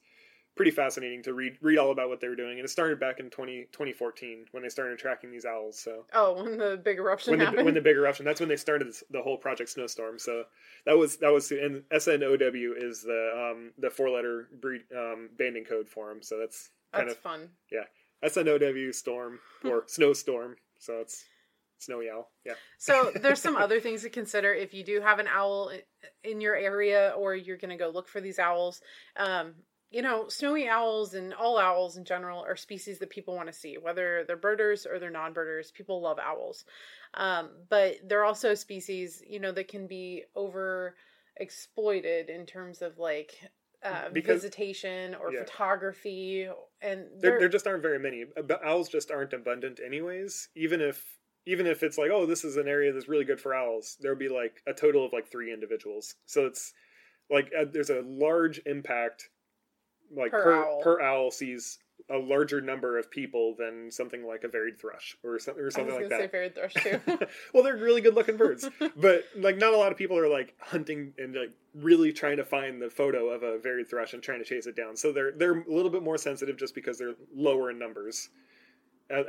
pretty 0.56 0.70
fascinating 0.70 1.22
to 1.22 1.32
read 1.34 1.56
read 1.62 1.78
all 1.78 1.90
about 1.90 2.08
what 2.08 2.20
they 2.20 2.28
were 2.28 2.36
doing, 2.36 2.58
and 2.58 2.64
it 2.64 2.70
started 2.70 2.98
back 2.98 3.20
in 3.20 3.30
20, 3.30 3.68
2014 3.72 4.46
when 4.50 4.62
they 4.62 4.68
started 4.68 4.98
tracking 4.98 5.30
these 5.30 5.44
owls. 5.44 5.78
So 5.78 6.04
Oh, 6.12 6.42
when 6.42 6.56
the 6.58 6.80
big 6.82 6.98
eruption 6.98 7.38
when 7.38 7.54
the, 7.54 7.64
when 7.64 7.74
the 7.74 7.80
big 7.80 7.96
eruption, 7.96 8.24
that's 8.24 8.40
when 8.40 8.48
they 8.48 8.56
started 8.56 8.88
this, 8.88 9.02
the 9.10 9.22
whole 9.22 9.36
Project 9.36 9.70
Snowstorm. 9.70 10.18
So 10.18 10.44
that 10.86 10.96
was 10.96 11.16
that 11.18 11.32
was 11.32 11.50
and 11.50 11.84
SNOW 11.90 12.74
is 12.76 13.02
the 13.02 13.52
um, 13.52 13.72
the 13.78 13.90
four 13.90 14.10
letter 14.10 14.48
breed 14.60 14.82
um, 14.96 15.30
banding 15.38 15.64
code 15.64 15.88
for 15.88 16.08
them. 16.08 16.22
So 16.22 16.38
that's 16.38 16.70
kind 16.92 17.08
That's 17.08 17.16
of 17.16 17.22
fun. 17.22 17.48
Yeah, 17.70 17.84
SNOW 18.28 18.92
storm 18.92 19.38
or 19.64 19.84
snowstorm. 19.86 20.56
So 20.78 20.94
it's 21.00 21.24
snowy 21.78 22.10
owl. 22.10 22.30
Yeah. 22.44 22.54
So 22.78 23.12
there's 23.14 23.40
some 23.40 23.56
other 23.56 23.80
things 23.80 24.02
to 24.02 24.10
consider 24.10 24.52
if 24.52 24.74
you 24.74 24.84
do 24.84 25.00
have 25.00 25.18
an 25.18 25.28
owl 25.28 25.70
in 26.24 26.40
your 26.40 26.56
area 26.56 27.12
or 27.16 27.34
you're 27.34 27.56
going 27.56 27.70
to 27.70 27.76
go 27.76 27.90
look 27.90 28.08
for 28.08 28.20
these 28.20 28.38
owls. 28.38 28.80
Um, 29.16 29.54
you 29.90 30.02
know, 30.02 30.28
snowy 30.28 30.68
owls 30.68 31.14
and 31.14 31.32
all 31.32 31.58
owls 31.58 31.96
in 31.96 32.04
general 32.04 32.42
are 32.42 32.56
species 32.56 32.98
that 32.98 33.10
people 33.10 33.34
want 33.34 33.48
to 33.48 33.52
see, 33.52 33.78
whether 33.78 34.24
they're 34.26 34.36
birders 34.36 34.86
or 34.86 34.98
they're 34.98 35.10
non-birders. 35.10 35.70
People 35.70 36.02
love 36.02 36.18
owls, 36.18 36.64
um, 37.14 37.50
but 37.70 37.96
they're 38.06 38.24
also 38.24 38.54
species, 38.54 39.22
you 39.26 39.40
know, 39.40 39.52
that 39.52 39.68
can 39.68 39.86
be 39.86 40.24
over 40.34 40.94
exploited 41.36 42.28
in 42.28 42.44
terms 42.46 42.82
of 42.82 42.98
like 42.98 43.32
uh, 43.82 44.10
because, 44.12 44.42
visitation 44.42 45.14
or 45.14 45.32
yeah. 45.32 45.40
photography, 45.44 46.48
and 46.82 47.04
there, 47.20 47.38
there 47.38 47.48
just 47.48 47.66
aren't 47.66 47.82
very 47.82 47.98
many. 47.98 48.24
Owls 48.64 48.88
just 48.88 49.10
aren't 49.10 49.32
abundant, 49.32 49.80
anyways. 49.84 50.48
Even 50.56 50.80
if 50.80 51.04
even 51.46 51.66
if 51.66 51.82
it's 51.82 51.96
like, 51.96 52.10
oh, 52.12 52.26
this 52.26 52.44
is 52.44 52.56
an 52.56 52.68
area 52.68 52.92
that's 52.92 53.08
really 53.08 53.24
good 53.24 53.40
for 53.40 53.54
owls, 53.54 53.96
there'll 54.00 54.18
be 54.18 54.28
like 54.28 54.62
a 54.66 54.72
total 54.74 55.06
of 55.06 55.12
like 55.12 55.30
three 55.30 55.52
individuals. 55.52 56.16
So 56.26 56.46
it's 56.46 56.74
like 57.30 57.50
uh, 57.58 57.64
there's 57.72 57.90
a 57.90 58.02
large 58.04 58.60
impact, 58.66 59.30
like 60.14 60.30
per, 60.30 60.42
per 60.42 60.54
owl. 60.54 60.80
per 60.82 61.00
owl 61.00 61.30
sees 61.30 61.78
a 62.10 62.16
larger 62.16 62.60
number 62.60 62.98
of 62.98 63.10
people 63.10 63.54
than 63.58 63.90
something 63.90 64.26
like 64.26 64.42
a 64.44 64.48
varied 64.48 64.78
thrush 64.78 65.16
or 65.22 65.38
something 65.38 65.62
or 65.62 65.70
something 65.70 65.94
like 65.94 66.08
that. 66.08 66.20
Say 66.20 66.26
varied 66.26 66.54
thrush 66.54 66.74
too. 66.74 67.00
well, 67.54 67.62
they're 67.62 67.76
really 67.76 68.00
good 68.00 68.14
looking 68.14 68.36
birds, 68.36 68.68
but 68.96 69.24
like 69.36 69.58
not 69.58 69.74
a 69.74 69.76
lot 69.76 69.92
of 69.92 69.98
people 69.98 70.16
are 70.16 70.28
like 70.28 70.54
hunting 70.58 71.12
and 71.18 71.34
like 71.34 71.52
really 71.74 72.12
trying 72.12 72.38
to 72.38 72.44
find 72.44 72.80
the 72.80 72.88
photo 72.88 73.28
of 73.28 73.42
a 73.42 73.58
varied 73.58 73.88
thrush 73.88 74.14
and 74.14 74.22
trying 74.22 74.38
to 74.38 74.44
chase 74.44 74.66
it 74.66 74.76
down. 74.76 74.96
So 74.96 75.12
they're 75.12 75.32
they're 75.32 75.60
a 75.60 75.72
little 75.72 75.90
bit 75.90 76.02
more 76.02 76.16
sensitive 76.18 76.56
just 76.56 76.74
because 76.74 76.98
they're 76.98 77.14
lower 77.34 77.70
in 77.70 77.78
numbers, 77.78 78.30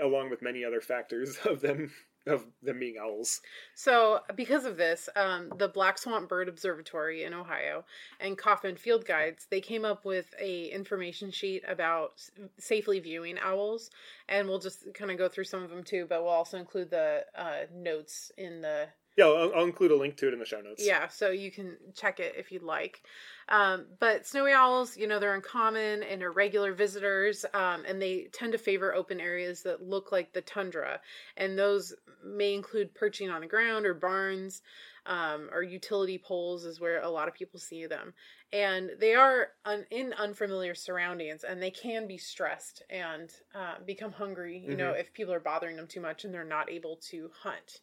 along 0.02 0.30
with 0.30 0.42
many 0.42 0.64
other 0.64 0.80
factors 0.80 1.38
of 1.46 1.62
them 1.62 1.92
of 2.28 2.46
them 2.62 2.80
being 2.80 2.96
owls. 3.02 3.42
So, 3.76 4.20
because 4.36 4.66
of 4.66 4.78
this, 4.78 5.10
um, 5.16 5.52
the 5.58 5.68
Black 5.68 5.98
Swamp 5.98 6.30
Bird 6.30 6.50
Observatory 6.50 7.24
in 7.24 7.34
Ohio 7.34 7.86
and 8.20 8.38
Kaufman 8.38 8.76
Field 8.76 9.06
Guides 9.06 9.48
they 9.50 9.62
came 9.62 9.86
up 9.86 10.06
with 10.06 10.34
a 10.40 10.66
information 10.68 11.32
sheet 11.32 11.64
about 11.68 12.22
safely 12.58 13.00
viewing 13.00 13.38
owls, 13.40 13.90
and 14.28 14.48
we'll 14.48 14.60
just 14.60 14.94
kind 14.94 15.12
of 15.12 15.18
go 15.18 15.30
through 15.30 15.46
some 15.46 15.64
of 15.64 15.70
them 15.70 15.84
too. 15.84 16.06
But 16.08 16.24
we'll 16.24 16.32
also 16.32 16.58
include 16.58 16.90
the 16.90 17.26
uh, 17.36 17.66
notes 17.74 18.32
in 18.38 18.62
the 18.62 18.88
yeah, 19.20 19.26
I'll, 19.26 19.52
I'll, 19.54 19.66
include 19.66 19.92
a 19.92 19.98
link 19.98 20.16
to 20.18 20.30
it 20.30 20.34
in 20.34 20.40
the 20.40 20.46
show 20.46 20.62
notes. 20.62 20.82
Yeah, 20.86 21.10
so 21.10 21.30
you 21.30 21.52
can 21.52 21.76
check 21.94 22.22
it 22.22 22.36
if 22.38 22.54
you'd 22.54 22.64
like. 22.64 23.02
Um, 23.50 23.88
but 24.00 24.26
snowy 24.26 24.54
owls, 24.54 24.96
you 24.96 25.08
know, 25.08 25.20
they're 25.20 25.36
uncommon 25.36 26.04
and 26.04 26.24
are 26.24 26.32
regular 26.32 26.74
visitors, 26.74 27.44
um, 27.54 27.84
and 27.86 28.02
they 28.02 28.30
tend 28.32 28.54
to 28.54 28.58
favor 28.58 28.96
open 28.96 29.20
areas 29.20 29.62
that 29.64 29.84
look 29.84 30.14
like 30.14 30.32
the 30.32 30.40
tundra. 30.40 31.02
And 31.36 31.60
those 31.60 31.94
may 32.24 32.54
include 32.54 32.96
perching 32.96 33.30
on 33.30 33.42
the 33.42 33.48
ground 33.48 33.86
or 33.86 33.94
barns 33.94 34.62
um, 35.06 35.50
or 35.52 35.64
utility 35.64 36.18
poles, 36.18 36.64
is 36.64 36.80
where 36.80 37.02
a 37.02 37.10
lot 37.10 37.28
of 37.28 37.34
people 37.34 37.60
see 37.60 37.88
them. 37.88 38.14
And 38.54 38.92
they 39.02 39.16
are 39.16 39.50
un- 39.66 39.86
in 39.92 40.14
unfamiliar 40.14 40.76
surroundings, 40.76 41.44
and 41.44 41.62
they 41.62 41.72
can 41.72 42.08
be 42.08 42.18
stressed 42.18 42.84
and 42.90 43.30
uh, 43.54 43.76
become 43.86 44.14
hungry, 44.14 44.60
you 44.60 44.70
mm-hmm. 44.70 44.78
know, 44.78 44.92
if 44.92 45.12
people 45.14 45.34
are 45.34 45.42
bothering 45.42 45.76
them 45.76 45.88
too 45.88 46.00
much 46.00 46.24
and 46.24 46.34
they're 46.34 46.46
not 46.46 46.72
able 46.72 47.02
to 47.10 47.30
hunt. 47.44 47.82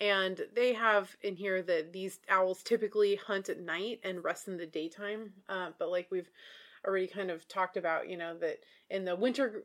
And 0.00 0.40
they 0.54 0.72
have 0.72 1.16
in 1.22 1.36
here 1.36 1.62
that 1.62 1.92
these 1.92 2.18
owls 2.28 2.62
typically 2.62 3.14
hunt 3.14 3.48
at 3.48 3.60
night 3.60 4.00
and 4.02 4.24
rest 4.24 4.48
in 4.48 4.56
the 4.56 4.66
daytime. 4.66 5.32
Uh, 5.48 5.70
but 5.78 5.90
like 5.90 6.08
we've 6.10 6.30
already 6.86 7.06
kind 7.06 7.30
of 7.30 7.46
talked 7.48 7.76
about, 7.76 8.08
you 8.08 8.16
know, 8.16 8.36
that 8.38 8.58
in 8.90 9.04
the 9.04 9.14
winter, 9.14 9.64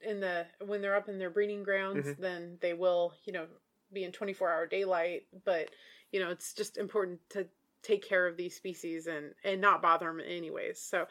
in 0.00 0.20
the 0.20 0.46
when 0.64 0.82
they're 0.82 0.96
up 0.96 1.08
in 1.08 1.18
their 1.18 1.30
breeding 1.30 1.62
grounds, 1.62 2.06
mm-hmm. 2.06 2.22
then 2.22 2.58
they 2.60 2.74
will, 2.74 3.14
you 3.24 3.32
know, 3.32 3.46
be 3.92 4.04
in 4.04 4.12
24 4.12 4.50
hour 4.50 4.66
daylight. 4.66 5.22
But 5.44 5.70
you 6.10 6.20
know, 6.20 6.30
it's 6.30 6.52
just 6.52 6.76
important 6.76 7.20
to 7.30 7.46
take 7.82 8.06
care 8.06 8.26
of 8.26 8.36
these 8.36 8.54
species 8.54 9.06
and 9.06 9.32
and 9.44 9.60
not 9.60 9.82
bother 9.82 10.06
them 10.06 10.20
anyways. 10.20 10.80
So 10.80 11.06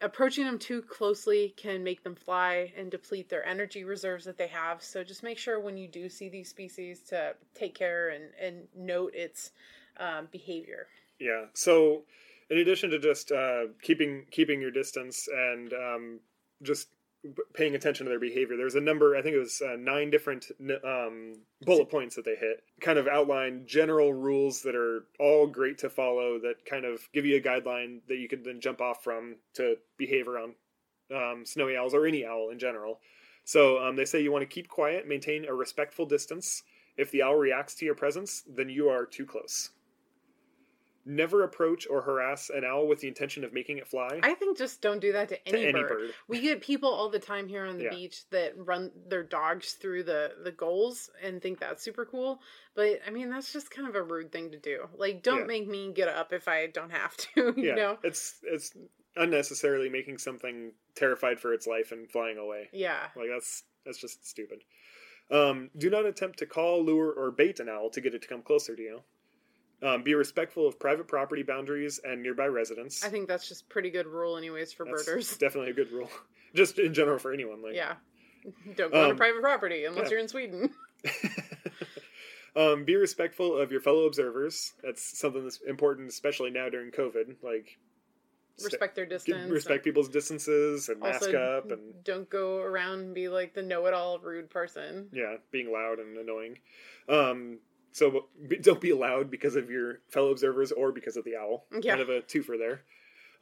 approaching 0.00 0.44
them 0.44 0.58
too 0.58 0.82
closely 0.82 1.54
can 1.56 1.84
make 1.84 2.02
them 2.02 2.14
fly 2.14 2.72
and 2.76 2.90
deplete 2.90 3.28
their 3.28 3.46
energy 3.46 3.84
reserves 3.84 4.24
that 4.24 4.38
they 4.38 4.48
have. 4.48 4.82
So 4.82 5.04
just 5.04 5.22
make 5.22 5.38
sure 5.38 5.60
when 5.60 5.76
you 5.76 5.88
do 5.88 6.08
see 6.08 6.28
these 6.28 6.48
species 6.48 7.00
to 7.08 7.34
take 7.54 7.74
care 7.74 8.10
and, 8.10 8.24
and 8.40 8.68
note 8.74 9.14
its 9.14 9.52
um, 9.98 10.28
behavior. 10.30 10.86
Yeah. 11.18 11.46
So 11.54 12.02
in 12.48 12.58
addition 12.58 12.90
to 12.90 12.98
just 12.98 13.30
uh, 13.30 13.64
keeping 13.82 14.26
keeping 14.30 14.60
your 14.60 14.70
distance 14.70 15.28
and 15.32 15.72
um, 15.72 16.20
just 16.62 16.88
paying 17.54 17.74
attention 17.74 18.06
to 18.06 18.10
their 18.10 18.20
behavior. 18.20 18.56
There's 18.56 18.74
a 18.74 18.80
number, 18.80 19.16
I 19.16 19.22
think 19.22 19.34
it 19.34 19.40
was 19.40 19.60
uh, 19.60 19.76
nine 19.78 20.10
different 20.10 20.46
um, 20.84 21.40
bullet 21.62 21.90
points 21.90 22.16
that 22.16 22.24
they 22.24 22.34
hit, 22.34 22.64
kind 22.80 22.98
of 22.98 23.06
outline 23.06 23.64
general 23.66 24.12
rules 24.12 24.62
that 24.62 24.74
are 24.74 25.04
all 25.18 25.46
great 25.46 25.78
to 25.78 25.90
follow 25.90 26.38
that 26.40 26.64
kind 26.64 26.84
of 26.84 27.08
give 27.12 27.26
you 27.26 27.36
a 27.36 27.40
guideline 27.40 28.00
that 28.08 28.16
you 28.16 28.28
can 28.28 28.42
then 28.42 28.60
jump 28.60 28.80
off 28.80 29.04
from 29.04 29.36
to 29.54 29.76
behave 29.98 30.28
around 30.28 30.54
um, 31.14 31.44
snowy 31.44 31.76
owls 31.76 31.94
or 31.94 32.06
any 32.06 32.24
owl 32.24 32.50
in 32.50 32.58
general. 32.58 33.00
So 33.44 33.78
um, 33.78 33.96
they 33.96 34.04
say 34.04 34.22
you 34.22 34.32
want 34.32 34.42
to 34.42 34.54
keep 34.54 34.68
quiet, 34.68 35.08
maintain 35.08 35.44
a 35.44 35.54
respectful 35.54 36.06
distance. 36.06 36.62
If 36.96 37.10
the 37.10 37.22
owl 37.22 37.36
reacts 37.36 37.74
to 37.76 37.84
your 37.84 37.94
presence, 37.94 38.42
then 38.48 38.68
you 38.68 38.88
are 38.88 39.04
too 39.04 39.26
close 39.26 39.70
never 41.04 41.44
approach 41.44 41.86
or 41.88 42.02
harass 42.02 42.50
an 42.50 42.64
owl 42.64 42.86
with 42.86 43.00
the 43.00 43.08
intention 43.08 43.44
of 43.44 43.52
making 43.52 43.78
it 43.78 43.88
fly. 43.88 44.20
I 44.22 44.34
think 44.34 44.58
just 44.58 44.80
don't 44.82 45.00
do 45.00 45.12
that 45.12 45.28
to 45.30 45.48
any, 45.48 45.62
to 45.62 45.68
any 45.68 45.80
bird. 45.80 45.88
bird. 45.88 46.10
We 46.28 46.40
get 46.40 46.60
people 46.60 46.90
all 46.90 47.08
the 47.08 47.18
time 47.18 47.48
here 47.48 47.64
on 47.64 47.78
the 47.78 47.84
yeah. 47.84 47.90
beach 47.90 48.28
that 48.30 48.52
run 48.56 48.90
their 49.08 49.22
dogs 49.22 49.72
through 49.72 50.04
the 50.04 50.32
the 50.42 50.52
goals 50.52 51.10
and 51.22 51.40
think 51.40 51.60
that's 51.60 51.82
super 51.82 52.04
cool. 52.04 52.40
But 52.74 53.00
I 53.06 53.10
mean, 53.10 53.30
that's 53.30 53.52
just 53.52 53.70
kind 53.70 53.88
of 53.88 53.94
a 53.94 54.02
rude 54.02 54.32
thing 54.32 54.50
to 54.50 54.58
do. 54.58 54.88
Like, 54.96 55.22
don't 55.22 55.40
yeah. 55.40 55.46
make 55.46 55.68
me 55.68 55.92
get 55.92 56.08
up 56.08 56.32
if 56.32 56.48
I 56.48 56.66
don't 56.66 56.90
have 56.90 57.16
to. 57.16 57.54
You 57.60 57.68
yeah. 57.68 57.74
know, 57.74 57.98
it's 58.02 58.36
it's 58.44 58.72
unnecessarily 59.16 59.88
making 59.88 60.18
something 60.18 60.72
terrified 60.94 61.40
for 61.40 61.52
its 61.52 61.66
life 61.66 61.92
and 61.92 62.10
flying 62.10 62.38
away. 62.38 62.68
Yeah, 62.72 63.00
like 63.16 63.28
that's 63.30 63.64
that's 63.84 63.98
just 63.98 64.26
stupid. 64.26 64.62
Um, 65.30 65.70
do 65.76 65.90
not 65.90 66.06
attempt 66.06 66.38
to 66.40 66.46
call, 66.46 66.84
lure, 66.84 67.12
or 67.12 67.30
bait 67.30 67.60
an 67.60 67.68
owl 67.68 67.90
to 67.90 68.00
get 68.00 68.14
it 68.14 68.22
to 68.22 68.28
come 68.28 68.42
closer 68.42 68.74
to 68.74 68.82
you. 68.82 69.02
Um, 69.82 70.02
be 70.02 70.14
respectful 70.14 70.68
of 70.68 70.78
private 70.78 71.08
property 71.08 71.42
boundaries 71.42 72.00
and 72.04 72.22
nearby 72.22 72.46
residents. 72.46 73.02
I 73.02 73.08
think 73.08 73.28
that's 73.28 73.48
just 73.48 73.68
pretty 73.68 73.90
good 73.90 74.06
rule, 74.06 74.36
anyways, 74.36 74.72
for 74.72 74.84
that's 74.84 75.06
birders. 75.06 75.36
Definitely 75.38 75.70
a 75.70 75.74
good 75.74 75.90
rule, 75.90 76.10
just 76.54 76.78
in 76.78 76.92
general 76.92 77.18
for 77.18 77.32
anyone. 77.32 77.62
Like, 77.62 77.74
yeah, 77.74 77.94
don't 78.76 78.92
go 78.92 79.04
um, 79.04 79.10
on 79.10 79.16
private 79.16 79.40
property 79.40 79.86
unless 79.86 80.04
yeah. 80.04 80.10
you're 80.10 80.20
in 80.20 80.28
Sweden. 80.28 80.70
um, 82.56 82.84
be 82.84 82.96
respectful 82.96 83.56
of 83.56 83.72
your 83.72 83.80
fellow 83.80 84.04
observers. 84.04 84.74
That's 84.82 85.18
something 85.18 85.44
that's 85.44 85.60
important, 85.66 86.10
especially 86.10 86.50
now 86.50 86.68
during 86.68 86.90
COVID. 86.90 87.36
Like, 87.42 87.78
respect 88.62 88.96
their 88.96 89.06
distance. 89.06 89.50
Respect 89.50 89.82
people's 89.82 90.10
distances 90.10 90.90
and 90.90 91.00
mask 91.00 91.32
up 91.32 91.70
and 91.70 92.04
don't 92.04 92.28
go 92.28 92.58
around 92.58 93.00
and 93.00 93.14
be 93.14 93.28
like 93.28 93.54
the 93.54 93.62
know-it-all 93.62 94.18
rude 94.18 94.50
person. 94.50 95.08
Yeah, 95.12 95.36
being 95.50 95.72
loud 95.72 95.98
and 95.98 96.18
annoying. 96.18 96.58
Um, 97.08 97.58
so 97.92 98.26
don't 98.60 98.80
be 98.80 98.92
loud 98.92 99.30
because 99.30 99.56
of 99.56 99.70
your 99.70 100.00
fellow 100.08 100.30
observers 100.30 100.72
or 100.72 100.92
because 100.92 101.16
of 101.16 101.24
the 101.24 101.36
owl. 101.36 101.66
Yeah. 101.80 101.96
Kind 101.96 102.02
of 102.02 102.08
a 102.08 102.20
twofer 102.20 102.58
there. 102.58 102.82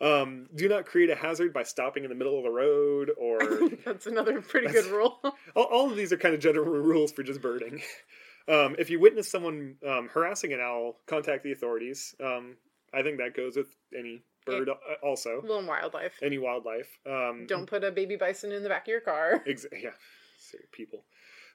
Um, 0.00 0.48
do 0.54 0.68
not 0.68 0.86
create 0.86 1.10
a 1.10 1.16
hazard 1.16 1.52
by 1.52 1.64
stopping 1.64 2.04
in 2.04 2.08
the 2.08 2.14
middle 2.14 2.38
of 2.38 2.44
the 2.44 2.50
road 2.50 3.10
or. 3.18 3.40
that's 3.84 4.06
another 4.06 4.40
pretty 4.40 4.68
good 4.68 4.86
rule. 4.86 5.18
all, 5.56 5.64
all, 5.64 5.90
of 5.90 5.96
these 5.96 6.12
are 6.12 6.16
kind 6.16 6.34
of 6.34 6.40
general 6.40 6.66
rules 6.82 7.12
for 7.12 7.22
just 7.22 7.40
birding. 7.40 7.82
Um, 8.46 8.76
if 8.78 8.90
you 8.90 9.00
witness 9.00 9.28
someone 9.28 9.76
um, 9.86 10.08
harassing 10.08 10.52
an 10.52 10.60
owl, 10.60 10.96
contact 11.06 11.42
the 11.42 11.52
authorities. 11.52 12.14
Um, 12.24 12.56
I 12.94 13.02
think 13.02 13.18
that 13.18 13.34
goes 13.34 13.56
with 13.56 13.74
any 13.96 14.22
bird, 14.46 14.70
also. 15.02 15.42
Well, 15.46 15.66
wildlife. 15.66 16.14
Any 16.22 16.38
wildlife. 16.38 16.98
Um, 17.06 17.44
Don't 17.46 17.66
put 17.66 17.84
a 17.84 17.90
baby 17.90 18.16
bison 18.16 18.52
in 18.52 18.62
the 18.62 18.68
back 18.70 18.82
of 18.82 18.88
your 18.88 19.00
car. 19.00 19.42
Ex- 19.46 19.66
yeah, 19.72 19.90
people 20.72 21.04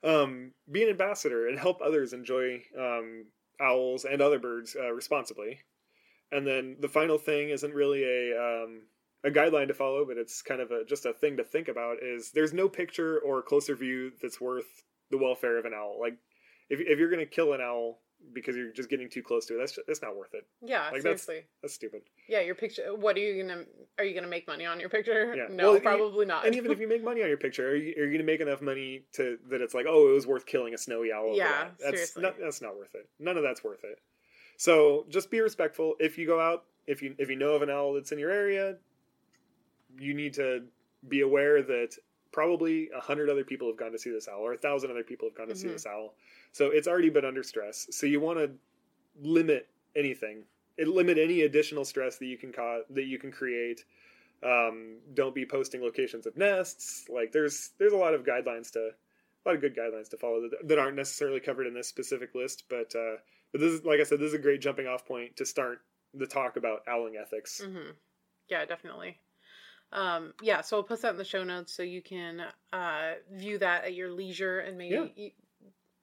um, 0.04 0.52
be 0.72 0.84
an 0.84 0.90
ambassador 0.90 1.48
and 1.48 1.58
help 1.58 1.82
others 1.82 2.14
enjoy 2.14 2.62
um, 2.78 3.26
owls 3.60 4.06
and 4.06 4.22
other 4.22 4.40
birds 4.40 4.76
uh, 4.80 4.92
responsibly. 4.92 5.60
And 6.32 6.48
then 6.48 6.78
the 6.80 6.90
final 6.90 7.18
thing 7.18 7.50
isn't 7.50 7.74
really 7.74 8.04
a 8.04 8.38
um, 8.38 8.82
a 9.24 9.30
guideline 9.30 9.68
to 9.68 9.74
follow, 9.74 10.06
but 10.06 10.18
it's 10.18 10.42
kind 10.42 10.60
of 10.60 10.72
a, 10.72 10.84
just 10.84 11.06
a 11.06 11.14
thing 11.14 11.38
to 11.38 11.44
think 11.44 11.68
about. 11.68 11.98
Is 12.02 12.32
there's 12.34 12.54
no 12.54 12.68
picture 12.68 13.20
or 13.20 13.42
closer 13.42 13.76
view 13.76 14.12
that's 14.22 14.42
worth 14.42 14.84
the 15.12 15.18
welfare 15.18 15.58
of 15.58 15.66
an 15.66 15.74
owl. 15.74 15.98
Like 16.00 16.18
if 16.70 16.80
if 16.80 17.00
you're 17.00 17.10
going 17.10 17.20
to 17.20 17.26
kill 17.26 17.54
an 17.54 17.62
owl, 17.62 18.00
because 18.32 18.56
you're 18.56 18.72
just 18.72 18.90
getting 18.90 19.10
too 19.10 19.22
close 19.22 19.46
to 19.48 19.56
it. 19.56 19.58
That's 19.60 19.78
that's 19.88 20.02
not 20.02 20.16
worth 20.16 20.34
it. 20.34 20.46
Yeah, 20.62 20.90
like, 20.92 21.02
seriously. 21.02 21.36
That's, 21.36 21.48
that's 21.62 21.74
stupid. 21.74 22.02
Yeah, 22.28 22.42
your 22.42 22.56
picture. 22.56 22.96
What 22.96 23.18
are 23.18 23.20
you 23.20 23.44
gonna? 23.44 23.64
Are 23.98 24.06
you 24.06 24.16
gonna 24.16 24.28
make 24.28 24.48
money 24.48 24.66
on 24.66 24.80
your 24.80 24.90
picture? 24.90 25.36
Yeah. 25.36 25.44
No, 25.54 25.74
well, 25.74 25.82
probably 25.82 26.26
not. 26.26 26.46
And 26.46 26.56
even 26.56 26.72
if 26.72 26.80
you 26.80 26.88
make 26.88 27.04
money 27.04 27.22
on 27.22 27.28
your 27.28 27.38
picture, 27.38 27.70
are 27.70 27.76
you, 27.76 27.94
are 27.98 28.06
you 28.06 28.12
gonna 28.12 28.24
make 28.24 28.42
enough 28.42 28.62
money 28.62 29.04
to 29.14 29.38
that 29.50 29.62
it's 29.62 29.74
like, 29.74 29.86
oh, 29.88 30.10
it 30.10 30.14
was 30.14 30.26
worth 30.26 30.46
killing 30.46 30.74
a 30.74 30.78
snowy 30.78 31.12
owl? 31.14 31.36
Yeah, 31.36 31.48
that? 31.48 31.74
that's 31.80 31.92
seriously. 31.92 32.24
Not, 32.24 32.36
that's 32.40 32.62
not 32.62 32.76
worth 32.76 32.96
it. 32.96 33.08
None 33.20 33.38
of 33.38 33.44
that's 33.44 33.64
worth 33.64 33.84
it. 33.84 34.00
So 34.58 35.06
just 35.10 35.30
be 35.30 35.42
respectful. 35.42 35.96
If 36.00 36.18
you 36.18 36.26
go 36.26 36.40
out, 36.40 36.64
if 36.88 37.02
you 37.02 37.16
if 37.18 37.30
you 37.30 37.36
know 37.36 37.52
of 37.52 37.62
an 37.62 37.70
owl 37.70 37.94
that's 37.94 38.12
in 38.12 38.20
your 38.20 38.32
area, 38.32 38.78
you 40.00 40.14
need 40.14 40.34
to 40.36 40.64
be 41.08 41.22
aware 41.22 41.62
that 41.62 41.96
probably 42.34 42.90
a 42.90 43.00
hundred 43.00 43.30
other 43.30 43.46
people 43.46 43.68
have 43.70 43.78
gone 43.78 43.92
to 43.94 43.98
see 44.00 44.10
this 44.12 44.28
owl, 44.28 44.42
or 44.42 44.54
a 44.54 44.58
thousand 44.58 44.92
other 44.92 45.04
people 45.04 45.30
have 45.30 45.38
gone 45.38 45.48
to 45.48 45.56
see 45.56 45.68
Mhm. 45.70 45.74
this 45.74 45.86
owl. 45.86 46.16
So 46.52 46.72
it's 46.72 46.88
already 46.88 47.10
been 47.10 47.24
under 47.24 47.44
stress. 47.44 47.88
So 47.92 48.06
you 48.06 48.20
want 48.20 48.40
to 48.40 48.52
limit 49.22 49.70
anything, 49.96 50.44
it 50.78 50.88
limit 50.88 51.18
any 51.18 51.42
additional 51.42 51.86
stress 51.86 52.18
that 52.18 52.26
you 52.26 52.38
can 52.38 52.52
cause 52.52 52.84
that 52.90 53.06
you 53.06 53.18
can 53.20 53.32
create. 53.32 53.86
Um, 54.42 54.98
don't 55.14 55.34
be 55.34 55.46
posting 55.46 55.82
locations 55.82 56.26
of 56.26 56.36
nests. 56.36 57.08
Like 57.08 57.32
there's 57.32 57.70
there's 57.78 57.94
a 57.94 57.98
lot 57.98 58.14
of 58.14 58.24
guidelines 58.26 58.72
to 58.74 58.90
a 58.90 59.44
lot 59.46 59.56
of 59.56 59.62
good 59.62 59.76
guidelines 59.76 60.10
to 60.10 60.18
follow 60.18 60.42
that, 60.50 60.68
that 60.68 60.80
aren't 60.80 60.96
necessarily 60.98 61.40
covered 61.40 61.68
in 61.68 61.74
this 61.74 61.88
specific 61.88 62.34
list. 62.36 62.64
But 62.68 62.94
uh, 62.96 63.18
but 63.52 63.62
this 63.62 63.72
is 63.72 63.86
like 63.86 64.00
I 64.00 64.04
said, 64.04 64.20
this 64.20 64.28
is 64.30 64.34
a 64.34 64.40
great 64.40 64.60
jumping 64.62 64.88
off 64.88 65.06
point 65.06 65.38
to 65.38 65.46
start 65.46 65.82
the 66.14 66.28
talk 66.28 66.58
about 66.58 66.84
owling 66.88 67.16
ethics. 67.16 67.62
hmm 67.62 67.92
Yeah, 68.50 68.66
definitely. 68.66 69.20
Um, 69.94 70.34
yeah, 70.42 70.62
so 70.62 70.78
I'll 70.78 70.84
post 70.84 71.04
that 71.04 71.12
in 71.12 71.18
the 71.18 71.24
show 71.24 71.44
notes 71.44 71.72
so 71.72 71.84
you 71.84 72.02
can 72.02 72.44
uh, 72.74 73.14
view 73.32 73.60
that 73.60 73.86
at 73.86 73.94
your 73.94 74.12
leisure 74.12 74.60
and 74.60 74.78
maybe, 74.78 74.96
Yeah. 74.96 75.06
you, 75.16 75.32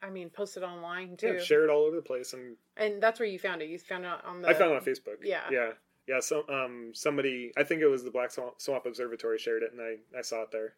I 0.01 0.11
mean, 0.11 0.31
post 0.31 0.57
it 0.57 0.63
online 0.63 1.17
too. 1.17 1.35
Yeah, 1.35 1.43
share 1.43 1.65
it 1.65 1.71
all 1.71 1.83
over 1.83 1.97
the 1.97 2.03
place, 2.03 2.33
and 2.33 2.57
And 2.77 3.03
that's 3.03 3.19
where 3.21 3.29
you 3.29 3.39
found 3.39 3.61
it. 3.63 3.69
You 3.69 3.79
found 3.79 4.05
it 4.05 4.11
on 4.25 4.43
the. 4.43 4.49
I 4.49 4.55
found 4.55 4.71
it 4.71 4.77
on 4.77 4.85
Facebook. 4.85 5.17
Yeah. 5.23 5.43
yeah, 5.51 5.71
yeah. 6.07 6.21
So 6.21 6.49
um, 6.49 6.93
somebody, 6.95 7.53
I 7.59 7.65
think 7.65 7.83
it 7.83 7.89
was 7.89 8.05
the 8.05 8.11
Black 8.11 8.31
Swamp, 8.31 8.55
Swamp 8.61 8.87
Observatory, 8.87 9.39
shared 9.39 9.63
it, 9.63 9.73
and 9.73 9.81
I 9.83 10.19
I 10.19 10.23
saw 10.23 10.43
it 10.43 10.53
there. 10.53 10.75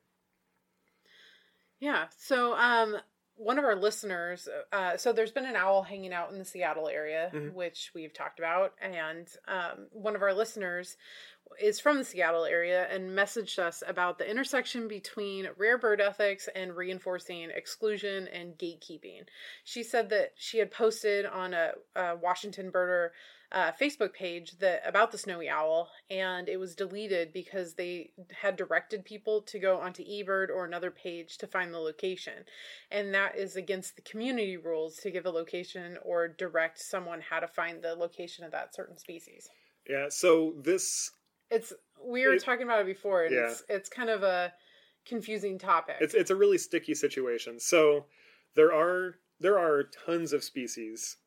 Yeah. 1.78 2.06
So, 2.16 2.54
um, 2.54 2.96
one 3.42 3.58
of 3.58 3.64
our 3.64 3.74
listeners, 3.76 4.48
uh, 4.72 4.96
so 4.96 5.12
there's 5.12 5.32
been 5.32 5.46
an 5.46 5.56
owl 5.56 5.82
hanging 5.82 6.12
out 6.12 6.30
in 6.32 6.38
the 6.38 6.44
Seattle 6.44 6.88
area, 6.88 7.30
Mhm. 7.34 7.52
which 7.52 7.90
we've 7.94 8.12
talked 8.12 8.38
about, 8.38 8.74
and 8.80 9.28
um, 9.48 9.88
one 9.90 10.14
of 10.14 10.22
our 10.22 10.32
listeners 10.32 10.96
is 11.60 11.78
from 11.80 11.98
the 11.98 12.04
Seattle 12.04 12.44
area 12.46 12.86
and 12.88 13.10
messaged 13.10 13.58
us 13.58 13.82
about 13.86 14.16
the 14.18 14.26
intersection 14.28 14.88
between 14.88 15.50
rare 15.56 15.76
bird 15.76 16.00
ethics 16.00 16.48
and 16.54 16.76
reinforcing 16.76 17.50
exclusion 17.50 18.26
and 18.28 18.56
gatekeeping. 18.56 19.26
She 19.64 19.82
said 19.82 20.08
that 20.10 20.32
she 20.36 20.58
had 20.58 20.70
posted 20.70 21.26
on 21.26 21.52
a, 21.52 21.72
a 21.94 22.16
Washington 22.16 22.72
birder 22.72 23.10
uh, 23.52 23.70
Facebook 23.72 24.14
page 24.14 24.58
that 24.58 24.82
about 24.86 25.12
the 25.12 25.18
snowy 25.18 25.48
owl, 25.48 25.90
and 26.10 26.48
it 26.48 26.56
was 26.58 26.74
deleted 26.74 27.32
because 27.32 27.74
they 27.74 28.10
had 28.40 28.56
directed 28.56 29.04
people 29.04 29.42
to 29.42 29.58
go 29.58 29.78
onto 29.78 30.02
eBird 30.04 30.48
or 30.48 30.64
another 30.64 30.90
page 30.90 31.36
to 31.38 31.46
find 31.46 31.72
the 31.72 31.78
location, 31.78 32.44
and 32.90 33.12
that 33.14 33.36
is 33.36 33.54
against 33.56 33.94
the 33.96 34.02
community 34.02 34.56
rules 34.56 34.96
to 34.96 35.10
give 35.10 35.26
a 35.26 35.30
location 35.30 35.98
or 36.02 36.28
direct 36.28 36.78
someone 36.80 37.20
how 37.20 37.38
to 37.40 37.46
find 37.46 37.82
the 37.82 37.94
location 37.94 38.44
of 38.44 38.52
that 38.52 38.74
certain 38.74 38.96
species. 38.98 39.48
Yeah. 39.88 40.06
So 40.08 40.54
this 40.62 41.10
It's 41.50 41.72
we 42.02 42.26
were 42.26 42.34
It- 42.34 42.42
talking 42.42 42.62
about 42.64 42.80
it 42.80 42.86
before, 42.86 43.24
and 43.24 43.34
Yeah. 43.34 43.50
it's 43.50 43.62
it's 43.68 43.88
kind 43.90 44.08
of 44.10 44.22
a 44.22 44.54
confusing 45.04 45.58
topic. 45.58 45.96
it's 46.00 46.14
it's 46.14 46.30
a 46.30 46.36
really 46.36 46.58
sticky 46.58 46.94
situation. 46.94 47.60
So 47.60 48.06
there 48.54 48.72
are 48.72 49.18
there 49.40 49.58
are 49.58 49.82
tons 50.06 50.32
of 50.32 50.42
species. 50.42 51.18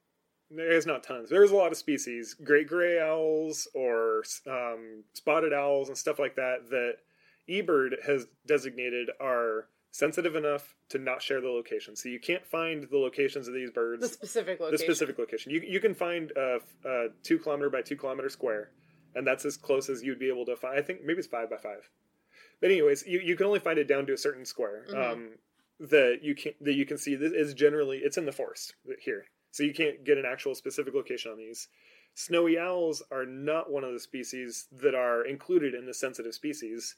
There's 0.51 0.85
not 0.85 1.03
tons. 1.03 1.29
There's 1.29 1.51
a 1.51 1.55
lot 1.55 1.71
of 1.71 1.77
species, 1.77 2.33
great 2.35 2.67
gray 2.67 2.99
owls 2.99 3.67
or 3.73 4.23
um, 4.47 5.03
spotted 5.13 5.53
owls 5.53 5.87
and 5.89 5.97
stuff 5.97 6.19
like 6.19 6.35
that 6.35 6.69
that 6.69 6.97
eBird 7.49 8.05
has 8.05 8.27
designated 8.45 9.09
are 9.19 9.67
sensitive 9.91 10.35
enough 10.35 10.75
to 10.89 10.97
not 10.99 11.21
share 11.21 11.41
the 11.41 11.47
location. 11.49 11.95
So 11.95 12.09
you 12.09 12.19
can't 12.19 12.45
find 12.45 12.83
the 12.89 12.97
locations 12.97 13.47
of 13.47 13.53
these 13.53 13.71
birds. 13.71 14.01
the 14.01 14.07
specific 14.07 14.59
location. 14.59 14.71
the 14.71 14.77
specific 14.83 15.17
location. 15.17 15.51
You 15.51 15.61
you 15.67 15.79
can 15.79 15.93
find 15.95 16.31
a, 16.35 16.59
a 16.85 17.07
two 17.23 17.39
kilometer 17.39 17.69
by 17.69 17.81
two 17.81 17.95
kilometer 17.95 18.29
square, 18.29 18.71
and 19.15 19.25
that's 19.25 19.45
as 19.45 19.57
close 19.57 19.89
as 19.89 20.03
you'd 20.03 20.19
be 20.19 20.29
able 20.29 20.45
to 20.45 20.55
find. 20.55 20.77
I 20.77 20.81
think 20.81 21.03
maybe 21.03 21.19
it's 21.19 21.27
five 21.27 21.49
by 21.49 21.57
five. 21.57 21.89
But 22.61 22.71
anyways, 22.71 23.05
you, 23.07 23.19
you 23.19 23.35
can 23.35 23.47
only 23.47 23.59
find 23.59 23.77
it 23.79 23.87
down 23.87 24.05
to 24.05 24.13
a 24.13 24.17
certain 24.17 24.45
square. 24.45 24.85
Mhm. 24.89 25.11
Um, 25.11 25.29
that 25.79 26.19
you 26.21 26.35
can 26.35 26.53
that 26.61 26.73
you 26.73 26.85
can 26.85 26.97
see 26.97 27.15
this 27.15 27.33
is 27.33 27.53
generally 27.53 27.97
it's 27.97 28.17
in 28.17 28.25
the 28.25 28.31
forest 28.31 28.75
here, 29.01 29.25
so 29.55 29.63
you 29.63 29.73
can't 29.73 30.03
get 30.03 30.17
an 30.17 30.25
actual 30.29 30.53
specific 30.53 30.93
location 30.93 31.31
on 31.31 31.37
these. 31.37 31.69
Snowy 32.13 32.59
owls 32.59 33.01
are 33.09 33.25
not 33.25 33.71
one 33.71 33.85
of 33.85 33.93
the 33.93 33.99
species 34.01 34.67
that 34.81 34.93
are 34.93 35.25
included 35.25 35.73
in 35.73 35.85
the 35.85 35.93
sensitive 35.93 36.33
species. 36.33 36.95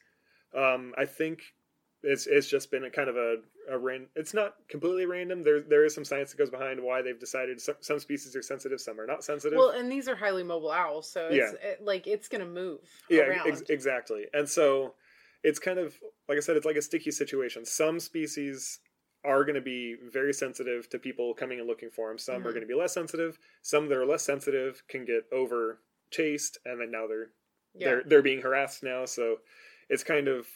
Um, 0.57 0.91
I 0.97 1.05
think 1.05 1.53
it's 2.01 2.25
it's 2.25 2.47
just 2.47 2.71
been 2.71 2.85
a 2.85 2.89
kind 2.89 3.09
of 3.09 3.15
a, 3.15 3.35
a 3.69 3.77
ran, 3.77 4.07
it's 4.15 4.33
not 4.33 4.55
completely 4.69 5.05
random. 5.05 5.43
There 5.43 5.61
there 5.61 5.85
is 5.85 5.93
some 5.93 6.03
science 6.03 6.31
that 6.31 6.37
goes 6.37 6.49
behind 6.49 6.81
why 6.81 7.03
they've 7.03 7.19
decided 7.19 7.61
some, 7.61 7.75
some 7.79 7.99
species 7.99 8.35
are 8.35 8.41
sensitive, 8.41 8.81
some 8.81 8.99
are 8.99 9.05
not 9.05 9.23
sensitive. 9.23 9.55
Well, 9.59 9.69
and 9.69 9.91
these 9.91 10.07
are 10.07 10.15
highly 10.15 10.43
mobile 10.43 10.71
owls, 10.71 11.07
so 11.07 11.27
it's 11.27 11.35
Yeah. 11.35 11.69
it, 11.69 11.83
like 11.83 12.07
it's 12.07 12.27
gonna 12.27 12.47
move 12.47 12.79
yeah, 13.07 13.21
around. 13.21 13.49
ex- 13.49 13.69
exactly. 13.69 14.25
And 14.33 14.49
so 14.49 14.95
it's 15.43 15.59
kind 15.59 15.77
of 15.77 15.95
like 16.27 16.39
I 16.39 16.41
said, 16.41 16.57
it's 16.57 16.65
like 16.65 16.75
a 16.75 16.81
sticky 16.81 17.11
situation. 17.11 17.65
Some 17.65 17.99
species 17.99 18.79
are 19.27 19.43
going 19.43 19.55
to 19.55 19.61
be 19.61 19.95
very 20.11 20.33
sensitive 20.33 20.89
to 20.89 20.97
people 20.97 21.33
coming 21.33 21.59
and 21.59 21.67
looking 21.67 21.89
for 21.89 22.07
them. 22.07 22.17
Some 22.17 22.37
are 22.37 22.51
Mhm. 22.51 22.53
going 22.55 22.61
to 22.61 22.67
be 22.67 22.73
less 22.73 22.93
sensitive. 22.93 23.37
Some 23.61 23.87
that 23.89 23.97
are 23.97 24.05
less 24.05 24.23
sensitive 24.23 24.87
can 24.87 25.03
get 25.05 25.27
over 25.31 25.81
chased, 26.09 26.57
and 26.65 26.79
then 26.79 26.89
now 26.91 27.05
they're 27.07 27.31
yeah. 27.73 27.87
they're 27.89 28.03
they're 28.03 28.21
being 28.21 28.41
harassed 28.41 28.83
now. 28.83 29.05
So 29.05 29.41
it's 29.89 30.03
kind 30.03 30.27
of 30.27 30.47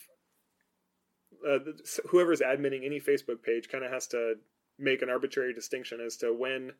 uh, 1.47 1.59
whoever's 2.09 2.41
admitting 2.41 2.83
any 2.83 2.99
Facebook 2.99 3.41
page 3.43 3.69
kind 3.69 3.83
of 3.83 3.91
has 3.91 4.07
to 4.07 4.35
make 4.77 5.01
an 5.01 5.09
arbitrary 5.09 5.53
distinction 5.53 5.99
as 5.99 6.17
to 6.17 6.33
when 6.33 6.73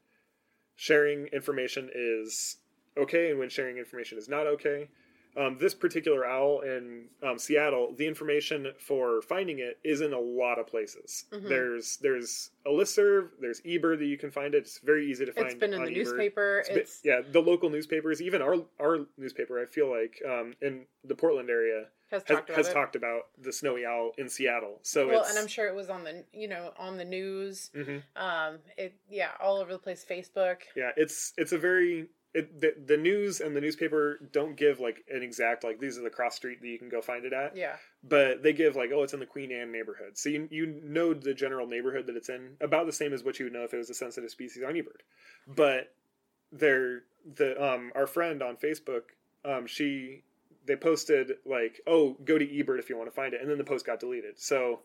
sharing 0.76 1.28
information 1.28 1.90
is 1.94 2.58
okay 2.98 3.30
and 3.30 3.40
when 3.40 3.50
sharing 3.50 3.78
information 3.78 4.18
is 4.18 4.30
not 4.30 4.48
okay. 4.48 4.90
Um, 5.38 5.58
this 5.58 5.74
particular 5.74 6.26
owl 6.26 6.60
in 6.62 7.06
um, 7.24 7.38
Seattle, 7.40 7.94
the 7.98 8.06
information 8.06 8.74
for 8.80 9.22
finding 9.22 9.60
it 9.60 9.80
is 9.84 10.02
in 10.02 10.12
a 10.14 10.20
lot 10.20 10.60
of 10.60 10.68
places. 10.68 11.26
Mhm. 11.32 11.48
There's 11.48 11.98
there's 11.98 12.52
a 12.66 12.70
listserv, 12.70 13.30
there's 13.40 13.62
eBird 13.62 14.00
that 14.00 14.06
you 14.08 14.18
can 14.18 14.30
find 14.30 14.54
it. 14.54 14.60
It's 14.60 14.80
very 14.80 15.10
easy 15.10 15.26
to 15.26 15.32
find. 15.32 15.46
It's 15.48 15.56
been 15.56 15.74
in 15.74 15.84
the 15.84 15.90
eBird. 15.92 15.96
newspaper. 15.96 16.60
It's 16.60 16.70
been- 16.70 16.78
It's 16.80 17.02
yeah, 17.04 17.22
the 17.22 17.42
local 17.42 17.70
newspapers, 17.70 18.22
even 18.22 18.42
our 18.42 18.66
our 18.80 19.06
newspaper, 19.18 19.60
I 19.62 19.66
feel 19.66 19.90
like 19.90 20.22
um, 20.28 20.54
in 20.62 20.86
the 21.06 21.16
Portland 21.16 21.50
area 21.50 21.88
has 22.10 22.24
has, 22.24 22.36
talked 22.38 22.50
about 22.50 22.58
has 22.66 22.74
talked 22.74 22.96
about 22.98 23.22
the 23.42 23.54
snowy 23.54 23.86
owl 23.86 24.12
in 24.18 24.28
Seattle. 24.28 24.80
So 24.82 25.08
well, 25.08 25.24
and 25.24 25.38
I'm 25.40 25.48
sure 25.48 25.68
it 25.68 25.76
was 25.76 25.90
on 25.90 26.04
the 26.04 26.26
you 26.34 26.50
know 26.50 26.74
on 26.78 26.98
the 26.98 27.06
news. 27.06 27.72
Mhm. 27.74 28.04
Um, 28.18 28.60
it 28.78 28.94
yeah, 29.10 29.32
all 29.40 29.58
over 29.62 29.72
the 29.72 29.80
place. 29.80 30.04
Facebook. 30.04 30.58
yeah, 30.76 30.92
it's 30.98 31.34
it's 31.38 31.54
a 31.54 31.58
very 31.58 32.10
it, 32.34 32.62
the, 32.62 32.74
the 32.86 32.98
news 32.98 33.42
and 33.42 33.56
the 33.56 33.62
newspaper 33.62 34.20
don't 34.32 34.56
give 34.56 34.80
like 34.80 35.04
an 35.14 35.22
exact 35.22 35.64
like 35.64 35.80
these 35.80 35.98
are 35.98 36.02
the 36.02 36.10
cross 36.10 36.36
street 36.36 36.62
that 36.62 36.68
you 36.68 36.80
can 36.80 36.88
go 36.90 37.02
find 37.02 37.26
it 37.26 37.34
at, 37.34 37.58
Yeah, 37.58 37.76
but 38.04 38.42
they 38.42 38.54
give 38.54 38.76
like 38.76 38.92
oh 38.94 39.04
it's 39.04 39.14
in 39.14 39.20
the 39.20 39.26
Queen 39.26 39.52
Anne 39.52 39.72
neighborhood, 39.72 40.18
so 40.18 40.30
you 40.30 40.48
you 40.50 40.66
know 40.84 41.14
the 41.14 41.34
general 41.34 41.68
neighborhood 41.68 42.08
that 42.08 42.16
it's 42.16 42.30
in 42.30 42.56
about 42.62 42.86
the 42.86 42.94
same 42.94 43.14
as 43.14 43.24
what 43.24 43.38
you 43.40 43.46
would 43.46 43.54
know 43.54 43.64
if 43.64 43.74
it 43.74 43.78
was 43.78 43.90
a 43.90 43.94
sensitive 43.94 44.30
species 44.32 44.64
on 44.66 44.74
eBird, 44.76 45.02
but 45.48 45.94
they're 46.52 47.04
the 47.36 47.62
um 47.64 47.92
our 47.96 48.08
friend 48.08 48.42
on 48.42 48.56
Facebook 48.56 49.02
um 49.46 49.68
she 49.68 50.24
they 50.66 50.76
posted 50.76 51.34
like 51.46 51.82
oh 51.88 52.16
go 52.24 52.38
to 52.38 52.46
eBird 52.48 52.80
if 52.80 52.90
you 52.90 52.98
want 52.98 53.10
to 53.10 53.16
find 53.16 53.34
it, 53.34 53.42
and 53.42 53.50
then 53.50 53.58
the 53.58 53.64
post 53.64 53.86
got 53.86 54.00
deleted, 54.00 54.40
so 54.40 54.80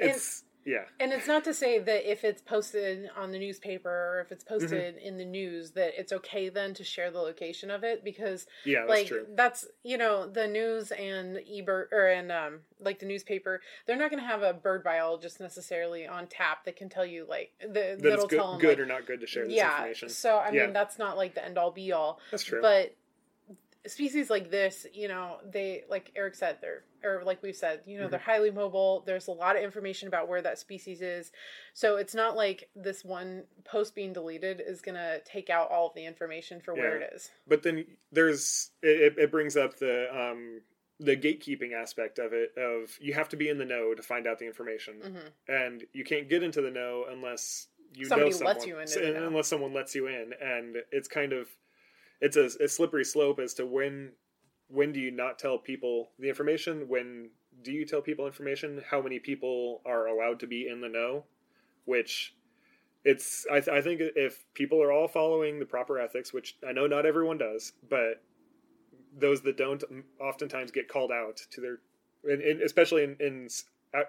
And- 0.00 0.10
it's 0.10 0.44
yeah 0.66 0.84
and 0.98 1.12
it's 1.12 1.26
not 1.26 1.42
to 1.44 1.54
say 1.54 1.78
that 1.78 2.10
if 2.10 2.22
it's 2.24 2.42
posted 2.42 3.08
on 3.16 3.30
the 3.32 3.38
newspaper 3.38 3.88
or 3.90 4.20
if 4.20 4.30
it's 4.32 4.44
Mm-hmm. 4.44 4.58
posted 4.60 4.96
in 4.98 5.16
the 5.16 5.24
news 5.24 5.70
that 5.72 5.92
it's 5.98 6.12
okay 6.12 6.48
then 6.48 6.74
to 6.74 6.84
share 6.84 7.10
the 7.10 7.18
location 7.20 7.70
of 7.70 7.84
it 7.84 8.04
because 8.04 8.46
yeah 8.64 8.80
that's 8.80 8.88
like 8.90 9.06
true 9.06 9.26
that's 9.34 9.66
you 9.84 9.96
know 9.98 10.26
the 10.26 10.46
news 10.48 10.90
and 10.92 11.36
eBird 11.38 11.86
or 11.92 12.08
and 12.08 12.30
um 12.32 12.60
like 12.80 12.98
the 12.98 13.06
newspaper 13.06 13.60
they're 13.86 13.96
not 13.96 14.10
going 14.10 14.22
to 14.22 14.26
have 14.26 14.42
a 14.42 14.52
bird 14.52 14.82
biologist 14.82 15.40
necessarily 15.40 16.06
on 16.06 16.26
tap 16.26 16.64
that 16.64 16.76
can 16.76 16.88
tell 16.88 17.06
you 17.06 17.26
like 17.28 17.52
the 17.60 17.66
that 17.98 18.02
that'll 18.02 18.26
good, 18.26 18.36
tell 18.36 18.50
them 18.52 18.60
good 18.60 18.68
like, 18.70 18.78
or 18.80 18.86
not 18.86 19.06
good 19.06 19.20
to 19.20 19.26
share 19.26 19.46
this 19.46 19.54
yeah 19.56 19.76
information. 19.78 20.08
so 20.08 20.38
I 20.38 20.46
mean 20.50 20.54
Yeah. 20.60 20.70
that's 20.72 20.98
not 20.98 21.16
like 21.16 21.34
the 21.34 21.44
end 21.44 21.58
all 21.58 21.70
be 21.70 21.92
all 21.92 22.18
That's 22.30 22.44
true. 22.44 22.60
but 22.62 22.94
species 23.86 24.28
like 24.28 24.50
this 24.50 24.86
you 24.92 25.08
know 25.08 25.38
they 25.50 25.84
like 25.88 26.12
eric 26.14 26.34
said 26.34 26.58
they're 26.60 26.82
or 27.02 27.22
like 27.24 27.42
we've 27.42 27.56
said 27.56 27.80
you 27.86 27.96
know 27.96 28.02
Mm-hmm. 28.04 28.10
they're 28.10 28.20
highly 28.20 28.50
mobile. 28.50 29.02
There's 29.06 29.26
a 29.28 29.32
lot 29.32 29.56
of 29.56 29.62
information 29.62 30.06
about 30.08 30.28
where 30.28 30.42
that 30.42 30.58
species 30.58 31.00
is. 31.00 31.32
So 31.72 31.96
it's 31.96 32.14
not 32.14 32.36
like 32.36 32.68
this 32.76 33.02
one 33.04 33.44
post 33.64 33.94
being 33.94 34.12
deleted 34.12 34.60
is 34.66 34.82
gonna 34.82 35.18
take 35.24 35.48
out 35.48 35.70
all 35.70 35.86
of 35.88 35.94
the 35.94 36.04
information 36.04 36.60
for 36.60 36.74
where 36.74 36.98
it 36.98 37.10
is. 37.14 37.30
But 37.48 37.62
then 37.62 37.86
there's 38.12 38.70
it, 38.82 39.14
it 39.16 39.30
brings 39.30 39.56
up 39.56 39.78
the 39.78 40.08
um 40.14 40.60
the 40.98 41.16
gatekeeping 41.16 41.72
aspect 41.72 42.18
of 42.18 42.34
it 42.34 42.50
of 42.58 42.98
you 43.00 43.14
have 43.14 43.30
to 43.30 43.36
be 43.38 43.48
in 43.48 43.56
the 43.56 43.64
know 43.64 43.94
to 43.94 44.02
find 44.02 44.26
out 44.26 44.38
the 44.38 44.46
information. 44.46 44.96
Hmm 45.02 45.28
and 45.48 45.84
you 45.94 46.04
can't 46.04 46.28
get 46.28 46.42
into 46.42 46.60
the 46.60 46.70
know 46.70 47.06
unless 47.10 47.68
you 47.94 48.04
Somebody 48.04 48.30
know 48.30 48.36
someone 48.36 48.54
lets 48.54 48.66
you 48.66 48.78
into 48.78 48.92
so- 48.92 49.00
the 49.00 49.12
know. 49.20 49.26
unless 49.26 49.48
someone 49.48 49.72
lets 49.72 49.94
you 49.94 50.06
in. 50.06 50.32
And 50.38 50.76
it's 50.92 51.08
kind 51.08 51.32
of 51.32 51.48
it's 52.20 52.36
a, 52.36 52.50
a 52.62 52.68
slippery 52.68 53.04
slope 53.04 53.38
as 53.38 53.54
to 53.54 53.66
when 53.66 54.12
when 54.68 54.92
do 54.92 55.00
you 55.00 55.10
not 55.10 55.38
tell 55.38 55.58
people 55.58 56.10
the 56.18 56.28
information 56.28 56.86
when 56.88 57.30
do 57.62 57.72
you 57.72 57.84
tell 57.84 58.00
people 58.00 58.26
information 58.26 58.82
how 58.90 59.00
many 59.02 59.18
people 59.18 59.80
are 59.84 60.06
allowed 60.06 60.38
to 60.40 60.46
be 60.46 60.68
in 60.68 60.80
the 60.80 60.88
know 60.88 61.24
which 61.84 62.34
it's 63.04 63.46
I, 63.50 63.60
th- 63.60 63.68
I 63.68 63.80
think 63.80 64.00
if 64.16 64.44
people 64.54 64.82
are 64.82 64.92
all 64.92 65.08
following 65.08 65.58
the 65.58 65.66
proper 65.66 65.98
ethics 65.98 66.32
which 66.32 66.56
i 66.66 66.72
know 66.72 66.86
not 66.86 67.06
everyone 67.06 67.38
does 67.38 67.72
but 67.88 68.22
those 69.18 69.40
that 69.42 69.56
don't 69.56 69.82
oftentimes 70.20 70.70
get 70.70 70.88
called 70.88 71.10
out 71.10 71.38
to 71.50 71.60
their 71.60 71.78
and, 72.22 72.42
and 72.42 72.62
especially 72.62 73.02
in, 73.04 73.16
in 73.18 73.48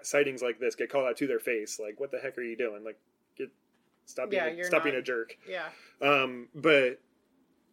sightings 0.02 0.42
like 0.42 0.60
this, 0.60 0.74
get 0.76 0.90
called 0.90 1.06
out 1.08 1.16
to 1.16 1.26
their 1.26 1.40
face. 1.40 1.80
Like, 1.82 1.98
what 1.98 2.10
the 2.12 2.18
heck 2.18 2.36
are 2.38 2.42
you 2.42 2.56
doing? 2.56 2.84
Like, 2.84 2.98
get 3.36 3.50
stop 4.04 4.30
being 4.30 4.42
Yeah, 4.42 4.62
a- 4.62 4.64
stop 4.64 4.80
not- 4.80 4.84
being 4.84 4.96
a 4.96 5.02
jerk. 5.02 5.36
Yeah. 5.48 5.64
Um, 6.00 6.48
but 6.54 7.00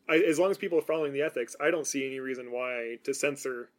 I, 0.10 0.18
as 0.18 0.39
long 0.39 0.49
as 0.51 0.57
people 0.57 0.78
are 0.80 0.82
following 0.84 1.14
the 1.14 1.22
ethics, 1.22 1.55
I 1.60 1.70
don't 1.72 1.86
see 1.88 2.05
any 2.05 2.20
reason 2.20 2.51
why 2.51 2.97
to 3.03 3.14
censor 3.14 3.70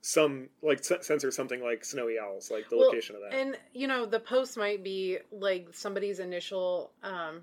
some 0.00 0.48
like 0.62 0.84
c- 0.84 0.96
censor 1.00 1.30
something 1.30 1.62
like 1.62 1.84
snowy 1.84 2.18
owls, 2.18 2.50
like 2.50 2.68
the 2.68 2.76
Well, 2.76 2.86
location 2.86 3.16
of 3.16 3.22
that. 3.22 3.32
And 3.34 3.56
you 3.72 3.86
know, 3.86 4.04
the 4.06 4.20
post 4.20 4.56
might 4.56 4.84
be 4.84 5.18
like 5.32 5.68
somebody's 5.72 6.18
initial 6.20 6.90
um, 7.02 7.42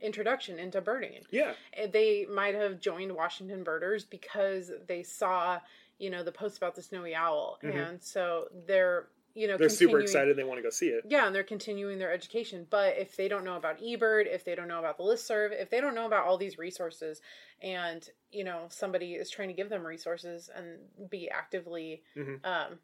introduction 0.00 0.58
into 0.58 0.80
birding. 0.80 1.22
yeah, 1.30 1.52
Uh, 1.80 1.86
They 1.86 2.26
might 2.26 2.54
have 2.54 2.80
joined 2.80 3.14
Washington 3.14 3.62
Birders 3.62 4.04
because 4.04 4.72
they 4.86 5.02
saw, 5.02 5.60
you 5.98 6.10
know, 6.10 6.22
the 6.24 6.32
post 6.32 6.56
about 6.56 6.74
the 6.74 6.82
snowy 6.82 7.14
owl, 7.14 7.58
Mhm. 7.62 7.74
and 7.90 8.02
so 8.02 8.48
they're, 8.66 9.06
you 9.34 9.46
know, 9.46 9.56
they're 9.56 9.68
super 9.68 10.00
excited. 10.00 10.36
They 10.36 10.44
want 10.44 10.58
to 10.58 10.62
go 10.62 10.70
see 10.70 10.88
it. 10.88 11.04
Yeah, 11.08 11.26
and 11.26 11.34
they're 11.34 11.42
continuing 11.42 11.98
their 11.98 12.12
education. 12.12 12.66
But 12.68 12.98
if 12.98 13.16
they 13.16 13.28
don't 13.28 13.44
know 13.44 13.56
about 13.56 13.80
eBird, 13.80 14.26
if 14.26 14.44
they 14.44 14.54
don't 14.54 14.68
know 14.68 14.78
about 14.78 14.96
the 14.96 15.04
listserv, 15.04 15.52
if 15.52 15.70
they 15.70 15.80
don't 15.80 15.94
know 15.94 16.06
about 16.06 16.26
all 16.26 16.36
these 16.36 16.58
resources, 16.58 17.20
and 17.62 18.08
you 18.30 18.44
know 18.44 18.66
somebody 18.68 19.14
is 19.14 19.30
trying 19.30 19.48
to 19.48 19.54
give 19.54 19.68
them 19.68 19.86
resources 19.86 20.50
and 20.54 21.10
be 21.10 21.30
actively 21.30 22.02
Mhm. 22.16 22.44
um, 22.44 22.78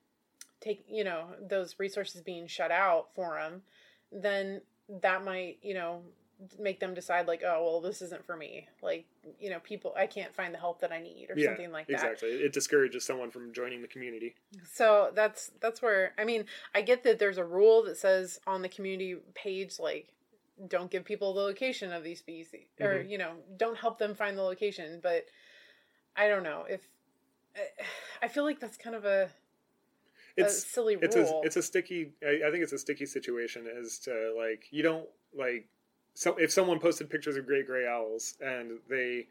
take 0.61 0.85
you 0.89 1.05
know 1.05 1.35
those 1.41 1.79
resources 1.79 2.23
being 2.23 2.47
shut 2.47 2.71
out 2.71 3.15
for 3.15 3.35
them, 3.35 3.63
then 4.13 4.63
that 4.89 5.25
might 5.25 5.59
you 5.63 5.75
know 5.75 6.03
make 6.59 6.81
them 6.81 6.93
decide 6.95 7.27
like 7.27 7.43
oh 7.45 7.63
well 7.65 7.81
this 7.81 8.03
isn't 8.03 8.25
for 8.25 8.37
me 8.37 8.69
like 8.83 9.07
you 9.39 9.49
know 9.49 9.59
people 9.61 9.95
i 9.97 10.07
can't 10.07 10.35
find 10.35 10.53
the 10.53 10.59
help 10.59 10.81
that 10.81 10.93
i 10.93 11.01
need 11.01 11.29
or 11.31 11.39
Yeah, 11.39 11.49
something 11.49 11.73
like 11.73 11.87
that 11.89 11.95
Exactly. 11.95 12.29
It 12.29 12.53
discourages 12.53 13.05
someone 13.05 13.31
from 13.31 13.53
joining 13.55 13.81
the 13.81 13.89
community. 13.89 14.35
so 14.75 15.11
that's 15.15 15.51
that's 15.61 15.81
where 15.81 16.13
I 16.19 16.25
mean 16.25 16.45
I 16.75 16.83
get 16.83 17.05
that 17.05 17.19
there's 17.19 17.39
a 17.39 17.45
rule 17.45 17.83
that 17.85 17.97
says 17.97 18.39
on 18.47 18.61
the 18.63 18.69
community 18.69 19.17
page 19.35 19.79
like 19.79 20.13
don't 20.69 20.91
give 20.91 21.05
people 21.05 21.33
the 21.35 21.41
location 21.41 21.93
of 21.93 22.03
these 22.03 22.19
species 22.19 22.67
or 22.81 22.95
Mhm. 22.99 23.09
you 23.11 23.19
know 23.19 23.33
don't 23.57 23.79
help 23.79 23.99
them 23.99 24.15
find 24.15 24.37
the 24.37 24.43
location 24.43 25.01
but 25.03 25.27
I 26.17 26.29
don't 26.29 26.43
know 26.43 26.65
if 26.69 26.87
I 28.23 28.29
feel 28.29 28.45
like 28.45 28.61
that's 28.61 28.77
kind 28.77 28.95
of 28.97 29.05
a, 29.05 29.25
a 29.25 29.29
It's 30.37 30.65
silly 30.67 30.97
it's 31.01 31.17
a 31.17 31.41
it's 31.43 31.57
a 31.57 31.63
sticky. 31.63 32.13
I, 32.23 32.47
I 32.47 32.51
think 32.51 32.63
it's 32.63 32.73
a 32.73 32.79
sticky 32.79 33.07
situation 33.07 33.67
as 33.81 33.99
to 34.01 34.35
like 34.39 34.65
you 34.71 34.83
don't 34.83 35.07
like 35.35 35.69
so 36.17 36.35
if 36.37 36.51
someone 36.51 36.79
posted 36.79 37.11
pictures 37.11 37.37
of 37.37 37.45
great 37.47 37.67
gray 37.67 37.87
owls 37.87 38.37
and 38.41 38.79
they 38.89 39.27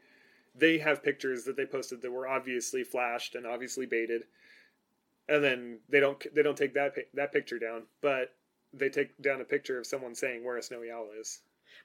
they 0.54 0.78
have 0.78 1.02
pictures 1.02 1.42
that 1.44 1.56
they 1.56 1.66
posted 1.66 2.00
that 2.00 2.12
were 2.12 2.28
obviously 2.28 2.84
flashed 2.84 3.34
and 3.34 3.44
obviously 3.44 3.86
baited, 3.86 4.22
and 5.28 5.42
then 5.42 5.80
they 5.88 5.98
don't 5.98 6.24
they 6.32 6.44
don't 6.44 6.56
take 6.56 6.74
that 6.74 6.94
that 7.14 7.32
picture 7.32 7.58
down, 7.58 7.82
but 8.00 8.34
they 8.72 8.88
take 8.88 9.20
down 9.20 9.40
a 9.40 9.44
picture 9.44 9.80
of 9.80 9.86
someone 9.86 10.14
saying 10.14 10.44
where 10.44 10.58
a 10.58 10.62
snowy 10.62 10.88
owl 10.88 11.08
is. 11.20 11.40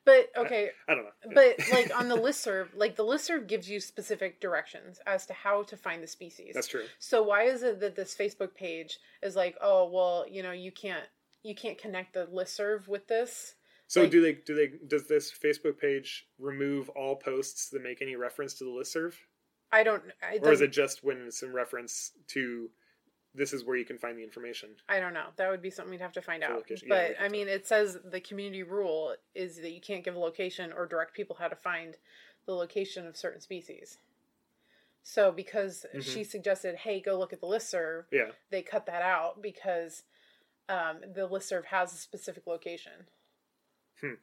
but 0.06 0.30
okay, 0.38 0.70
I 0.88 0.93
don't 0.93 1.06
know, 1.06 1.34
but 1.34 1.58
like 1.72 1.91
on 1.99 2.08
the 2.08 2.18
listserv, 2.28 2.68
like 2.76 2.95
the 2.95 3.04
listserv 3.04 3.47
gives 3.47 3.68
you 3.68 3.80
specific 3.80 4.39
directions 4.39 4.99
as 5.08 5.26
to 5.26 5.34
how 5.34 5.64
to 5.64 5.76
find 5.76 6.04
the 6.04 6.08
species. 6.08 6.54
that's 6.54 6.68
true. 6.68 6.86
So 6.99 7.24
why 7.24 7.45
is 7.45 7.64
it 7.64 7.80
that 7.80 7.95
this 7.95 8.16
Facebook 8.16 8.54
page 8.54 8.99
is 9.24 9.36
like, 9.36 9.58
oh 9.62 9.89
well, 9.91 10.26
you 10.30 10.43
know, 10.43 10.52
you 10.52 10.72
can't 10.72 11.08
you 11.41 11.56
can't 11.56 11.80
connect 11.80 12.14
the 12.14 12.28
listserv 12.28 12.88
with 12.88 13.08
this? 13.08 13.56
So 13.92 14.04
Like- 14.04 14.12
do 14.12 14.22
they 14.22 14.32
do 14.36 14.56
they 14.56 14.68
does 14.88 15.08
this 15.08 15.34
Facebook 15.34 15.78
page 15.78 16.26
remove 16.39 16.88
all 16.92 17.18
posts 17.18 17.68
that 17.72 17.82
make 17.82 18.02
any 18.02 18.16
reference 18.16 18.54
to 18.60 18.64
the 18.64 18.70
listserv? 18.70 19.16
I 19.70 19.84
don't. 19.84 20.02
I 20.22 20.39
or 20.42 20.54
is 20.54 20.62
it 20.62 20.70
just 20.72 21.04
when 21.04 21.28
it's 21.28 21.44
in 21.44 21.52
reference 21.52 22.14
to 22.28 22.72
this 23.36 23.52
is 23.52 23.66
where 23.66 23.76
you 23.76 23.84
can 23.84 23.98
find 23.98 24.18
the 24.18 24.24
information 24.24 24.78
I 24.88 25.02
don't 25.02 25.14
know. 25.14 25.32
That 25.36 25.50
would 25.50 25.62
be 25.62 25.70
something 25.70 25.92
we'd 25.92 26.00
have 26.00 26.14
to 26.14 26.22
find 26.22 26.42
out. 26.42 26.54
location, 26.56 26.88
but 26.88 27.10
we 27.20 27.26
I 27.26 27.28
mean, 27.28 27.50
it 27.50 27.68
says 27.68 27.98
the 28.06 28.22
community 28.22 28.64
rule 28.64 29.14
is 29.36 29.58
that 29.58 29.72
you 29.72 29.82
can't 29.82 30.06
give 30.06 30.16
a 30.16 30.20
location 30.20 30.72
or 30.72 30.86
direct 30.86 31.14
people 31.14 31.36
how 31.36 31.50
to 31.50 31.56
find 31.58 31.98
the 32.46 32.56
location 32.56 33.06
of 33.06 33.18
certain 33.18 33.42
species. 33.42 33.98
So 35.04 35.34
because 35.34 35.86
Mhm. 35.94 36.02
she 36.02 36.24
suggested, 36.24 36.76
hey, 36.78 37.02
go 37.02 37.20
look 37.20 37.34
at 37.34 37.42
the 37.42 37.48
listserv, 37.48 38.06
yeah 38.10 38.32
they 38.52 38.62
cut 38.62 38.86
that 38.86 39.02
out 39.02 39.42
because 39.42 40.04
um, 40.70 41.02
the 41.02 41.28
listserv 41.28 41.66
has 41.66 41.94
a 41.94 41.98
specific 41.98 42.48
location. 42.48 43.10
Hmm. 44.02 44.16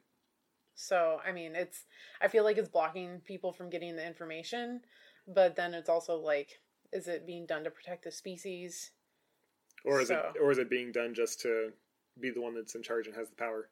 So 0.75 1.19
I 1.25 1.31
mean, 1.31 1.55
it's 1.55 1.83
I 2.21 2.27
feel 2.27 2.43
like 2.43 2.57
it's 2.57 2.69
blocking 2.69 3.21
people 3.25 3.51
from 3.51 3.69
getting 3.69 3.95
the 3.95 4.05
information, 4.05 4.81
but 5.27 5.55
then 5.55 5.73
it's 5.73 5.89
also 5.89 6.15
like, 6.17 6.49
is 6.93 7.07
it 7.07 7.25
being 7.27 7.45
done 7.45 7.63
to 7.63 7.69
protect 7.71 8.03
the 8.03 8.11
species? 8.11 8.91
or 9.85 10.01
is 10.01 10.09
So- 10.09 10.31
it 10.35 10.41
or 10.41 10.51
is 10.51 10.57
it 10.57 10.69
being 10.69 10.91
done 10.91 11.13
just 11.13 11.39
to 11.41 11.71
be 12.19 12.29
the 12.31 12.41
one 12.41 12.53
that's 12.53 12.75
in 12.75 12.83
charge 12.83 13.07
and 13.07 13.15
has 13.15 13.29
the 13.29 13.35
power 13.37 13.69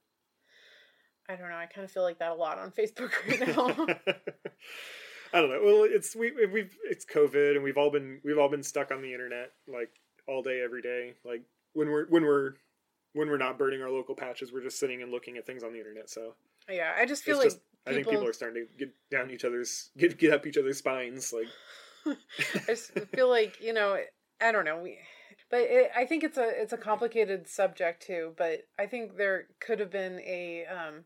I 1.29 1.35
don't 1.35 1.49
know. 1.49 1.57
I 1.57 1.65
kind 1.65 1.83
of 1.83 1.91
feel 1.91 2.03
like 2.03 2.19
that 2.19 2.31
a 2.31 2.35
lot 2.35 2.57
on 2.57 2.71
Facebook 2.79 3.11
right 3.27 3.41
now. 3.45 4.13
i 5.33 5.41
don't 5.41 5.49
know 5.49 5.59
well 5.61 5.83
it's 5.83 6.15
we 6.15 6.31
we've 6.45 6.73
it's 6.85 7.05
covid 7.05 7.55
and 7.55 7.63
we've 7.63 7.77
all 7.77 7.91
been 7.91 8.21
we've 8.23 8.37
all 8.37 8.47
been 8.47 8.63
stuck 8.63 8.91
on 8.91 9.01
the 9.01 9.11
internet 9.11 9.51
like 9.67 9.89
all 10.25 10.41
day 10.41 10.61
every 10.63 10.81
day 10.81 11.15
like 11.25 11.41
when 11.73 11.89
we're 11.89 12.07
when 12.07 12.23
we're 12.23 12.53
when 13.13 13.29
we're 13.29 13.37
not 13.37 13.57
burning 13.57 13.81
our 13.81 13.89
local 13.89 14.15
patches 14.15 14.51
we're 14.51 14.63
just 14.63 14.79
sitting 14.79 15.01
and 15.01 15.11
looking 15.11 15.37
at 15.37 15.45
things 15.45 15.63
on 15.63 15.71
the 15.71 15.79
internet 15.79 16.09
so 16.09 16.33
yeah, 16.69 16.93
I 16.97 17.05
just 17.05 17.23
feel 17.23 17.37
like 17.37 17.45
just 17.45 17.59
i 17.85 17.91
think 17.91 17.99
people- 17.99 18.13
people 18.13 18.27
are 18.27 18.33
starting 18.33 18.65
to 18.65 18.85
get 18.85 18.93
down 19.09 19.31
each 19.31 19.45
other's 19.45 19.91
get 19.97 20.17
get 20.17 20.33
up 20.33 20.45
each 20.45 20.57
other's 20.57 20.77
spines 20.77 21.33
like 21.33 21.47
I 22.55 22.59
just 22.67 22.91
feel 22.91 23.29
like 23.29 23.61
you 23.61 23.73
know 23.73 23.97
I 24.41 24.51
don't 24.51 24.65
know 24.65 24.79
we, 24.79 24.97
but 25.49 25.61
it, 25.61 25.91
I 25.95 26.05
think 26.05 26.23
it's 26.23 26.37
a 26.37 26.49
it's 26.61 26.73
a 26.73 26.77
complicated 26.77 27.47
subject 27.47 28.05
too. 28.05 28.33
But 28.37 28.67
I 28.77 28.85
think 28.85 29.17
there 29.17 29.47
could 29.59 29.79
have 29.79 29.91
been 29.91 30.19
a 30.19 30.65
um, 30.65 31.05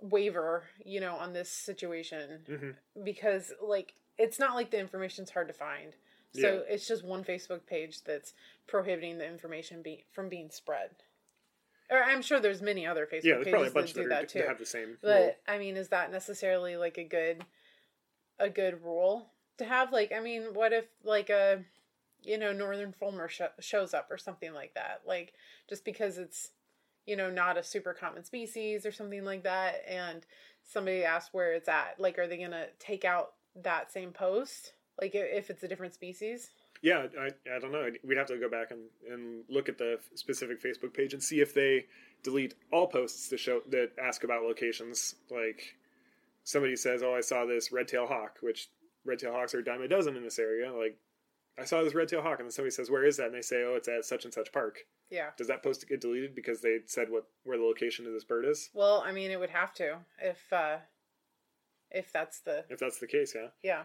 waiver, 0.00 0.64
you 0.84 1.00
know, 1.00 1.16
on 1.16 1.32
this 1.32 1.50
situation 1.50 2.40
mhm. 2.48 2.74
because 3.04 3.52
like 3.62 3.94
it's 4.18 4.38
not 4.38 4.54
like 4.54 4.70
the 4.70 4.80
information's 4.80 5.30
hard 5.30 5.48
to 5.48 5.54
find. 5.54 5.94
So 6.34 6.62
it's 6.68 6.86
just 6.86 7.04
one 7.04 7.24
Facebook 7.24 7.66
page 7.66 8.02
that's 8.04 8.34
prohibiting 8.66 9.18
the 9.18 9.26
information 9.26 9.82
be, 9.82 10.04
from 10.12 10.28
being 10.28 10.50
spread. 10.50 10.90
Or 11.90 12.02
I'm 12.02 12.20
sure 12.20 12.38
there's 12.38 12.60
many 12.60 12.86
other 12.86 13.06
Facebook 13.06 13.24
yeah 13.24 13.34
there's 13.36 13.48
probably 13.48 13.68
a 13.68 13.70
pages 13.70 13.74
bunch 13.74 13.92
that 13.94 14.02
do 14.02 14.08
that, 14.08 14.14
are, 14.14 14.20
that 14.20 14.28
too. 14.28 14.42
have 14.46 14.58
the 14.58 14.66
same 14.66 14.88
rule. 14.88 14.96
But 15.02 15.40
I 15.48 15.58
mean, 15.58 15.76
is 15.76 15.88
that 15.88 16.12
necessarily 16.12 16.76
like 16.76 16.98
a 16.98 17.04
good 17.04 17.44
a 18.38 18.50
good 18.50 18.84
rule 18.84 19.30
to 19.56 19.64
have? 19.64 19.92
Like, 19.92 20.12
I 20.12 20.20
mean, 20.20 20.48
what 20.52 20.72
if 20.72 20.84
like 21.02 21.30
a 21.30 21.64
you 22.22 22.36
know 22.36 22.52
northern 22.52 22.92
fulmar 23.00 23.30
sh- 23.30 23.40
shows 23.60 23.94
up 23.94 24.08
or 24.10 24.18
something 24.18 24.52
like 24.52 24.74
that? 24.74 25.00
Like, 25.06 25.32
just 25.68 25.84
because 25.84 26.18
it's 26.18 26.50
you 27.06 27.16
know 27.16 27.30
not 27.30 27.56
a 27.56 27.62
super 27.62 27.94
common 27.94 28.22
species 28.22 28.84
or 28.84 28.92
something 28.92 29.24
like 29.24 29.44
that, 29.44 29.82
and 29.88 30.26
somebody 30.64 31.04
asks 31.04 31.32
where 31.32 31.54
it's 31.54 31.68
at, 31.68 31.98
like, 31.98 32.18
are 32.18 32.26
they 32.26 32.36
gonna 32.36 32.66
take 32.78 33.06
out 33.06 33.32
that 33.56 33.90
same 33.90 34.10
post? 34.10 34.74
Like, 35.00 35.12
if 35.14 35.50
it's 35.50 35.62
a 35.62 35.68
different 35.68 35.94
species? 35.94 36.50
Yeah, 36.82 37.06
I, 37.18 37.30
I 37.54 37.58
don't 37.58 37.72
know. 37.72 37.88
We'd 38.04 38.18
have 38.18 38.26
to 38.28 38.38
go 38.38 38.48
back 38.48 38.70
and, 38.70 38.80
and 39.10 39.44
look 39.48 39.68
at 39.68 39.78
the 39.78 39.98
specific 40.14 40.62
Facebook 40.62 40.94
page 40.94 41.12
and 41.12 41.22
see 41.22 41.40
if 41.40 41.54
they 41.54 41.86
delete 42.22 42.54
all 42.72 42.86
posts 42.86 43.28
that 43.28 43.40
show 43.40 43.60
that 43.70 43.90
ask 44.02 44.24
about 44.24 44.42
locations. 44.42 45.14
Like 45.30 45.76
somebody 46.44 46.76
says, 46.76 47.02
"Oh, 47.02 47.14
I 47.14 47.20
saw 47.20 47.44
this 47.44 47.72
red-tail 47.72 48.06
hawk," 48.06 48.38
which 48.40 48.68
red-tail 49.04 49.32
hawks 49.32 49.54
are 49.54 49.58
a 49.58 49.64
dime 49.64 49.82
a 49.82 49.88
dozen 49.88 50.16
in 50.16 50.22
this 50.22 50.38
area. 50.38 50.72
Like 50.72 50.98
I 51.58 51.64
saw 51.64 51.82
this 51.82 51.94
red-tail 51.94 52.22
hawk, 52.22 52.38
and 52.38 52.46
then 52.46 52.52
somebody 52.52 52.70
says, 52.70 52.90
"Where 52.90 53.04
is 53.04 53.16
that?" 53.16 53.26
And 53.26 53.34
they 53.34 53.42
say, 53.42 53.64
"Oh, 53.64 53.74
it's 53.74 53.88
at 53.88 54.04
such 54.04 54.24
and 54.24 54.32
such 54.32 54.52
park." 54.52 54.78
Yeah. 55.10 55.30
Does 55.36 55.48
that 55.48 55.62
post 55.62 55.88
get 55.88 56.00
deleted 56.00 56.34
because 56.34 56.60
they 56.60 56.78
said 56.86 57.10
what 57.10 57.24
where 57.44 57.58
the 57.58 57.64
location 57.64 58.06
of 58.06 58.12
this 58.12 58.24
bird 58.24 58.44
is? 58.44 58.70
Well, 58.72 59.02
I 59.04 59.12
mean, 59.12 59.30
it 59.30 59.40
would 59.40 59.50
have 59.50 59.72
to 59.74 59.98
if 60.20 60.52
uh 60.52 60.76
if 61.90 62.12
that's 62.12 62.40
the 62.40 62.64
If 62.68 62.78
that's 62.78 62.98
the 62.98 63.06
case, 63.06 63.34
yeah. 63.34 63.48
yeah. 63.62 63.82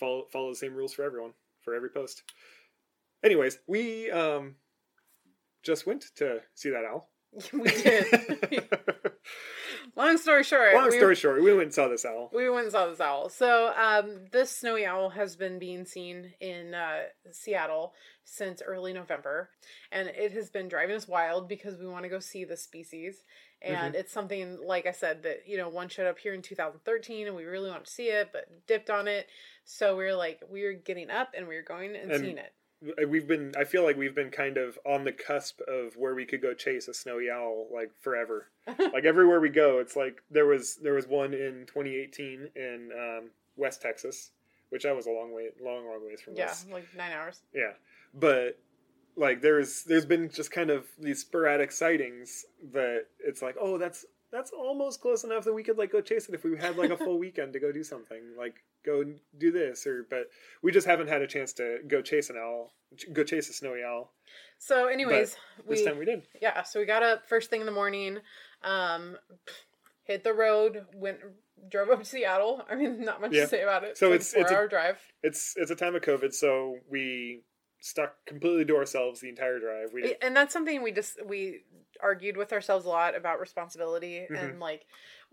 Follow 0.00 0.24
follow 0.32 0.48
the 0.48 0.56
same 0.56 0.74
rules 0.74 0.92
for 0.92 1.04
everyone 1.04 1.32
for 1.60 1.74
every 1.74 1.90
post. 1.90 2.22
Anyways, 3.22 3.58
we 3.68 4.10
um 4.10 4.56
just 5.62 5.86
went 5.86 6.06
to 6.16 6.40
see 6.54 6.70
that 6.70 6.84
owl. 6.84 7.10
we 7.52 7.70
did. 7.70 8.68
Long 9.96 10.18
story 10.18 10.44
short, 10.44 10.74
Long 10.74 10.90
we, 10.90 10.96
story 10.96 11.14
short, 11.14 11.42
we 11.42 11.52
went 11.52 11.64
and 11.64 11.74
saw 11.74 11.88
this 11.88 12.04
owl. 12.04 12.30
we 12.32 12.48
went 12.48 12.64
and 12.64 12.72
saw 12.72 12.88
this 12.88 13.00
owl. 13.00 13.28
So, 13.28 13.72
um, 13.76 14.26
this 14.32 14.50
snowy 14.50 14.86
owl 14.86 15.10
has 15.10 15.36
been 15.36 15.58
being 15.58 15.84
seen 15.84 16.32
in 16.40 16.74
uh, 16.74 17.02
Seattle 17.32 17.94
since 18.24 18.62
early 18.62 18.92
November, 18.92 19.50
and 19.92 20.08
it 20.08 20.32
has 20.32 20.50
been 20.50 20.68
driving 20.68 20.96
us 20.96 21.08
wild 21.08 21.48
because 21.48 21.78
we 21.78 21.86
want 21.86 22.04
to 22.04 22.08
go 22.08 22.20
see 22.20 22.44
the 22.44 22.56
species. 22.56 23.22
And 23.62 23.94
it's 23.94 24.12
something, 24.12 24.58
like 24.64 24.86
I 24.86 24.92
said, 24.92 25.22
that 25.24 25.42
you 25.46 25.56
know 25.56 25.68
one 25.68 25.88
showed 25.88 26.06
up 26.06 26.18
here 26.18 26.32
in 26.34 26.42
2013, 26.42 27.26
and 27.26 27.36
we 27.36 27.44
really 27.44 27.68
wanted 27.70 27.84
to 27.86 27.90
see 27.92 28.08
it, 28.08 28.30
but 28.32 28.48
dipped 28.66 28.88
on 28.90 29.06
it. 29.08 29.28
So 29.64 29.96
we 29.96 30.06
are 30.06 30.14
like, 30.14 30.40
we 30.50 30.64
are 30.64 30.72
getting 30.72 31.10
up 31.10 31.34
and 31.36 31.46
we 31.46 31.56
are 31.56 31.62
going 31.62 31.94
and, 31.94 32.10
And- 32.10 32.20
seeing 32.20 32.38
it. 32.38 32.52
We've 33.06 33.28
been 33.28 33.52
I 33.58 33.64
feel 33.64 33.84
like 33.84 33.98
we've 33.98 34.14
been 34.14 34.30
kind 34.30 34.56
of 34.56 34.78
on 34.86 35.04
the 35.04 35.12
cusp 35.12 35.60
of 35.68 35.98
where 35.98 36.14
we 36.14 36.24
could 36.24 36.40
go 36.40 36.54
chase 36.54 36.88
a 36.88 36.94
snowy 36.94 37.28
owl 37.30 37.66
like 37.70 37.90
forever. 38.00 38.46
like 38.78 39.04
everywhere 39.04 39.38
we 39.38 39.50
go, 39.50 39.80
it's 39.80 39.96
like 39.96 40.22
there 40.30 40.46
was 40.46 40.76
there 40.76 40.94
was 40.94 41.06
one 41.06 41.34
in 41.34 41.66
2018 41.66 42.48
in 42.56 42.90
um, 42.98 43.30
West 43.58 43.82
Texas, 43.82 44.30
which 44.70 44.84
that 44.84 44.96
was 44.96 45.04
a 45.06 45.10
long 45.10 45.34
way 45.34 45.50
long 45.62 45.84
long 45.84 46.06
ways 46.06 46.22
from 46.22 46.36
Yeah, 46.36 46.46
us. 46.46 46.64
like 46.72 46.86
nine 46.96 47.12
hours. 47.12 47.42
Yeah. 47.52 47.72
But 48.14 48.58
like 49.16 49.40
there's 49.42 49.82
there's 49.84 50.06
been 50.06 50.30
just 50.30 50.50
kind 50.50 50.70
of 50.70 50.86
these 50.98 51.20
sporadic 51.20 51.72
sightings 51.72 52.44
that 52.72 53.06
it's 53.18 53.42
like 53.42 53.56
oh 53.60 53.78
that's 53.78 54.04
that's 54.32 54.52
almost 54.52 55.00
close 55.00 55.24
enough 55.24 55.44
that 55.44 55.52
we 55.52 55.62
could 55.64 55.76
like 55.76 55.90
go 55.90 56.00
chase 56.00 56.28
it 56.28 56.34
if 56.34 56.44
we 56.44 56.56
had 56.56 56.76
like 56.76 56.90
a 56.90 56.96
full 56.96 57.18
weekend 57.24 57.52
to 57.52 57.58
go 57.60 57.72
do 57.72 57.82
something 57.82 58.20
like 58.38 58.54
go 58.86 59.02
do 59.38 59.50
this 59.50 59.86
or 59.86 60.06
but 60.08 60.28
we 60.62 60.70
just 60.72 60.86
haven't 60.86 61.08
had 61.08 61.20
a 61.22 61.26
chance 61.26 61.52
to 61.52 61.78
go 61.88 62.00
chase 62.00 62.30
an 62.30 62.36
owl 62.36 62.72
go 63.12 63.24
chase 63.24 63.48
a 63.50 63.52
snowy 63.52 63.82
owl 63.82 64.12
So, 64.58 64.86
anyways, 64.86 65.36
this 65.68 65.80
we 65.80 65.84
time 65.84 65.98
we 65.98 66.04
did 66.04 66.22
yeah. 66.40 66.62
So 66.62 66.80
we 66.80 66.86
got 66.86 67.02
up 67.02 67.28
first 67.28 67.50
thing 67.50 67.60
in 67.60 67.66
the 67.66 67.72
morning, 67.72 68.18
um, 68.62 69.16
hit 70.04 70.22
the 70.24 70.32
road, 70.34 70.86
went 70.94 71.18
drove 71.70 71.88
up 71.90 71.98
to 72.00 72.04
Seattle. 72.04 72.62
I 72.70 72.74
mean, 72.74 73.04
not 73.04 73.20
much 73.20 73.32
Yeah. 73.32 73.42
to 73.42 73.48
say 73.48 73.62
about 73.62 73.84
it. 73.84 73.96
So 73.98 74.06
like 74.08 74.16
it's- 74.20 74.34
it's 74.34 74.50
a- 74.50 74.54
hour 74.54 74.68
drive. 74.68 74.98
it's 75.22 75.54
it's 75.56 75.70
a 75.70 75.76
time 75.76 75.94
of 75.94 76.02
covid 76.02 76.32
so 76.34 76.76
we 76.90 77.42
stuck 77.80 78.14
completely 78.26 78.64
to 78.66 78.76
ourselves 78.76 79.20
the 79.20 79.28
entire 79.28 79.58
drive. 79.58 79.92
We 79.92 80.14
and 80.22 80.36
that's 80.36 80.52
something 80.52 80.82
we 80.82 80.92
just 80.92 81.24
we 81.26 81.62
argued 82.02 82.36
with 82.36 82.52
ourselves 82.52 82.84
a 82.84 82.88
lot 82.88 83.16
about 83.16 83.40
responsibility 83.40 84.26
Mm-hmm. 84.30 84.36
and 84.36 84.60
like 84.60 84.86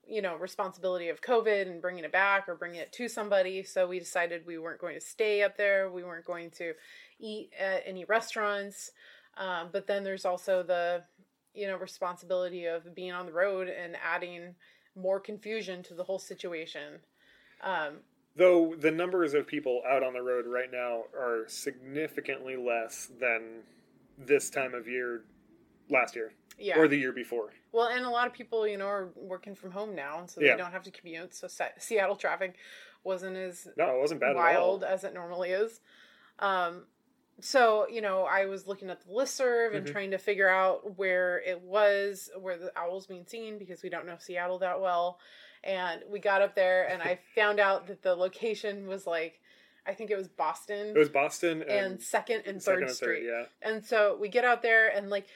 you 0.07 0.21
know 0.21 0.35
responsibility 0.37 1.09
of 1.09 1.21
covid 1.21 1.63
and 1.69 1.81
bringing 1.81 2.05
it 2.05 2.11
back 2.11 2.47
or 2.47 2.55
bringing 2.55 2.79
it 2.79 2.93
to 2.93 3.07
somebody. 3.07 3.63
So 3.63 3.87
we 3.87 3.99
decided 3.99 4.45
we 4.45 4.57
weren't 4.57 4.81
going 4.81 4.95
to 4.95 5.01
stay 5.01 5.43
up 5.43 5.57
there. 5.57 5.91
We 5.91 6.03
weren't 6.03 6.25
going 6.25 6.51
to 6.51 6.73
eat 7.19 7.51
at 7.59 7.83
any 7.85 8.05
restaurants. 8.05 8.91
Um, 9.37 9.69
but 9.71 9.85
then 9.85 10.03
there's 10.03 10.25
also 10.25 10.63
the 10.63 11.03
you 11.53 11.67
know 11.67 11.77
responsibility 11.77 12.65
of 12.65 12.95
being 12.95 13.11
on 13.11 13.25
the 13.25 13.33
road 13.33 13.67
and 13.67 13.95
adding 14.03 14.55
more 14.95 15.19
confusion 15.19 15.83
to 15.83 15.93
the 15.93 16.03
whole 16.03 16.19
situation. 16.19 16.99
Um, 17.61 17.99
Though 18.37 18.75
the 18.77 18.91
numbers 18.91 19.33
of 19.33 19.47
people 19.47 19.81
out 19.89 20.03
on 20.03 20.13
the 20.13 20.21
road 20.21 20.45
right 20.45 20.71
now 20.71 21.03
are 21.17 21.45
significantly 21.47 22.55
less 22.55 23.09
than 23.19 23.63
this 24.17 24.49
time 24.51 24.75
of 24.75 24.87
year 24.87 25.23
last 25.89 26.15
year 26.15 26.33
yeah 26.59 26.77
or 26.77 26.87
the 26.87 26.97
year 26.97 27.11
before. 27.11 27.51
Well, 27.71 27.87
and 27.87 28.05
a 28.05 28.09
lot 28.09 28.27
of 28.27 28.33
people, 28.33 28.67
you 28.67 28.77
know, 28.77 28.87
are 28.87 29.09
working 29.15 29.55
from 29.55 29.71
home 29.71 29.95
now, 29.95 30.25
so 30.27 30.41
Yeah. 30.41 30.51
they 30.51 30.57
don't 30.57 30.71
have 30.71 30.83
to 30.83 30.91
commute. 30.91 31.33
So 31.33 31.47
Seattle 31.79 32.15
traffic 32.15 32.55
wasn't 33.03 33.37
as 33.37 33.67
No, 33.75 33.95
it 33.95 33.99
wasn't 33.99 34.21
bad 34.21 34.35
wild 34.35 34.83
as 34.83 35.03
it 35.03 35.13
normally 35.13 35.51
is. 35.51 35.81
Um, 36.39 36.85
so 37.39 37.87
you 37.87 38.01
know, 38.01 38.23
I 38.23 38.45
was 38.45 38.67
looking 38.67 38.89
at 38.91 39.01
the 39.01 39.11
listserv 39.11 39.75
and 39.75 39.87
Mhm. 39.87 39.91
trying 39.91 40.11
to 40.11 40.17
figure 40.19 40.49
out 40.49 40.97
where 40.97 41.39
it 41.39 41.61
was, 41.61 42.29
where 42.37 42.57
the 42.57 42.71
owls 42.77 43.07
being 43.07 43.25
seen, 43.25 43.57
because 43.57 43.81
we 43.81 43.89
don't 43.89 44.05
know 44.05 44.17
Seattle 44.19 44.59
that 44.59 44.79
well. 44.79 45.19
And 45.63 46.01
we 46.09 46.19
got 46.19 46.41
up 46.41 46.55
there, 46.55 46.87
and 46.87 47.01
I 47.01 47.19
found 47.35 47.59
out 47.59 47.87
that 47.87 48.03
the 48.03 48.15
location 48.15 48.87
was 48.87 49.05
like, 49.05 49.39
I 49.87 49.93
think 49.93 50.11
it 50.11 50.17
was 50.17 50.27
Boston 50.27 50.87
It 50.87 50.97
was 50.97 51.09
Boston 51.09 51.61
and, 51.61 51.71
and 51.71 52.01
Second 52.01 52.43
and 52.45 52.61
Third 52.61 52.83
and 52.83 52.91
Street. 52.91 53.23
yeah. 53.25 53.45
And 53.61 53.85
so 53.85 54.17
we 54.19 54.27
get 54.27 54.43
out 54.43 54.61
there 54.61 54.89
and 54.89 55.09
like 55.09 55.27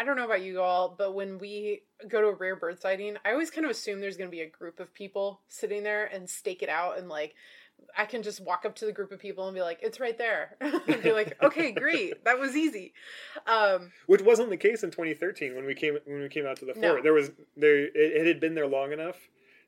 I 0.00 0.04
don't 0.04 0.16
know 0.16 0.24
about 0.24 0.42
you 0.42 0.62
all, 0.62 0.94
but 0.96 1.14
when 1.14 1.38
we 1.38 1.82
go 2.08 2.20
to 2.22 2.28
a 2.28 2.34
rare 2.34 2.56
bird 2.56 2.80
sighting, 2.80 3.18
I 3.24 3.32
always 3.32 3.50
kind 3.50 3.66
of 3.66 3.70
assume 3.70 4.00
there's 4.00 4.16
going 4.16 4.30
to 4.30 4.34
be 4.34 4.40
a 4.40 4.48
group 4.48 4.80
of 4.80 4.94
people 4.94 5.42
sitting 5.46 5.82
there 5.82 6.06
and 6.06 6.28
stake 6.28 6.62
it 6.62 6.68
out 6.68 6.98
and 6.98 7.08
like 7.08 7.34
I 7.96 8.04
can 8.04 8.22
just 8.22 8.40
walk 8.40 8.64
up 8.64 8.74
to 8.76 8.84
the 8.84 8.92
group 8.92 9.10
of 9.10 9.18
people 9.18 9.46
and 9.46 9.54
be 9.54 9.62
like, 9.62 9.78
"It's 9.82 10.00
right 10.00 10.16
there," 10.18 10.56
and 10.60 11.02
be 11.02 11.12
like, 11.12 11.42
"Okay, 11.42 11.72
great, 11.86 12.24
that 12.24 12.38
was 12.38 12.54
easy." 12.54 12.92
Um, 13.46 13.90
Which 14.06 14.20
wasn't 14.20 14.50
the 14.50 14.56
case 14.56 14.82
in 14.82 14.90
2013 14.90 15.54
when 15.54 15.64
we 15.64 15.74
came 15.74 15.96
when 16.04 16.20
we 16.20 16.28
came 16.28 16.46
out 16.46 16.56
to 16.58 16.66
the 16.66 16.74
fort. 16.74 16.82
No. 16.96 17.02
There 17.02 17.14
was 17.14 17.30
there 17.56 17.86
it, 17.86 17.92
it 17.94 18.26
had 18.26 18.38
been 18.38 18.54
there 18.54 18.66
long 18.66 18.92
enough 18.92 19.16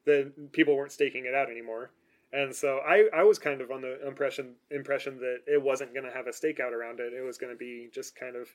that 0.06 0.52
people 0.52 0.76
weren't 0.76 0.92
staking 0.92 1.26
it 1.26 1.34
out 1.34 1.50
anymore. 1.50 1.90
And 2.32 2.54
so 2.54 2.78
I, 2.78 3.08
I 3.14 3.24
was 3.24 3.38
kind 3.38 3.60
of 3.60 3.70
on 3.70 3.82
the 3.82 4.06
impression 4.06 4.54
impression 4.70 5.18
that 5.18 5.40
it 5.46 5.62
wasn't 5.62 5.92
going 5.92 6.06
to 6.06 6.12
have 6.12 6.26
a 6.26 6.30
stakeout 6.30 6.72
around 6.72 6.98
it. 7.00 7.12
It 7.12 7.22
was 7.22 7.36
going 7.36 7.52
to 7.52 7.58
be 7.58 7.88
just 7.92 8.16
kind 8.16 8.36
of 8.36 8.48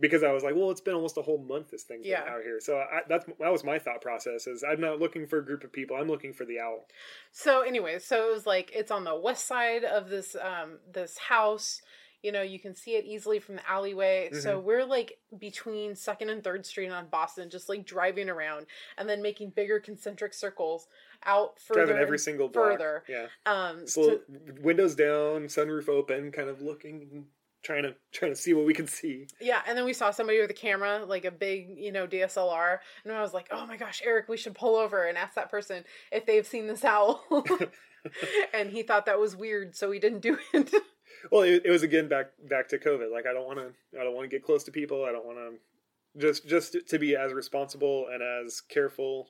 because 0.00 0.22
I 0.22 0.32
was 0.32 0.42
like, 0.42 0.54
well, 0.56 0.70
it's 0.70 0.80
been 0.80 0.94
almost 0.94 1.18
a 1.18 1.22
whole 1.22 1.36
month 1.38 1.70
this 1.70 1.82
thing's 1.82 2.06
Yeah. 2.06 2.24
been 2.24 2.32
out 2.32 2.42
here. 2.42 2.58
So 2.60 2.78
I, 2.78 3.02
that's 3.08 3.26
that 3.38 3.52
was 3.52 3.62
my 3.64 3.78
thought 3.78 4.00
process. 4.00 4.46
Is 4.46 4.64
I'm 4.64 4.80
not 4.80 4.98
looking 4.98 5.26
for 5.26 5.38
a 5.38 5.44
group 5.44 5.62
of 5.64 5.72
people. 5.72 5.96
I'm 5.96 6.08
looking 6.08 6.32
for 6.32 6.46
the 6.46 6.58
owl. 6.60 6.86
so 7.30 7.60
anyway, 7.60 7.98
so 7.98 8.28
it 8.28 8.32
was 8.32 8.46
like 8.46 8.72
it's 8.74 8.90
on 8.90 9.04
the 9.04 9.14
west 9.14 9.46
side 9.46 9.84
of 9.84 10.08
this 10.08 10.34
um 10.40 10.78
this 10.90 11.18
house. 11.18 11.82
You 12.22 12.30
know, 12.32 12.42
you 12.42 12.58
can 12.60 12.74
see 12.74 12.92
it 12.96 13.04
easily 13.04 13.38
from 13.40 13.56
the 13.56 13.68
alleyway. 13.70 14.30
So 14.32 14.56
Mm-hmm. 14.58 14.66
we're 14.66 14.84
like 14.84 15.18
between 15.38 15.96
Second 15.96 16.30
and 16.30 16.42
Third 16.44 16.64
Street 16.64 16.88
on 16.90 17.06
Boston, 17.08 17.50
just 17.50 17.68
like 17.68 17.84
driving 17.84 18.28
around 18.30 18.66
and 18.96 19.08
then 19.08 19.22
making 19.22 19.50
bigger 19.50 19.80
concentric 19.80 20.32
circles 20.34 20.86
out 21.24 21.58
further 21.60 21.86
Driving 21.86 22.02
every 22.02 22.18
single 22.18 22.48
block. 22.48 22.72
further. 22.72 23.04
Yeah. 23.08 23.26
Um, 23.46 23.86
So 23.86 24.18
to- 24.18 24.22
windows 24.60 24.94
down, 24.94 25.46
sunroof 25.46 25.88
open, 25.88 26.30
kind 26.32 26.48
of 26.48 26.60
looking, 26.62 27.26
trying 27.62 27.82
to 27.84 27.94
trying 28.12 28.32
to 28.32 28.36
see 28.36 28.54
what 28.54 28.66
we 28.66 28.74
can 28.74 28.86
see. 28.86 29.26
yeah, 29.40 29.62
and 29.66 29.76
then 29.78 29.84
we 29.84 29.92
saw 29.92 30.10
somebody 30.10 30.40
with 30.40 30.50
a 30.50 30.54
camera, 30.54 31.04
like 31.04 31.24
a 31.24 31.30
big, 31.30 31.76
you 31.76 31.92
know, 31.92 32.06
DSLR, 32.08 32.78
and 33.04 33.12
I 33.12 33.20
was 33.22 33.32
like, 33.32 33.46
"Oh 33.52 33.66
my 33.66 33.76
gosh, 33.76 34.02
Eric, 34.04 34.28
we 34.28 34.36
should 34.36 34.54
pull 34.54 34.74
over 34.76 35.04
and 35.06 35.16
ask 35.16 35.34
that 35.34 35.48
person 35.50 35.84
if 36.10 36.26
they've 36.26 36.46
seen 36.46 36.66
this 36.66 36.84
owl." 36.84 37.24
and 38.52 38.70
he 38.70 38.82
thought 38.82 39.06
that 39.06 39.20
was 39.20 39.36
weird, 39.36 39.76
so 39.76 39.88
we 39.90 39.98
didn't 40.00 40.20
do 40.20 40.38
it. 40.52 40.72
Well, 41.30 41.42
it, 41.42 41.62
it 41.64 41.70
was 41.70 41.82
again 41.82 42.08
back 42.08 42.32
back 42.48 42.68
to 42.68 42.78
COVID. 42.78 43.12
Like 43.12 43.26
I 43.26 43.32
don't 43.32 43.46
want 43.46 43.58
to 43.58 44.00
I 44.00 44.04
don't 44.04 44.14
want 44.14 44.28
to 44.28 44.34
get 44.34 44.44
close 44.44 44.64
to 44.64 44.72
people. 44.72 45.04
I 45.04 45.12
don't 45.12 45.24
want 45.24 45.38
to 45.38 46.20
just 46.20 46.46
just 46.46 46.76
to 46.88 46.98
be 46.98 47.16
as 47.16 47.32
responsible 47.32 48.06
and 48.12 48.22
as 48.22 48.60
careful 48.60 49.28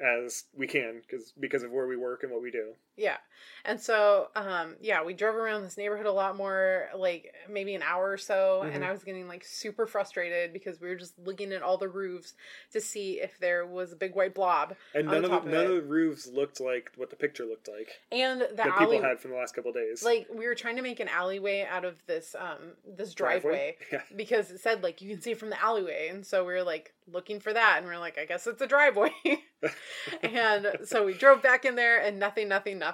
as 0.00 0.44
we 0.56 0.66
can 0.66 1.00
because 1.00 1.32
because 1.38 1.62
of 1.62 1.70
where 1.70 1.86
we 1.86 1.96
work 1.96 2.22
and 2.22 2.32
what 2.32 2.42
we 2.42 2.50
do. 2.50 2.74
Yeah. 2.98 3.16
And 3.64 3.80
so, 3.80 4.28
um, 4.34 4.74
yeah, 4.80 5.04
we 5.04 5.14
drove 5.14 5.36
around 5.36 5.62
this 5.62 5.76
neighborhood 5.76 6.06
a 6.06 6.12
lot 6.12 6.36
more, 6.36 6.88
like 6.96 7.32
maybe 7.48 7.74
an 7.76 7.82
hour 7.82 8.10
or 8.10 8.16
so. 8.16 8.62
And 8.62 8.82
Mhm. 8.82 8.88
I 8.88 8.90
was 8.92 9.04
getting 9.04 9.28
like 9.28 9.44
super 9.44 9.86
frustrated 9.86 10.52
because 10.52 10.80
we 10.80 10.88
were 10.88 10.96
just 10.96 11.16
looking 11.18 11.52
at 11.52 11.62
all 11.62 11.76
the 11.76 11.88
roofs 11.88 12.34
to 12.72 12.80
see 12.80 13.20
if 13.20 13.38
there 13.38 13.64
was 13.64 13.92
a 13.92 13.96
big 13.96 14.14
white 14.16 14.34
blob. 14.34 14.74
And 14.94 15.08
On 15.08 15.14
none 15.14 15.24
of 15.24 15.30
the, 15.30 15.36
of 15.36 15.44
none 15.44 15.64
it. 15.66 15.70
of 15.70 15.76
the 15.76 15.82
roofs 15.82 16.26
looked 16.26 16.60
like 16.60 16.90
what 16.96 17.10
the 17.10 17.16
picture 17.16 17.44
looked 17.44 17.68
like 17.68 18.00
And 18.10 18.40
the 18.40 18.48
that 18.54 18.66
alley, 18.68 18.96
people 18.96 19.08
had 19.08 19.20
from 19.20 19.30
the 19.32 19.36
last 19.36 19.54
couple 19.54 19.72
days. 19.72 20.02
like 20.02 20.26
we 20.32 20.46
were 20.46 20.54
trying 20.56 20.76
to 20.76 20.82
make 20.82 20.98
an 20.98 21.08
alleyway 21.08 21.64
out 21.70 21.84
of 21.84 22.04
this, 22.06 22.34
um, 22.38 22.72
this 22.86 23.14
driveway. 23.14 23.76
Yeah. 23.92 24.02
Because 24.16 24.50
it 24.50 24.58
said 24.60 24.82
like 24.82 25.00
you 25.00 25.10
can 25.10 25.20
see 25.22 25.34
from 25.34 25.50
the 25.50 25.62
alleyway, 25.62 26.08
and 26.08 26.26
so 26.26 26.44
we 26.44 26.52
were 26.54 26.64
like 26.64 26.92
looking 27.10 27.38
for 27.40 27.52
that, 27.52 27.76
and 27.78 27.86
we 27.86 27.92
are 27.94 27.98
like, 27.98 28.18
I 28.18 28.24
guess 28.26 28.46
it's 28.46 28.60
a 28.60 28.66
driveway. 28.66 29.10
and 30.22 30.76
so 30.84 31.04
we 31.06 31.14
drove 31.14 31.42
back 31.42 31.64
in 31.64 31.74
there, 31.74 31.98
and 32.02 32.18
nothing, 32.18 32.48
nothing, 32.48 32.78
nothing. 32.78 32.87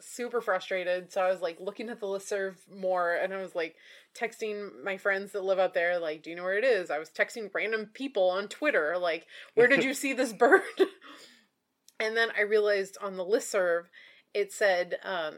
Super 0.00 0.40
frustrated. 0.40 1.12
So 1.12 1.20
I 1.22 1.30
was 1.30 1.40
like 1.40 1.58
looking 1.60 1.88
at 1.88 2.00
the 2.00 2.06
listserv 2.06 2.56
more, 2.72 3.14
and 3.14 3.32
I 3.34 3.40
was 3.40 3.54
like 3.54 3.76
texting 4.14 4.82
my 4.84 4.96
friends 4.96 5.32
that 5.32 5.44
live 5.44 5.58
out 5.58 5.74
there, 5.74 5.98
like, 5.98 6.22
"Do 6.22 6.30
you 6.30 6.36
know 6.36 6.42
where 6.42 6.58
it 6.58 6.64
is?" 6.64 6.90
I 6.90 6.98
was 6.98 7.10
texting 7.10 7.50
random 7.54 7.90
people 7.92 8.30
on 8.30 8.48
Twitter, 8.48 8.96
like, 8.98 9.26
"Where 9.54 9.68
did 9.68 9.84
you 9.84 9.94
see 10.02 10.12
this 10.12 10.32
bird?" 10.32 10.62
and 11.98 12.16
then 12.16 12.28
I 12.36 12.42
realized 12.42 12.96
on 13.02 13.16
the 13.16 13.24
listserv, 13.24 13.84
it 14.34 14.52
said 14.52 14.98
um, 15.02 15.36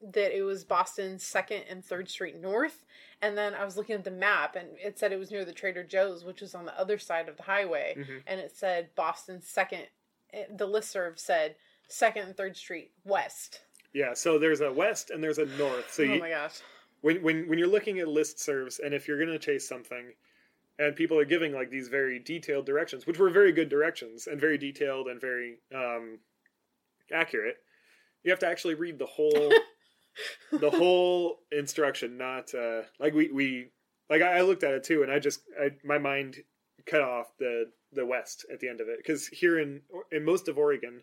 that 0.00 0.36
it 0.36 0.42
was 0.42 0.64
Boston's 0.64 1.24
second 1.24 1.64
and 1.68 1.84
third 1.84 2.08
street 2.08 2.40
north. 2.40 2.84
And 3.22 3.36
then 3.36 3.54
I 3.54 3.64
was 3.64 3.76
looking 3.78 3.94
at 3.94 4.04
the 4.04 4.10
map 4.10 4.56
and 4.56 4.68
it 4.78 4.98
said 4.98 5.10
it 5.10 5.18
was 5.18 5.30
near 5.30 5.44
the 5.46 5.52
Trader 5.54 5.82
Joe's, 5.82 6.22
which 6.22 6.42
was 6.42 6.54
on 6.54 6.66
the 6.66 6.78
other 6.78 6.98
side 6.98 7.28
of 7.30 7.38
the 7.38 7.44
highway. 7.44 7.94
Mhm. 7.98 8.22
And 8.26 8.40
it 8.40 8.54
said 8.54 8.94
Boston's 8.94 9.48
second, 9.48 9.88
it- 10.34 10.58
the 10.58 10.68
listserv 10.68 11.18
said 11.18 11.56
second 11.88 12.24
and 12.24 12.36
third 12.36 12.56
street 12.56 12.90
west. 13.04 13.60
Yeah, 13.92 14.14
so 14.14 14.38
there's 14.38 14.60
a 14.60 14.72
west 14.72 15.10
and 15.10 15.22
there's 15.22 15.38
a 15.38 15.46
north. 15.46 15.92
So 15.92 16.02
oh 16.02 16.06
you, 16.06 16.20
my 16.20 16.30
gosh. 16.30 16.60
when 17.00 17.22
when 17.22 17.48
when 17.48 17.58
you're 17.58 17.68
looking 17.68 17.98
at 17.98 18.06
listservs 18.06 18.78
and 18.84 18.92
if 18.94 19.08
you're 19.08 19.18
going 19.18 19.32
to 19.32 19.38
chase 19.38 19.68
something 19.68 20.12
and 20.78 20.94
people 20.94 21.18
are 21.18 21.24
giving 21.24 21.52
like 21.52 21.70
these 21.70 21.88
very 21.88 22.18
detailed 22.18 22.66
directions 22.66 23.06
which 23.06 23.18
were 23.18 23.30
very 23.30 23.52
good 23.52 23.68
directions 23.68 24.26
and 24.26 24.40
very 24.40 24.58
detailed 24.58 25.06
and 25.06 25.20
very 25.20 25.58
um 25.74 26.18
accurate 27.12 27.56
you 28.22 28.30
have 28.30 28.38
to 28.38 28.46
actually 28.46 28.74
read 28.74 28.98
the 28.98 29.06
whole 29.06 29.52
the 30.52 30.70
whole 30.70 31.38
instruction 31.52 32.16
not 32.18 32.54
uh 32.54 32.82
like 32.98 33.14
we 33.14 33.30
we 33.30 33.68
like 34.10 34.22
I, 34.22 34.38
I 34.38 34.40
looked 34.42 34.64
at 34.64 34.74
it 34.74 34.84
too 34.84 35.02
and 35.02 35.10
i 35.10 35.18
just 35.18 35.40
I, 35.60 35.70
my 35.84 35.98
mind 35.98 36.36
cut 36.86 37.02
off 37.02 37.26
the 37.38 37.70
the 37.92 38.06
west 38.06 38.44
at 38.52 38.60
the 38.60 38.68
end 38.68 38.80
of 38.80 38.88
it 38.88 38.98
because 38.98 39.28
here 39.28 39.58
in 39.58 39.80
in 40.12 40.24
most 40.24 40.48
of 40.48 40.58
oregon 40.58 41.02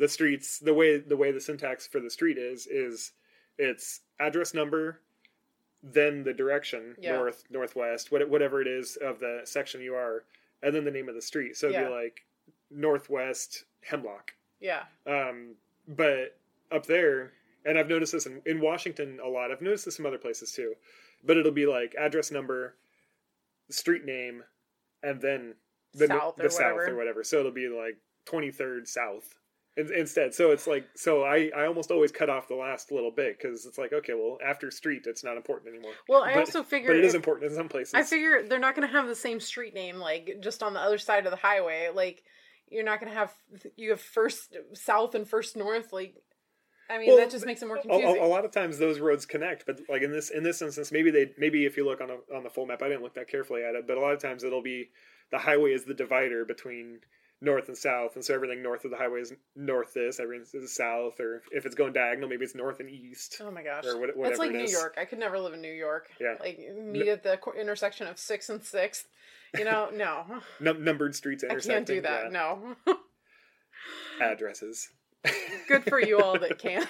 the 0.00 0.08
streets 0.08 0.58
the 0.58 0.74
way 0.74 0.98
the 0.98 1.16
way 1.16 1.30
the 1.30 1.40
syntax 1.40 1.86
for 1.86 2.00
the 2.00 2.10
street 2.10 2.36
is 2.38 2.66
is 2.66 3.12
it's 3.58 4.00
address 4.18 4.52
number 4.54 5.00
then 5.82 6.24
the 6.24 6.32
direction 6.32 6.96
Yeah. 6.98 7.12
north 7.16 7.44
northwest 7.50 8.10
whatever 8.10 8.60
it 8.60 8.66
is 8.66 8.96
of 8.96 9.20
the 9.20 9.42
section 9.44 9.80
you 9.80 9.94
are 9.94 10.24
and 10.62 10.74
then 10.74 10.84
the 10.84 10.90
name 10.90 11.08
of 11.08 11.14
the 11.14 11.22
street 11.22 11.56
so 11.56 11.68
it'd 11.68 11.80
Yeah. 11.80 11.88
be 11.88 11.94
like 11.94 12.24
northwest 12.70 13.64
hemlock 13.82 14.32
Yeah. 14.60 14.84
um, 15.06 15.54
but 15.88 16.36
up 16.72 16.86
there, 16.86 17.32
and 17.64 17.76
I've 17.78 17.88
noticed 17.88 18.12
this 18.12 18.26
in, 18.26 18.40
in 18.46 18.60
Washington 18.60 19.18
a 19.24 19.28
lot. 19.28 19.50
I've 19.50 19.60
noticed 19.60 19.84
this 19.86 19.98
in 19.98 20.06
other 20.06 20.18
places 20.18 20.52
too. 20.52 20.74
But 21.24 21.36
it'll 21.36 21.50
be 21.50 21.66
like 21.66 21.94
address 21.98 22.30
number, 22.30 22.76
street 23.70 24.04
name, 24.04 24.44
and 25.02 25.20
then 25.20 25.54
the 25.92 26.06
South 26.06 26.36
the 26.36 26.44
or 26.46 26.50
south 26.50 26.74
whatever. 26.76 26.92
or 26.92 26.96
whatever. 26.96 27.24
So 27.24 27.40
it'll 27.40 27.50
be 27.50 27.68
like 27.68 27.96
twenty 28.24 28.52
third 28.52 28.86
south, 28.86 29.34
in- 29.76 29.92
instead. 29.94 30.34
So 30.34 30.50
it's 30.50 30.66
like 30.66 30.86
so 30.96 31.22
I 31.22 31.50
I 31.56 31.66
almost 31.66 31.90
always 31.90 32.12
cut 32.12 32.28
off 32.30 32.48
the 32.48 32.54
last 32.54 32.90
little 32.92 33.10
bit 33.10 33.38
because 33.38 33.66
it's 33.66 33.78
like 33.78 33.92
okay, 33.92 34.14
well 34.14 34.38
after 34.44 34.70
street 34.70 35.02
it's 35.06 35.24
not 35.24 35.36
important 35.36 35.72
anymore. 35.74 35.92
Well, 36.08 36.22
I 36.22 36.34
But- 36.34 36.40
also 36.40 36.62
figure 36.62 36.88
But 36.90 36.96
it 36.96 37.04
is 37.04 37.14
important 37.14 37.50
in 37.50 37.56
some 37.56 37.68
places. 37.68 37.94
I 37.94 38.02
figure 38.02 38.42
they're 38.46 38.58
not 38.58 38.74
going 38.74 38.86
to 38.86 38.92
have 38.92 39.06
the 39.08 39.14
same 39.14 39.40
street 39.40 39.74
name 39.74 39.96
like 39.96 40.38
just 40.40 40.62
on 40.62 40.74
the 40.74 40.80
other 40.80 40.98
side 40.98 41.26
of 41.26 41.30
the 41.30 41.36
highway. 41.36 41.90
Like 41.94 42.22
you're 42.68 42.84
not 42.84 43.00
going 43.00 43.12
to 43.12 43.18
have 43.18 43.32
you 43.76 43.90
have 43.90 44.00
first 44.00 44.56
south 44.74 45.14
and 45.14 45.26
first 45.28 45.56
north. 45.56 45.92
Like 45.92 46.14
I 46.88 46.98
mean 46.98 47.06
Well, 47.08 47.18
that 47.18 47.30
just 47.30 47.46
makes 47.46 47.62
it 47.62 47.66
more 47.66 47.78
confusing. 47.78 48.20
a, 48.20 48.24
a 48.24 48.26
lot 48.26 48.44
of 48.44 48.50
times 48.50 48.78
those 48.78 48.98
roads 48.98 49.24
connect, 49.24 49.64
but 49.66 49.80
like 49.88 50.02
in 50.02 50.10
this 50.10 50.30
in 50.30 50.42
this 50.42 50.60
instance, 50.60 50.90
maybe 50.90 51.10
they 51.12 51.32
maybe 51.38 51.64
if 51.64 51.76
you 51.76 51.84
look 51.84 52.00
on 52.00 52.10
a, 52.10 52.36
on 52.36 52.42
the 52.42 52.50
full 52.50 52.66
map, 52.66 52.82
I 52.82 52.88
didn't 52.88 53.02
look 53.02 53.14
that 53.14 53.28
carefully 53.28 53.62
at 53.62 53.76
it, 53.76 53.86
but 53.86 53.96
a 53.96 54.00
lot 54.00 54.12
of 54.12 54.20
times 54.20 54.42
it'll 54.42 54.62
be 54.62 54.90
the 55.30 55.38
highway 55.38 55.70
is 55.72 55.84
the 55.84 55.94
divider 55.94 56.44
between 56.44 56.98
north 57.42 57.68
and 57.68 57.76
south, 57.76 58.16
and 58.16 58.24
so 58.24 58.34
everything 58.34 58.62
north 58.62 58.84
of 58.84 58.90
the 58.90 58.96
highway 58.96 59.20
is 59.20 59.32
north 59.56 59.94
this, 59.94 60.20
everything 60.20 60.46
is 60.62 60.74
south, 60.74 61.18
or 61.20 61.42
if 61.52 61.64
it's 61.64 61.74
going 61.74 61.92
diagonal, 61.92 62.28
maybe 62.28 62.44
it's 62.44 62.54
north 62.54 62.80
and 62.80 62.90
east. 62.90 63.40
oh 63.42 63.50
my 63.50 63.62
gosh, 63.62 63.84
or 63.86 63.98
what- 63.98 64.08
that's 64.08 64.18
whatever 64.18 64.38
like 64.38 64.50
it 64.50 64.64
New. 64.66 64.70
York. 64.70 64.94
I 64.98 65.04
could 65.06 65.18
never 65.18 65.38
live 65.38 65.54
in 65.54 65.60
New 65.62 65.72
York. 65.72 66.10
Yeah. 66.20 66.34
like 66.40 66.58
meet 66.78 67.08
at 67.08 67.22
the 67.22 67.38
intersection 67.58 68.06
of 68.06 68.18
Sixth 68.18 68.50
and 68.50 68.62
Sixth. 68.62 69.06
You 69.58 69.64
know, 69.64 69.88
no, 69.94 70.24
Num- 70.60 70.84
numbered 70.84 71.14
streets 71.14 71.42
intersecting. 71.42 71.70
I 71.72 71.74
can't 71.76 71.86
do 71.86 72.00
that. 72.02 72.24
yeah. 72.24 72.30
No, 72.30 72.76
Addresses. 74.20 74.90
good 75.68 75.84
for 75.84 76.00
you 76.00 76.20
all 76.20 76.38
that 76.38 76.58
can. 76.62 76.86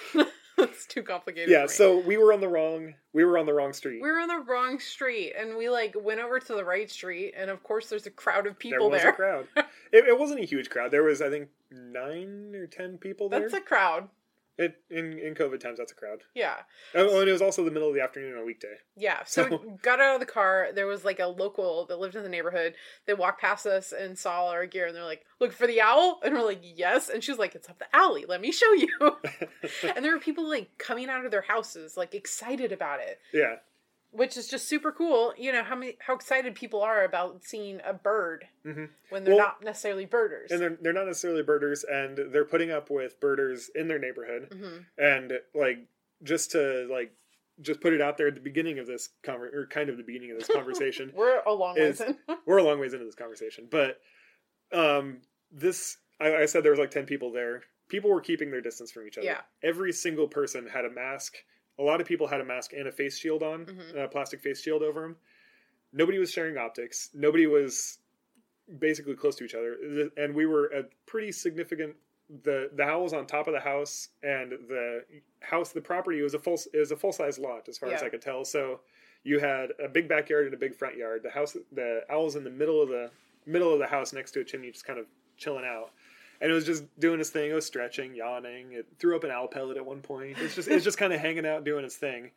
It's 0.57 0.85
too 0.85 1.01
complicated. 1.01 1.49
yeah, 1.49 1.65
so 1.65 1.97
we 1.99 2.17
were 2.17 2.31
on 2.33 2.39
the 2.39 2.47
wrong 2.47 2.93
we 3.13 3.23
were 3.25 3.37
on 3.37 3.45
the 3.45 3.53
wrong 3.53 3.73
street. 3.73 4.01
we 4.01 4.09
were 4.11 4.19
on 4.19 4.27
the 4.27 4.39
wrong 4.39 4.79
street, 4.79 5.33
and 5.37 5.57
we 5.57 5.69
like 5.69 5.95
went 5.99 6.19
over 6.19 6.39
to 6.39 6.53
the 6.53 6.63
right 6.63 6.89
street, 6.91 7.33
and 7.35 7.49
of 7.49 7.63
course, 7.63 7.89
there's 7.89 8.05
a 8.05 8.11
crowd 8.11 8.45
of 8.45 8.53
there 8.53 8.53
people 8.55 8.89
was 8.89 9.01
there. 9.01 9.11
a 9.11 9.13
crowd. 9.13 9.47
It, 9.91 10.05
it 10.07 10.17
wasn't 10.19 10.39
a 10.41 10.45
huge 10.45 10.69
crowd. 10.69 10.91
There 10.91 11.03
was 11.03 11.21
I 11.21 11.29
think 11.29 11.49
nine 11.71 12.53
or 12.55 12.67
ten 12.67 12.97
people 12.97 13.29
there. 13.29 13.41
That's 13.41 13.53
a 13.53 13.61
crowd. 13.61 14.09
It 14.57 14.75
in 14.89 15.17
in 15.17 15.33
COVID 15.33 15.59
times, 15.61 15.77
that's 15.79 15.93
a 15.93 15.95
crowd. 15.95 16.19
Yeah. 16.35 16.55
Oh, 16.93 17.21
and 17.21 17.29
it 17.29 17.31
was 17.31 17.41
also 17.41 17.63
the 17.63 17.71
middle 17.71 17.87
of 17.87 17.95
the 17.95 18.01
afternoon 18.01 18.33
on 18.35 18.41
a 18.41 18.45
weekday. 18.45 18.75
Yeah. 18.97 19.23
So 19.25 19.47
So- 19.49 19.57
we 19.65 19.71
got 19.81 20.01
out 20.01 20.15
of 20.15 20.19
the 20.19 20.25
car. 20.31 20.67
There 20.75 20.85
was 20.87 21.05
like 21.05 21.19
a 21.19 21.25
local 21.27 21.85
that 21.87 21.99
lived 21.99 22.15
in 22.15 22.23
the 22.23 22.29
neighborhood. 22.29 22.75
They 23.07 23.13
walked 23.13 23.41
past 23.41 23.65
us 23.65 23.91
and 23.93 24.19
saw 24.19 24.49
our 24.49 24.65
gear 24.65 24.87
and 24.87 24.95
they're 24.95 25.05
like, 25.05 25.23
look 25.39 25.53
for 25.53 25.67
the 25.67 25.81
owl. 25.81 26.19
And 26.23 26.35
we're 26.35 26.43
like, 26.45 26.59
yes. 26.61 27.07
And 27.09 27.23
she's 27.23 27.37
like, 27.39 27.55
it's 27.55 27.69
up 27.69 27.79
the 27.79 27.95
alley. 27.95 28.25
Let 28.27 28.41
me 28.41 28.51
show 28.51 28.71
you. 28.73 28.89
and 29.95 30.03
there 30.03 30.11
were 30.13 30.19
people 30.19 30.47
like 30.47 30.77
coming 30.77 31.09
out 31.09 31.23
of 31.25 31.31
their 31.31 31.41
houses, 31.43 31.95
like 31.95 32.13
excited 32.13 32.71
about 32.73 32.99
it, 32.99 33.19
yeah, 33.33 33.55
which 34.11 34.35
is 34.37 34.47
just 34.47 34.67
super 34.67 34.91
cool. 34.91 35.33
You 35.37 35.51
know, 35.51 35.63
how 35.63 35.75
many, 35.75 35.97
how 36.05 36.13
excited 36.15 36.53
people 36.55 36.81
are 36.81 37.03
about 37.03 37.43
seeing 37.43 37.79
a 37.85 37.93
bird 37.93 38.45
hmm 38.63 38.85
when 39.09 39.23
they're 39.23 39.35
Well, 39.35 39.45
not 39.45 39.63
necessarily 39.63 40.05
birders. 40.05 40.51
and 40.51 40.61
they're 40.61 40.77
they're 40.81 40.93
not 40.93 41.07
necessarily 41.07 41.43
birders, 41.43 41.83
and 41.83 42.17
they're 42.31 42.45
putting 42.45 42.71
up 42.71 42.89
with 42.89 43.19
birders 43.19 43.69
in 43.75 43.87
their 43.87 43.99
neighborhood, 43.99 44.47
hmm 44.51 44.77
and 44.97 45.33
like 45.55 45.87
just 46.23 46.51
to 46.51 46.87
like 46.91 47.13
just 47.61 47.79
put 47.81 47.93
it 47.93 48.01
out 48.01 48.17
there 48.17 48.27
at 48.27 48.35
the 48.35 48.41
beginning 48.41 48.79
of 48.79 48.87
this 48.87 49.09
conver- 49.23 49.53
or 49.53 49.67
kind 49.67 49.89
of 49.89 49.97
the 49.97 50.03
beginning 50.03 50.31
of 50.31 50.37
this 50.39 50.47
conversation. 50.53 51.11
We're 51.15 51.41
a 51.45 51.53
long 51.53 51.75
ways 51.75 52.01
in. 52.01 52.17
We're 52.45 52.57
a 52.57 52.63
long 52.63 52.79
ways 52.79 52.93
into 52.93 53.05
this 53.05 53.15
conversation, 53.15 53.67
but 53.69 53.99
um, 54.73 55.17
this 55.51 55.97
I, 56.19 56.35
I 56.37 56.45
said 56.45 56.63
there 56.63 56.71
was 56.71 56.79
like 56.79 56.91
ten 56.91 57.05
people 57.05 57.31
there. 57.31 57.63
People 57.89 58.09
were 58.09 58.21
keeping 58.21 58.51
their 58.51 58.61
distance 58.61 58.91
from 58.91 59.05
each 59.05 59.17
other. 59.17 59.25
Yeah. 59.27 59.41
Every 59.63 59.91
single 59.91 60.27
person 60.27 60.65
had 60.67 60.85
a 60.85 60.89
mask. 60.89 61.35
A 61.79 61.83
lot 61.83 62.01
of 62.01 62.07
people 62.07 62.27
had 62.27 62.41
a 62.41 62.45
mask 62.45 62.73
and 62.73 62.87
a 62.87 62.91
face 62.91 63.17
shield 63.17 63.41
on, 63.43 63.65
Mhm. 63.65 63.95
a 64.03 64.07
plastic 64.07 64.39
face 64.41 64.61
shield 64.61 64.83
over 64.83 65.01
them. 65.01 65.17
Nobody 65.93 66.19
was 66.19 66.31
sharing 66.31 66.57
optics. 66.57 67.09
Nobody 67.13 67.47
was 67.47 67.99
basically 68.79 69.15
close 69.15 69.35
to 69.37 69.43
each 69.43 69.55
other, 69.55 70.09
and 70.17 70.33
we 70.35 70.45
were 70.45 70.67
a 70.67 70.83
pretty 71.05 71.31
significant. 71.31 71.95
the 72.43 72.69
The 72.73 72.85
house 72.85 73.03
was 73.03 73.13
on 73.13 73.27
top 73.27 73.47
of 73.47 73.53
the 73.53 73.59
house, 73.59 74.07
and 74.23 74.53
the 74.53 75.03
house, 75.41 75.73
the 75.73 75.81
property 75.81 76.21
was 76.21 76.33
a 76.33 76.39
full 76.39 76.57
was 76.73 76.89
a 76.91 76.95
full 76.95 77.11
size 77.11 77.37
lot 77.37 77.67
as 77.67 77.77
far 77.77 77.89
as 77.91 78.01
I 78.03 78.09
could 78.09 78.21
tell. 78.21 78.45
So 78.45 78.79
you 79.23 79.39
had 79.39 79.73
a 79.79 79.89
big 79.89 80.07
backyard 80.07 80.45
and 80.45 80.53
a 80.53 80.57
big 80.57 80.73
front 80.73 80.95
yard. 80.95 81.23
The 81.23 81.31
house, 81.31 81.57
the 81.73 82.05
owl's 82.09 82.37
in 82.37 82.45
the 82.45 82.49
middle 82.49 82.81
of 82.81 82.87
the 82.87 83.11
middle 83.45 83.73
of 83.73 83.79
the 83.79 83.87
house 83.87 84.13
next 84.13 84.31
to 84.31 84.39
a 84.39 84.43
chimney, 84.45 84.71
just 84.71 84.85
kind 84.85 84.97
of 84.97 85.07
chilling 85.35 85.65
out. 85.65 85.91
And 86.41 86.51
it 86.51 86.53
was 86.53 86.65
just 86.65 86.83
doing 86.99 87.19
its 87.19 87.29
thing. 87.29 87.51
It 87.51 87.53
was 87.53 87.67
stretching, 87.67 88.15
yawning. 88.15 88.73
It 88.73 88.87
threw 88.99 89.15
up 89.15 89.23
an 89.23 89.29
owl 89.29 89.47
pellet 89.47 89.77
at 89.77 89.85
one 89.85 90.01
point. 90.01 90.37
It's 90.39 90.55
just 90.55 90.67
it's 90.67 90.83
just 90.83 90.97
kind 90.97 91.13
of 91.13 91.19
hanging 91.19 91.45
out, 91.45 91.63
doing 91.63 91.85
its 91.85 91.95
thing, 91.95 92.31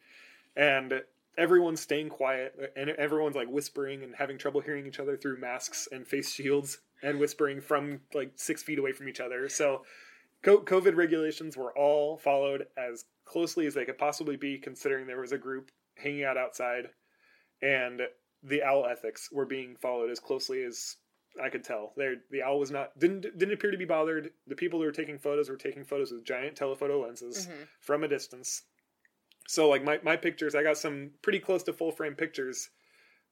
and 0.55 1.03
everyone's 1.37 1.81
staying 1.81 2.11
quiet, 2.11 2.73
and 2.77 2.91
everyone's 2.91 3.35
like 3.35 3.49
whispering 3.49 4.03
and 4.03 4.15
having 4.15 4.39
trouble 4.39 4.61
hearing 4.61 4.87
each 4.87 5.01
other 5.01 5.17
through 5.17 5.41
masks 5.41 5.89
and 5.91 6.07
face 6.07 6.33
shields, 6.33 6.79
and 7.03 7.19
whispering 7.19 7.61
from 7.61 8.01
like 8.13 8.33
six 8.37 8.63
feet 8.63 8.79
away 8.79 8.93
from 8.93 9.09
each 9.09 9.21
other. 9.21 9.49
So, 9.49 9.83
COVID 10.45 10.97
regulations 10.97 11.57
were 11.57 11.77
all 11.77 12.19
followed 12.19 12.67
as 12.77 13.07
closely 13.25 13.67
as 13.67 13.75
they 13.75 13.87
could 13.87 13.99
possibly 13.99 14.37
be, 14.37 14.59
considering 14.59 15.07
there 15.07 15.21
was 15.21 15.33
a 15.33 15.39
group 15.39 15.71
hanging 15.97 16.25
out 16.25 16.37
outside, 16.37 16.91
and 17.63 18.03
the 18.43 18.63
owl 18.63 18.85
ethics 18.85 19.31
were 19.33 19.47
being 19.47 19.77
followed 19.77 20.11
as 20.11 20.21
closely 20.21 20.63
as 20.63 20.97
I 21.43 21.49
could 21.49 21.65
tell. 21.65 21.93
There, 21.97 22.17
the 22.31 22.43
owl 22.43 22.59
was 22.61 22.71
not 22.71 22.97
didn't 22.99 23.23
didn't 23.39 23.53
appear 23.55 23.71
to 23.71 23.77
be 23.79 23.85
bothered. 23.85 24.31
The 24.47 24.55
people 24.57 24.79
who 24.79 24.87
were 24.87 24.93
taking 24.93 25.19
photos 25.19 25.49
were 25.51 25.57
taking 25.57 25.85
photos 25.85 26.13
with 26.13 26.25
giant 26.25 26.57
telephoto 26.57 27.03
lenses 27.03 27.47
Mhm. 27.47 27.69
from 27.81 28.05
a 28.05 28.09
distance. 28.09 28.63
So 29.49 29.69
like 29.69 29.85
my, 29.85 29.99
my 30.03 30.17
pictures, 30.17 30.55
I 30.55 30.63
got 30.63 30.79
some 30.79 31.11
pretty 31.23 31.39
close 31.41 31.63
to 31.65 31.73
full 31.73 31.91
frame 31.93 32.15
pictures, 32.15 32.71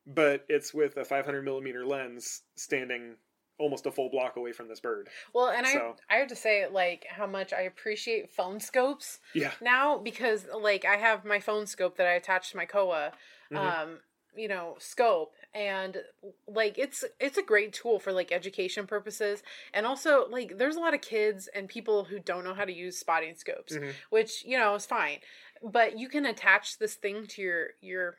but 0.06 0.44
it's 0.48 0.74
with 0.74 0.96
a 0.96 1.04
500 1.04 1.42
millimeter 1.42 1.86
lens 1.86 2.42
standing 2.56 3.16
almost 3.58 3.86
a 3.86 3.92
full 3.92 4.10
block 4.10 4.36
away 4.36 4.50
from 4.52 4.66
this 4.68 4.80
bird. 4.80 5.08
Well, 5.32 5.48
and 5.48 5.66
So- 5.66 5.96
I 6.10 6.16
I 6.16 6.18
have 6.18 6.28
to 6.28 6.36
say 6.36 6.66
like 6.66 7.06
how 7.08 7.26
much 7.26 7.52
I 7.52 7.62
appreciate 7.62 8.30
phone 8.30 8.58
scopes 8.60 9.20
Yeah. 9.34 9.52
now 9.60 9.98
because 9.98 10.46
like 10.48 10.84
I 10.84 10.96
have 10.96 11.24
my 11.24 11.38
phone 11.38 11.66
scope 11.66 11.96
that 11.96 12.06
I 12.08 12.14
attach 12.14 12.50
to 12.50 12.56
my 12.56 12.66
Kowa, 12.66 13.12
Mhm. 13.52 13.56
um, 13.56 14.00
you 14.34 14.48
know, 14.48 14.76
scope, 14.80 15.34
and 15.54 15.98
like 16.46 16.78
it's 16.78 17.04
it's 17.20 17.36
a 17.38 17.42
great 17.42 17.72
tool 17.72 17.98
for 17.98 18.12
like 18.12 18.32
education 18.32 18.86
purposes, 18.86 19.42
and 19.74 19.86
also 19.86 20.26
like 20.28 20.58
there's 20.58 20.76
a 20.76 20.80
lot 20.80 20.94
of 20.94 21.00
kids 21.00 21.48
and 21.54 21.68
people 21.68 22.04
who 22.04 22.18
don't 22.18 22.44
know 22.44 22.54
how 22.54 22.64
to 22.64 22.72
use 22.72 22.96
spotting 22.98 23.34
scopes, 23.36 23.76
Mhm. 23.76 23.92
which 24.10 24.44
you 24.44 24.58
know 24.58 24.74
is 24.74 24.86
fine, 24.86 25.18
but 25.62 25.98
you 25.98 26.08
can 26.08 26.24
attach 26.26 26.78
this 26.78 26.94
thing 26.94 27.26
to 27.28 27.42
your 27.42 27.70
your 27.80 28.16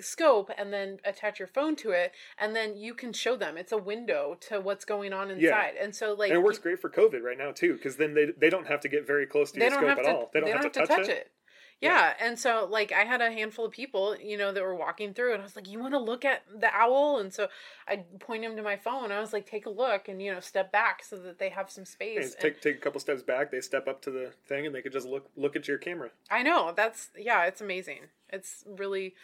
scope 0.00 0.48
and 0.56 0.72
then 0.72 1.00
attach 1.04 1.40
your 1.40 1.48
phone 1.48 1.74
to 1.74 1.90
it 1.90 2.12
and 2.38 2.54
then 2.54 2.76
you 2.76 2.94
can 2.94 3.12
show 3.12 3.34
them 3.34 3.56
it's 3.56 3.72
a 3.72 3.76
window 3.76 4.36
to 4.38 4.60
what's 4.60 4.84
going 4.84 5.12
on 5.12 5.28
inside 5.28 5.74
and 5.80 5.92
so 5.92 6.12
like 6.14 6.30
and 6.30 6.38
it 6.38 6.42
works 6.44 6.58
great 6.58 6.78
for 6.78 6.88
COVID 6.88 7.20
right 7.20 7.36
now 7.36 7.50
too, 7.50 7.72
because 7.74 7.96
then 7.96 8.14
they 8.14 8.26
they 8.26 8.48
don't 8.48 8.68
have 8.68 8.80
to 8.82 8.88
get 8.88 9.04
very 9.04 9.26
close 9.26 9.50
to 9.50 9.58
they 9.58 9.64
your 9.64 9.70
don't 9.70 9.78
scope 9.80 9.88
have 9.88 9.98
at 9.98 10.04
to 10.04 10.14
all. 10.14 10.30
They 10.32 10.38
don't, 10.40 10.50
have, 10.52 10.70
to 10.70 10.86
touch, 10.86 11.08
it. 11.08 11.32
Yeah. 11.80 12.14
and 12.20 12.38
so 12.38 12.66
like 12.70 12.92
I 12.92 13.04
had 13.04 13.20
a 13.20 13.30
handful 13.30 13.64
of 13.66 13.72
people, 13.72 14.16
you 14.16 14.36
know, 14.36 14.52
that 14.52 14.62
were 14.62 14.74
walking 14.74 15.14
through, 15.14 15.32
and 15.32 15.40
I 15.40 15.44
was 15.44 15.56
like, 15.56 15.68
"You 15.68 15.78
want 15.78 15.94
to 15.94 15.98
look 15.98 16.24
at 16.24 16.42
the 16.52 16.74
owl?" 16.74 17.18
And 17.18 17.32
so 17.32 17.48
I 17.86 18.04
point 18.18 18.42
them 18.42 18.56
to 18.56 18.62
my 18.62 18.76
phone. 18.76 19.12
I 19.12 19.20
was 19.20 19.32
like, 19.32 19.46
"Take 19.46 19.66
a 19.66 19.70
look," 19.70 20.08
and 20.08 20.20
you 20.20 20.32
know, 20.32 20.40
step 20.40 20.72
back 20.72 21.04
so 21.04 21.16
that 21.16 21.38
they 21.38 21.50
have 21.50 21.70
some 21.70 21.84
space. 21.84 22.32
And 22.32 22.40
take 22.40 22.60
take 22.60 22.76
a 22.76 22.80
couple 22.80 23.00
steps 23.00 23.22
back. 23.22 23.50
They 23.50 23.60
step 23.60 23.86
up 23.86 24.02
to 24.02 24.10
the 24.10 24.32
thing, 24.46 24.66
and 24.66 24.74
they 24.74 24.82
could 24.82 24.92
just 24.92 25.06
look 25.06 25.30
look 25.36 25.56
at 25.56 25.68
your 25.68 25.78
camera. 25.78 26.10
I 26.30 26.42
know 26.42 26.72
that's 26.74 27.10
yeah, 27.16 27.44
it's 27.44 27.60
amazing. 27.60 28.08
It's 28.30 28.64
really 28.66 29.14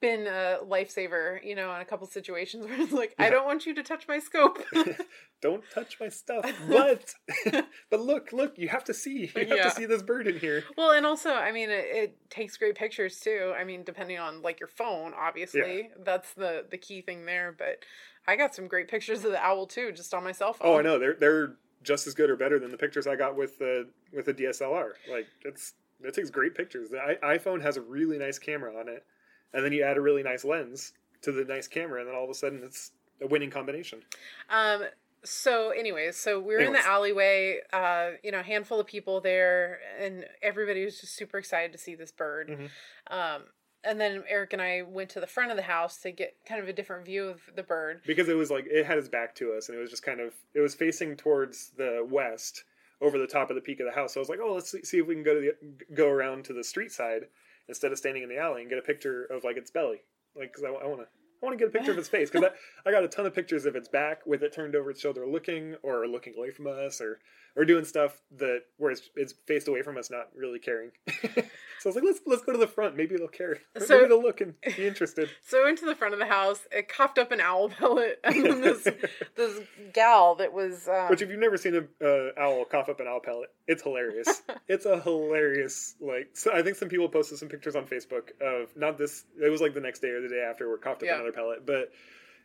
been 0.00 0.26
a 0.26 0.58
lifesaver, 0.64 1.44
you 1.44 1.54
know, 1.54 1.74
in 1.74 1.80
a 1.80 1.84
couple 1.84 2.06
situations 2.06 2.64
where 2.66 2.80
it's 2.80 2.92
like, 2.92 3.14
I 3.18 3.30
don't 3.30 3.44
want 3.44 3.66
you 3.66 3.74
to 3.74 3.82
touch 3.82 4.06
my 4.06 4.18
scope. 4.18 4.58
don't 5.42 5.64
touch 5.72 5.98
my 6.00 6.08
stuff, 6.08 6.44
but 6.68 7.12
but 7.90 8.00
look 8.00 8.32
look, 8.32 8.56
you 8.56 8.68
have 8.68 8.84
to 8.84 8.94
see. 8.94 9.30
You 9.34 9.46
have 9.46 9.48
Yeah. 9.48 9.64
to 9.64 9.70
see 9.70 9.86
this 9.86 10.02
bird 10.02 10.26
in 10.26 10.38
here. 10.38 10.64
Well, 10.76 10.92
and 10.92 11.04
also, 11.04 11.30
I 11.34 11.52
mean, 11.52 11.70
it, 11.70 11.84
it 11.90 12.30
takes 12.30 12.56
great 12.56 12.76
pictures 12.76 13.18
too. 13.20 13.52
I 13.58 13.64
mean, 13.64 13.82
depending 13.84 14.18
on 14.18 14.42
like 14.42 14.60
your 14.60 14.68
phone, 14.68 15.12
obviously, 15.14 15.90
that's 16.04 16.32
the 16.34 16.66
the 16.70 16.78
key 16.78 17.02
thing 17.02 17.26
there. 17.26 17.54
But 17.56 17.84
I 18.26 18.36
got 18.36 18.54
some 18.54 18.68
great 18.68 18.88
pictures 18.88 19.24
of 19.24 19.32
the 19.32 19.44
owl 19.44 19.66
too, 19.66 19.92
just 19.92 20.14
on 20.14 20.24
my 20.24 20.32
cell 20.32 20.52
phone. 20.52 20.68
Oh, 20.68 20.78
I 20.78 20.82
know. 20.82 20.98
They're 20.98 21.14
they're 21.14 21.56
just 21.82 22.06
as 22.06 22.14
good 22.14 22.30
or 22.30 22.36
better 22.36 22.58
than 22.58 22.70
the 22.70 22.78
pictures 22.78 23.06
I 23.06 23.16
got 23.16 23.36
with 23.36 23.58
the 23.58 23.88
with 24.12 24.26
the 24.26 24.34
DSLR. 24.34 24.92
Like 25.10 25.26
it's 25.44 25.74
it 26.02 26.14
takes 26.14 26.30
great 26.30 26.54
pictures. 26.54 26.90
The 26.90 27.00
I, 27.22 27.36
iPhone 27.38 27.60
has 27.62 27.76
a 27.76 27.80
really 27.82 28.18
nice 28.18 28.38
camera 28.38 28.78
on 28.78 28.88
it, 28.88 29.04
and 29.52 29.64
then 29.64 29.72
you 29.72 29.82
add 29.82 29.96
a 29.96 30.00
really 30.00 30.22
nice 30.22 30.44
lens 30.44 30.92
to 31.22 31.32
the 31.32 31.44
nice 31.44 31.66
camera, 31.68 32.00
and 32.00 32.08
then 32.08 32.14
all 32.16 32.24
of 32.24 32.30
a 32.30 32.34
sudden 32.34 32.62
it's 32.64 32.92
a 33.20 33.26
winning 33.26 33.50
combination. 33.50 34.02
Um. 34.50 34.84
So, 35.26 35.70
anyways, 35.70 36.16
so 36.18 36.38
we 36.38 36.52
were 36.54 36.60
in 36.60 36.74
the 36.74 36.86
alleyway. 36.86 37.60
Uh, 37.72 38.10
you 38.22 38.30
know, 38.30 38.40
a 38.40 38.42
handful 38.42 38.78
of 38.78 38.86
people 38.86 39.22
there, 39.22 39.78
and 39.98 40.26
everybody 40.42 40.84
was 40.84 41.00
just 41.00 41.14
super 41.16 41.38
excited 41.38 41.72
to 41.72 41.78
see 41.78 41.94
this 41.94 42.12
bird. 42.12 42.48
Mhm. 42.50 42.68
Um. 43.06 43.44
And 43.86 44.00
then 44.00 44.24
Eric 44.28 44.54
and 44.54 44.62
I 44.62 44.80
went 44.82 45.10
to 45.10 45.20
the 45.20 45.26
front 45.26 45.50
of 45.50 45.56
the 45.58 45.62
house 45.62 45.98
to 46.02 46.10
get 46.10 46.36
kind 46.46 46.60
of 46.60 46.68
a 46.68 46.72
different 46.72 47.04
view 47.04 47.26
of 47.28 47.40
the 47.54 47.62
bird. 47.62 48.00
because 48.06 48.28
it 48.30 48.34
was 48.36 48.50
like 48.50 48.66
it 48.66 48.86
had 48.86 48.96
its 48.96 49.08
back 49.08 49.34
to 49.36 49.52
us 49.52 49.68
and 49.68 49.76
it 49.76 49.80
was 49.80 49.90
just 49.90 50.02
kind 50.02 50.20
of 50.20 50.32
it 50.54 50.60
was 50.60 50.74
facing 50.74 51.16
towards 51.16 51.70
the 51.76 52.06
west 52.08 52.64
over 53.02 53.18
the 53.18 53.26
top 53.26 53.50
of 53.50 53.56
the 53.56 53.60
peak 53.60 53.80
of 53.80 53.86
the 53.86 53.92
house 53.92 54.14
so 54.14 54.20
i 54.20 54.22
was 54.22 54.30
like 54.30 54.38
oh 54.42 54.54
let's 54.54 54.70
see, 54.70 54.82
see 54.84 54.98
if 55.00 55.06
we 55.06 55.14
can 55.14 55.22
go 55.22 55.34
to 55.34 55.40
the 55.40 55.94
go 55.94 56.08
around 56.08 56.46
to 56.46 56.54
the 56.54 56.64
street 56.64 56.90
side 56.92 57.26
instead 57.68 57.92
of 57.92 57.98
standing 57.98 58.22
in 58.22 58.28
the 58.28 58.38
alley 58.38 58.60
and 58.60 58.70
get 58.70 58.78
a 58.78 58.82
picture 58.82 59.24
of 59.24 59.44
like 59.44 59.56
its 59.56 59.70
belly 59.70 60.00
like 60.36 60.52
because 60.52 60.64
i, 60.64 60.70
want 60.70 60.98
to 60.98 61.02
i 61.02 61.06
I 61.44 61.46
want 61.46 61.58
to 61.58 61.62
get 61.62 61.74
a 61.74 61.76
picture 61.76 61.92
of 61.92 61.98
its 61.98 62.08
face 62.08 62.30
because 62.30 62.48
I, 62.48 62.88
I 62.88 62.90
got 62.90 63.04
a 63.04 63.08
ton 63.08 63.26
of 63.26 63.34
pictures 63.34 63.66
of 63.66 63.76
its 63.76 63.86
back 63.86 64.24
with 64.24 64.42
it 64.42 64.54
turned 64.54 64.74
over 64.74 64.90
its 64.90 65.00
shoulder, 65.00 65.26
looking 65.26 65.76
or 65.82 66.06
looking 66.06 66.32
away 66.38 66.50
from 66.50 66.66
us, 66.66 67.02
or 67.02 67.18
or 67.54 67.66
doing 67.66 67.84
stuff 67.84 68.22
that 68.38 68.62
where 68.78 68.90
it's, 68.90 69.10
it's 69.14 69.34
faced 69.46 69.68
away 69.68 69.82
from 69.82 69.98
us, 69.98 70.10
not 70.10 70.28
really 70.34 70.58
caring. 70.58 70.90
so 71.84 71.90
I 71.90 71.92
was 71.92 71.96
like, 71.96 72.04
let's 72.04 72.20
let's 72.26 72.42
go 72.42 72.52
to 72.52 72.58
the 72.58 72.66
front. 72.66 72.96
Maybe 72.96 73.16
they'll 73.16 73.28
care. 73.28 73.58
So- 73.78 73.94
maybe 73.96 74.06
it'll 74.06 74.22
look 74.22 74.40
and 74.40 74.54
be 74.76 74.86
interested. 74.86 75.28
So 75.46 75.60
I 75.60 75.64
went 75.64 75.78
to 75.80 75.84
the 75.86 75.94
front 75.94 76.14
of 76.14 76.20
the 76.20 76.26
house. 76.26 76.60
It 76.72 76.88
coughed 76.88 77.18
up 77.18 77.30
an 77.30 77.40
owl 77.40 77.68
pellet, 77.68 78.18
and 78.24 78.44
then 78.44 78.60
this 78.62 78.88
this 79.36 79.60
gal 79.92 80.34
that 80.36 80.52
was. 80.54 80.88
Um, 80.88 81.10
Which, 81.10 81.20
if 81.20 81.28
you've 81.28 81.38
never 81.38 81.56
seen 81.58 81.74
an 81.74 81.88
uh, 82.02 82.40
owl 82.40 82.64
cough 82.64 82.88
up 82.88 83.00
an 83.00 83.06
owl 83.06 83.20
pellet, 83.20 83.50
it's 83.66 83.82
hilarious. 83.82 84.42
it's 84.68 84.86
a 84.86 84.98
hilarious 85.00 85.94
like. 86.00 86.30
So 86.32 86.52
I 86.54 86.62
think 86.62 86.76
some 86.76 86.88
people 86.88 87.08
posted 87.08 87.38
some 87.38 87.48
pictures 87.48 87.76
on 87.76 87.84
Facebook 87.84 88.30
of 88.40 88.74
not 88.76 88.96
this. 88.96 89.24
It 89.42 89.50
was 89.50 89.60
like 89.60 89.74
the 89.74 89.80
next 89.80 90.00
day 90.00 90.08
or 90.08 90.22
the 90.22 90.28
day 90.28 90.40
after 90.48 90.66
where 90.66 90.76
it 90.76 90.82
coughed 90.82 91.02
up 91.02 91.08
Yeah. 91.08 91.16
another 91.16 91.32
pellet, 91.32 91.66
but 91.66 91.90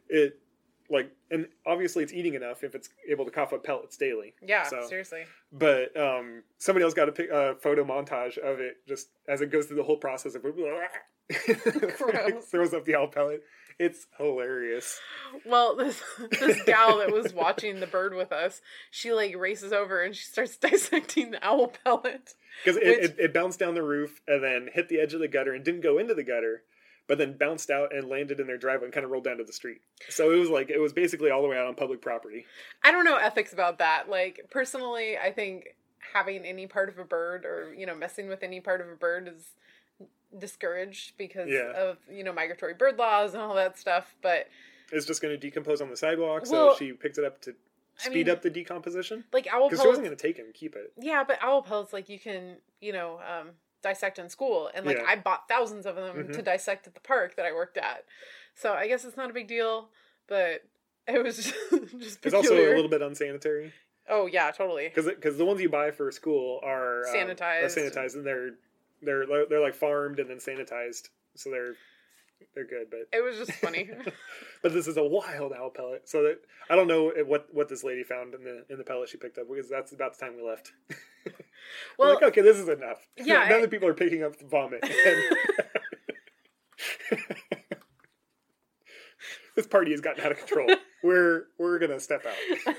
it 0.10 0.40
like 0.90 1.12
and 1.32 1.48
obviously 1.66 2.04
it's 2.04 2.14
eating 2.14 2.34
enough 2.34 2.64
if 2.64 2.76
it's 2.76 2.90
able 3.10 3.26
to 3.26 3.32
cough 3.32 3.54
up 3.54 3.64
pellets 3.64 3.98
daily. 3.98 4.34
yeah, 4.46 4.64
so- 4.64 4.86
seriously. 4.88 5.24
But 5.52 5.96
um, 5.98 6.44
somebody 6.60 6.84
else 6.84 6.94
got 6.94 7.10
a 7.10 7.12
pic, 7.12 7.32
uh, 7.32 7.56
photo 7.56 7.84
montage 7.84 8.38
of 8.38 8.60
it 8.60 8.78
just 8.88 9.08
as 9.28 9.42
it 9.42 9.52
goes 9.52 9.66
through 9.66 9.78
the 9.78 9.84
whole 9.84 9.98
process 9.98 10.36
of 10.36 10.44
throws 12.50 12.74
up 12.74 12.86
the 12.86 12.96
owl 12.96 13.08
pellet. 13.08 13.44
It's 13.78 14.08
hilarious. 14.18 15.00
Well, 15.46 15.76
this 15.78 16.02
this 16.32 16.62
gal 16.64 16.98
that 16.98 17.14
was 17.14 17.34
watching 17.34 17.80
the 17.80 17.88
bird 17.88 18.14
with 18.14 18.32
us, 18.34 18.62
she 18.92 19.14
like 19.14 19.36
races 19.38 19.72
over 19.72 20.04
and 20.04 20.14
she 20.16 20.24
starts 20.24 20.58
dissecting 20.58 21.32
the 21.32 21.46
owl 21.46 21.68
pellet. 21.86 22.34
Because 22.64 22.78
it, 22.82 23.02
Which- 23.02 23.10
it, 23.12 23.16
it 23.20 23.34
bounced 23.34 23.60
down 23.60 23.76
the 23.76 23.84
roof 23.84 24.20
and 24.28 24.44
then 24.44 24.70
hit 24.74 24.90
the 24.90 25.00
edge 25.00 25.14
of 25.14 25.22
the 25.22 25.30
gutter 25.30 25.54
and 25.54 25.64
didn't 25.64 25.82
go 25.82 25.98
into 25.98 26.14
the 26.14 26.24
gutter, 26.24 26.64
but 27.10 27.18
then 27.18 27.36
bounced 27.36 27.70
out 27.72 27.94
and 27.94 28.08
landed 28.08 28.40
in 28.40 28.48
their 28.48 28.58
driveway 28.58 28.86
and 28.86 28.94
kind 28.94 29.04
of 29.04 29.10
rolled 29.12 29.26
down 29.26 29.38
to 29.40 29.44
the 29.44 29.52
street. 29.52 29.82
So 30.10 30.32
it 30.32 30.38
was 30.38 30.50
like 30.50 30.70
it 30.70 30.80
was 30.80 30.94
basically 30.94 31.32
all 31.32 31.42
the 31.42 31.48
way 31.50 31.58
out 31.58 31.68
on 31.68 31.76
public 31.76 32.02
property. 32.02 32.46
I 32.84 32.92
don't 32.92 33.04
know 33.04 33.18
ethics 33.18 33.52
about 33.52 33.80
that. 33.80 34.08
Like 34.10 34.46
personally, 34.52 35.18
I 35.18 35.32
think 35.32 35.76
having 36.14 36.46
any 36.46 36.68
part 36.68 36.88
of 36.88 36.98
a 37.00 37.04
bird 37.04 37.44
or 37.46 37.74
you 37.76 37.86
know 37.86 37.96
messing 37.96 38.30
with 38.30 38.44
any 38.44 38.62
part 38.62 38.80
of 38.80 38.88
a 38.88 38.96
bird 38.96 39.28
is 39.28 39.52
discouraged 40.38 41.18
because 41.18 41.50
Yeah. 41.50 41.72
of 41.76 41.98
you 42.10 42.24
know 42.24 42.32
migratory 42.32 42.76
bird 42.76 42.98
laws 42.98 43.34
and 43.34 43.42
all 43.42 43.56
that 43.56 43.78
stuff. 43.78 44.16
But 44.22 44.48
It's 44.92 45.06
just 45.06 45.22
going 45.22 45.34
to 45.34 45.38
decompose 45.38 45.82
on 45.82 45.90
the 45.90 45.98
sidewalk, 45.98 46.46
so 46.46 46.76
she 46.78 46.94
picked 46.94 47.18
it 47.18 47.26
up 47.26 47.42
to 47.42 47.52
I 48.00 48.04
speed 48.04 48.28
mean- 48.28 48.30
up 48.30 48.42
the 48.44 48.50
decomposition. 48.50 49.24
like 49.34 49.48
owl 49.52 49.68
Because 49.70 49.82
she 49.82 49.88
wasn't 49.88 50.06
going 50.06 50.16
to 50.16 50.22
take 50.22 50.38
it 50.40 50.46
and 50.46 50.54
keep 50.54 50.76
it. 50.76 50.94
yeah, 50.98 51.24
but 51.24 51.40
owl 51.42 51.62
pellets 51.64 51.92
like 51.92 52.08
you 52.08 52.20
can 52.20 52.58
you 52.80 52.94
know 52.94 53.20
um, 53.28 53.50
dissect 53.82 54.20
in 54.20 54.30
school, 54.30 54.70
and 54.74 54.86
like 54.86 54.98
Yeah. 54.98 55.06
I 55.08 55.16
bought 55.16 55.48
thousands 55.48 55.86
of 55.86 55.96
them 55.96 56.28
Mhm. 56.28 56.34
to 56.34 56.42
dissect 56.42 56.88
at 56.88 56.94
the 56.94 57.00
park 57.00 57.36
that 57.36 57.46
I 57.46 57.52
worked 57.54 57.78
at. 57.78 58.06
So 58.56 58.74
I 58.74 58.88
guess 58.88 59.06
it's 59.06 59.16
not 59.18 59.30
a 59.30 59.34
big 59.34 59.48
deal, 59.48 59.90
but 60.28 60.64
it 61.08 61.24
was 61.24 61.38
just, 61.38 61.54
just 62.00 62.26
It's 62.26 62.34
also 62.36 62.56
a 62.56 62.76
little 62.76 62.90
bit 62.90 63.02
unsanitary 63.02 63.74
Oh 64.08 64.26
yeah, 64.26 64.50
totally. 64.52 64.90
because 64.94 65.38
the 65.38 65.46
ones 65.46 65.62
you 65.62 65.70
buy 65.70 65.92
for 65.92 66.12
school 66.12 66.60
are 66.64 67.08
um, 67.08 67.14
are 67.16 67.18
Sanitized. 67.36 67.78
sanitized, 67.78 68.16
and 68.16 68.26
they're 68.26 68.52
they're 69.02 69.46
they're 69.48 69.62
like 69.62 69.76
farmed 69.76 70.20
and 70.20 70.30
then 70.30 70.38
sanitized, 70.38 71.10
so 71.36 71.50
they're 71.52 71.76
they're 72.56 72.66
good. 72.68 72.88
But 72.90 73.08
It 73.12 73.24
was 73.24 73.38
just 73.38 73.52
funny. 73.60 73.90
but 74.64 74.74
this 74.74 74.88
is 74.88 74.98
a 74.98 75.04
wild 75.04 75.54
owl 75.54 75.70
pellet, 75.70 76.08
so 76.10 76.24
that 76.24 76.40
I 76.70 76.76
don't 76.76 76.88
know 76.88 77.12
what 77.26 77.48
what 77.54 77.70
this 77.70 77.84
lady 77.84 78.04
found 78.04 78.34
in 78.34 78.44
the 78.44 78.66
in 78.70 78.78
the 78.78 78.84
pellet 78.84 79.10
she 79.10 79.18
picked 79.18 79.38
up 79.38 79.48
because 79.50 79.70
that's 79.70 79.92
about 79.92 80.18
the 80.18 80.26
time 80.26 80.36
we 80.36 80.44
left. 80.48 80.72
Well, 82.00 82.14
like, 82.16 82.24
okay, 82.24 82.42
this 82.42 82.58
is 82.58 82.68
enough. 82.70 83.06
Yeah, 83.18 83.46
now 83.50 83.58
I- 83.58 83.62
that 83.62 83.70
people 83.70 83.88
are 83.90 83.94
picking 83.94 84.24
up 84.24 84.38
the 84.40 84.46
vomit. 84.46 84.82
and- 84.84 85.24
this 89.56 89.68
party 89.68 89.92
has 89.92 90.02
gotten 90.02 90.24
out 90.24 90.32
of 90.32 90.38
control. 90.40 90.68
We're 91.04 91.46
we're 91.58 91.80
gonna 91.80 92.00
step 92.00 92.26
out. 92.26 92.74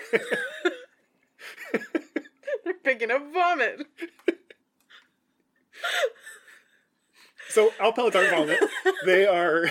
they're 2.65 2.75
picking 2.83 3.11
up 3.11 3.23
vomit. 3.33 3.87
So 7.51 7.73
owl 7.81 7.93
pellets 7.93 8.17
aren't 8.17 8.31
vomit. 8.31 8.61
They 9.07 9.27
are 9.27 9.69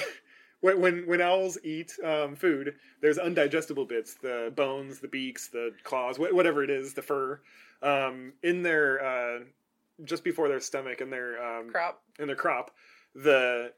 when 0.62 1.08
when, 1.08 1.22
owls 1.22 1.58
eat 1.64 1.94
um, 2.04 2.36
food. 2.36 2.76
There's 3.02 3.18
undigestible 3.18 3.88
bits, 3.88 4.16
the 4.16 4.52
bones, 4.56 5.00
the 5.00 5.08
beaks, 5.08 5.48
the 5.48 5.74
claws, 5.84 6.18
wh- 6.18 6.34
whatever 6.34 6.64
it 6.64 6.70
is, 6.70 6.94
the 6.94 7.02
fur, 7.02 7.40
um, 7.82 8.34
in 8.44 8.62
their 8.64 9.04
uh, 9.04 9.40
just 10.04 10.24
before 10.24 10.48
their 10.50 10.60
stomach 10.60 11.02
and 11.02 11.12
their 11.12 11.42
um, 11.44 11.70
Crop. 11.70 12.02
in 12.20 12.28
their 12.28 12.36
crop. 12.36 12.72
The 13.16 13.72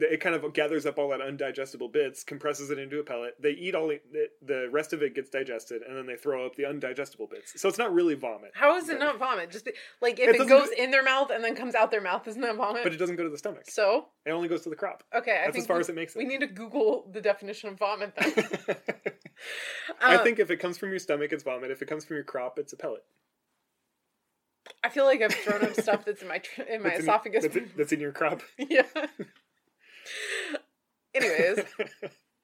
it 0.00 0.20
kind 0.20 0.34
of 0.34 0.52
gathers 0.52 0.86
up 0.86 0.98
all 0.98 1.08
that 1.10 1.20
undigestible 1.20 1.92
bits, 1.92 2.24
compresses 2.24 2.70
it 2.70 2.78
into 2.78 2.98
a 2.98 3.04
pellet. 3.04 3.34
They 3.40 3.50
eat 3.50 3.74
all 3.74 3.88
the, 3.88 4.00
the 4.42 4.68
rest 4.70 4.92
of 4.92 5.02
it 5.02 5.14
gets 5.14 5.30
digested, 5.30 5.82
and 5.82 5.96
then 5.96 6.06
they 6.06 6.16
throw 6.16 6.44
up 6.46 6.56
the 6.56 6.64
undigestible 6.64 7.30
bits. 7.30 7.60
So 7.60 7.68
it's 7.68 7.78
not 7.78 7.92
really 7.94 8.14
vomit. 8.14 8.50
How 8.54 8.76
is 8.76 8.88
it 8.88 8.98
not 8.98 9.18
vomit? 9.18 9.50
Just 9.50 9.68
like 10.00 10.18
if 10.18 10.28
it, 10.28 10.32
doesn't 10.38 10.48
goes 10.48 10.68
in 10.76 10.90
their 10.90 11.02
mouth 11.04 11.30
and 11.30 11.44
then 11.44 11.54
comes 11.54 11.74
out 11.74 11.90
their 11.90 12.00
mouth, 12.00 12.26
isn't 12.26 12.40
that 12.42 12.56
vomit? 12.56 12.82
But 12.82 12.92
it 12.92 12.98
doesn't 12.98 13.16
go 13.16 13.24
to 13.24 13.30
the 13.30 13.38
stomach. 13.38 13.64
so 13.70 14.06
It 14.26 14.30
only 14.30 14.48
goes 14.48 14.62
to 14.62 14.70
the 14.70 14.76
crop. 14.76 15.04
okay, 15.14 15.32
I 15.32 15.44
That's 15.44 15.52
think 15.52 15.62
as 15.62 15.66
far 15.66 15.76
we, 15.76 15.80
as 15.82 15.88
it 15.88 15.94
makes 15.94 16.14
it. 16.16 16.18
we 16.18 16.24
need 16.24 16.40
to 16.40 16.46
Google 16.46 17.08
the 17.12 17.20
definition 17.20 17.68
of 17.68 17.78
vomit 17.78 18.12
then. 18.16 18.76
I 20.00 20.16
Uh, 20.16 20.22
think 20.24 20.38
if 20.38 20.50
it 20.50 20.56
comes 20.58 20.78
from 20.78 20.90
your 20.90 20.98
stomach, 20.98 21.32
it's 21.32 21.42
vomit. 21.44 21.70
If 21.70 21.82
it 21.82 21.86
comes 21.88 22.04
from 22.04 22.16
your 22.16 22.24
crop, 22.24 22.58
it's 22.58 22.72
a 22.72 22.76
pellet. 22.76 23.04
I 24.82 24.88
feel 24.88 25.04
like 25.04 25.20
I've 25.22 25.32
thrown 25.34 25.62
up 25.62 25.74
stuff 25.74 26.04
that's 26.04 26.22
in 26.22 26.28
my 26.28 26.40
in 26.68 26.82
my 26.82 26.90
That's 26.90 27.00
in- 27.00 27.04
esophagus. 27.04 27.42
that's, 27.42 27.56
in, 27.56 27.70
that's 27.76 27.92
in 27.92 28.00
your 28.00 28.12
crop. 28.12 28.42
yeah. 28.58 28.82
Anyways, 31.14 31.58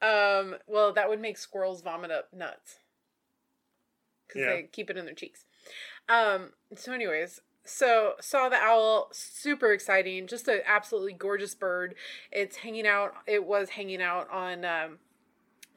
um, 0.03 0.57
well, 0.67 0.93
that 0.93 1.09
would 1.09 1.21
make 1.21 1.37
squirrels 1.37 1.83
vomit 1.83 2.11
up 2.11 2.33
nuts 2.33 2.79
because 4.27 4.41
Yeah. 4.43 4.47
they 4.57 4.63
keep 4.65 4.91
it 4.91 4.97
in 4.97 5.05
their 5.05 5.15
cheeks. 5.15 5.45
Um, 6.09 6.51
so, 6.77 6.93
anyways, 6.93 7.41
so 7.65 8.15
saw 8.21 8.49
the 8.49 8.57
owl, 8.57 9.09
super 9.13 9.73
exciting, 9.73 10.27
just 10.27 10.49
an 10.49 10.61
absolutely 10.67 11.13
gorgeous 11.13 11.55
bird. 11.55 11.95
It's 12.31 12.57
hanging 12.57 12.87
out. 12.87 13.15
It 13.27 13.45
was 13.45 13.71
hanging 13.71 14.03
out 14.03 14.29
on 14.31 14.65
um, 14.65 14.99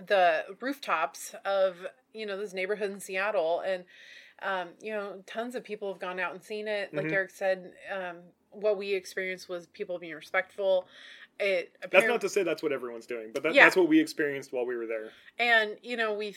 the 0.06 0.46
rooftops 0.62 1.36
of 1.46 1.88
you 2.14 2.26
know 2.26 2.38
this 2.38 2.54
neighborhood 2.54 2.92
in 2.92 3.00
Seattle, 3.00 3.60
and 3.62 3.86
um, 4.42 4.70
you 4.82 4.92
know 4.94 5.24
tons 5.26 5.56
of 5.56 5.64
people 5.64 5.92
have 5.92 6.00
gone 6.02 6.20
out 6.20 6.34
and 6.34 6.44
seen 6.44 6.68
it. 6.68 6.94
Like 6.94 7.08
Mhm. 7.08 7.14
Eric 7.14 7.32
said, 7.32 7.74
um, 7.92 8.18
what 8.52 8.78
we 8.78 8.94
experienced 8.94 9.50
was 9.50 9.68
people 9.68 9.98
being 10.00 10.14
respectful. 10.16 10.88
It 11.40 11.76
That's 11.92 12.08
not 12.08 12.22
to 12.22 12.30
say 12.30 12.44
that's 12.44 12.62
what 12.64 12.72
everyone's 12.72 13.06
doing, 13.08 13.32
but 13.34 13.44
that, 13.44 13.54
Yeah. 13.54 13.64
that's 13.66 13.76
what 13.76 13.88
we 13.88 14.00
experienced 14.00 14.54
while 14.54 14.66
we 14.66 14.76
were 14.76 14.86
there. 14.88 15.12
and 15.40 15.78
you 15.82 15.98
know 15.98 16.20
it, 16.22 16.36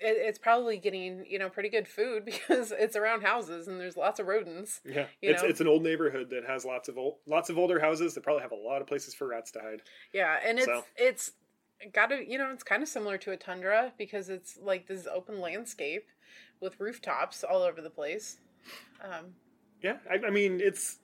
it's 0.00 0.38
probably 0.38 0.78
getting 0.78 1.24
you 1.28 1.38
know 1.38 1.50
pretty 1.50 1.68
good 1.68 1.86
food 1.86 2.24
because 2.30 2.72
it's 2.72 2.96
around 2.96 3.22
houses 3.22 3.68
and 3.68 3.78
there's 3.78 3.96
lots 3.96 4.18
of 4.18 4.26
rodents. 4.26 4.80
Yeah, 4.84 5.06
You 5.20 5.30
it's 5.32 5.42
know? 5.42 5.48
it's 5.48 5.60
an 5.60 5.68
old 5.68 5.82
neighborhood 5.82 6.30
that 6.30 6.44
has 6.46 6.64
lots 6.64 6.88
of 6.88 6.96
old, 6.96 7.16
lots 7.26 7.50
of 7.50 7.58
older 7.58 7.78
houses 7.78 8.14
that 8.14 8.22
probably 8.22 8.42
have 8.42 8.52
a 8.52 8.56
lot 8.56 8.80
of 8.80 8.86
places 8.86 9.14
for 9.14 9.26
rats 9.28 9.50
to 9.52 9.60
hide. 9.60 9.82
Yeah, 10.12 10.38
and 10.44 10.58
it's 10.58 10.66
So. 10.66 10.84
it's 10.96 11.32
got 11.92 12.06
to 12.08 12.28
you 12.28 12.38
know 12.38 12.50
it's 12.50 12.62
kind 12.62 12.82
of 12.82 12.88
similar 12.88 13.18
to 13.18 13.32
a 13.32 13.36
tundra 13.36 13.92
because 13.98 14.30
it's 14.30 14.58
like 14.62 14.86
this 14.86 15.06
open 15.06 15.38
landscape 15.40 16.06
with 16.60 16.78
rooftops 16.80 17.44
all 17.44 17.62
over 17.62 17.80
the 17.82 17.90
place. 17.90 18.38
Um, 19.02 19.34
Yeah, 19.82 19.96
I, 20.10 20.26
I 20.26 20.30
mean 20.30 20.60
it's 20.62 20.98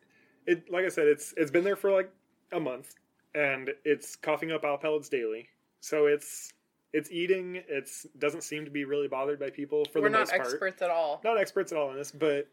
it 0.47 0.71
like 0.71 0.85
I 0.85 0.89
said, 0.89 1.07
it's 1.07 1.35
it's 1.37 1.51
been 1.51 1.65
there 1.65 1.77
for 1.77 1.91
like 1.91 2.11
a 2.53 2.61
month, 2.61 2.95
and 3.37 3.71
it's 3.85 4.17
coughing 4.17 4.51
up 4.51 4.65
owl 4.65 4.79
pellets 4.79 5.09
daily. 5.09 5.49
So 5.81 6.07
it's 6.07 6.53
it's 6.93 7.11
eating. 7.11 7.63
It's 7.69 8.07
doesn't 8.19 8.43
seem 8.43 8.65
to 8.65 8.71
be 8.71 8.85
really 8.85 9.09
bothered 9.09 9.39
by 9.39 9.51
people 9.51 9.85
for 9.93 10.01
we're 10.01 10.09
the 10.09 10.19
most 10.19 10.31
part. 10.31 10.41
We're 10.41 10.45
not 10.45 10.53
experts 10.53 10.83
at 10.83 10.91
all. 10.91 11.21
not 11.23 11.39
experts 11.39 11.73
at 11.73 11.79
all 11.79 11.91
in 11.91 11.97
this, 11.97 12.11
but 12.11 12.49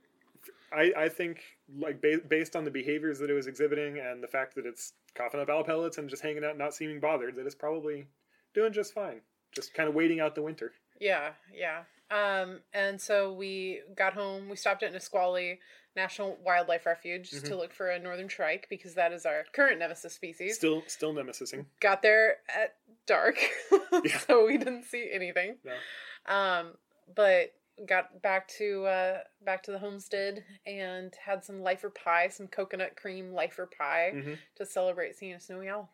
I, 0.71 0.91
I 0.97 1.09
think 1.09 1.41
like 1.77 2.01
ba- 2.01 2.21
based 2.27 2.55
on 2.55 2.65
the 2.65 2.71
behaviors 2.71 3.19
that 3.19 3.29
it 3.29 3.34
was 3.34 3.47
exhibiting 3.47 3.99
and 3.99 4.21
the 4.21 4.27
fact 4.27 4.55
that 4.55 4.65
it's 4.65 4.93
coughing 5.15 5.39
up 5.39 5.49
owl 5.49 5.63
pellets 5.63 5.97
and 5.97 6.09
just 6.09 6.21
hanging 6.21 6.43
out, 6.43 6.57
not 6.57 6.73
seeming 6.73 6.99
bothered, 6.99 7.36
that 7.36 7.45
it's 7.45 7.55
probably 7.55 8.05
doing 8.53 8.73
just 8.73 8.93
fine. 8.93 9.21
Just 9.53 9.73
kind 9.73 9.88
of 9.88 9.95
waiting 9.95 10.19
out 10.19 10.36
the 10.36 10.41
winter. 10.41 10.73
Yeah, 10.99 11.29
yeah. 11.55 11.84
Um, 12.11 12.59
and 12.73 12.99
so 12.99 13.31
we 13.31 13.81
got 13.95 14.13
home. 14.13 14.49
We 14.49 14.55
stopped 14.55 14.84
at 14.84 14.91
Nisqually 14.93 15.59
National 15.95 16.37
Wildlife 16.43 16.85
Refuge 16.85 17.29
Mm-hmm. 17.31 17.47
to 17.47 17.55
look 17.55 17.73
for 17.73 17.89
a 17.89 17.99
northern 17.99 18.27
shrike 18.27 18.67
because 18.69 18.95
that 18.95 19.11
is 19.13 19.25
our 19.25 19.43
current 19.53 19.79
nemesis 19.79 20.13
species. 20.13 20.55
Still, 20.55 20.83
still 20.87 21.13
nemesising. 21.13 21.65
got 21.79 22.01
there 22.01 22.37
at 22.53 22.75
dark, 23.05 23.37
Yeah. 24.03 24.17
so 24.19 24.45
we 24.47 24.57
didn't 24.57 24.85
see 24.85 25.09
anything. 25.11 25.57
No. 25.63 26.33
Um, 26.33 26.71
but 27.15 27.53
got 27.87 28.21
back 28.21 28.47
to 28.47 28.85
uh, 28.85 29.17
back 29.43 29.63
to 29.63 29.71
the 29.71 29.79
homestead 29.79 30.43
and 30.65 31.13
had 31.25 31.43
some 31.43 31.61
lifer 31.61 31.89
pie, 31.89 32.29
some 32.29 32.47
coconut 32.47 32.95
cream 32.95 33.33
lifer 33.33 33.67
pie 33.77 34.11
hmm 34.13 34.33
to 34.55 34.65
celebrate 34.65 35.15
seeing 35.15 35.33
a 35.33 35.39
snowy 35.39 35.69
owl. 35.69 35.89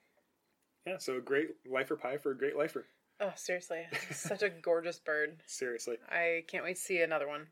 Yeah, 0.85 0.97
so 0.97 1.17
a 1.17 1.21
great 1.21 1.49
lifer 1.69 1.95
pie 1.95 2.17
for 2.17 2.31
a 2.31 2.37
great 2.37 2.55
lifer. 2.55 2.85
Oh, 3.21 3.33
seriously, 3.35 3.81
such 4.11 4.43
a 4.43 4.49
gorgeous 4.49 4.97
bird. 4.99 5.37
Seriously. 5.45 5.97
I 6.09 6.43
can't 6.47 6.63
wait 6.63 6.75
to 6.77 6.81
see 6.81 7.01
another 7.01 7.27
one. 7.27 7.47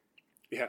Yeah. 0.50 0.68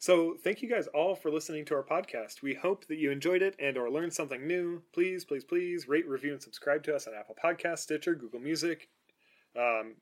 So 0.00 0.36
thank 0.44 0.62
you 0.62 0.68
guys 0.68 0.86
all 0.88 1.16
for 1.16 1.30
listening 1.30 1.64
to 1.66 1.74
our 1.74 1.82
podcast. 1.82 2.40
We 2.40 2.54
hope 2.54 2.86
that 2.86 2.98
you 2.98 3.10
enjoyed 3.10 3.42
it 3.42 3.56
and 3.58 3.76
or 3.76 3.90
learned 3.90 4.12
something 4.12 4.46
new. 4.46 4.82
Please, 4.94 5.24
please, 5.24 5.42
please 5.42 5.88
rate, 5.88 6.08
review, 6.08 6.32
and 6.32 6.42
subscribe 6.42 6.84
to 6.84 6.94
us 6.94 7.08
on 7.08 7.14
Apple 7.14 7.34
Podcasts, 7.42 7.80
Stitcher, 7.80 8.14
Google 8.14 8.38
Music. 8.38 8.88
Um, 9.56 9.96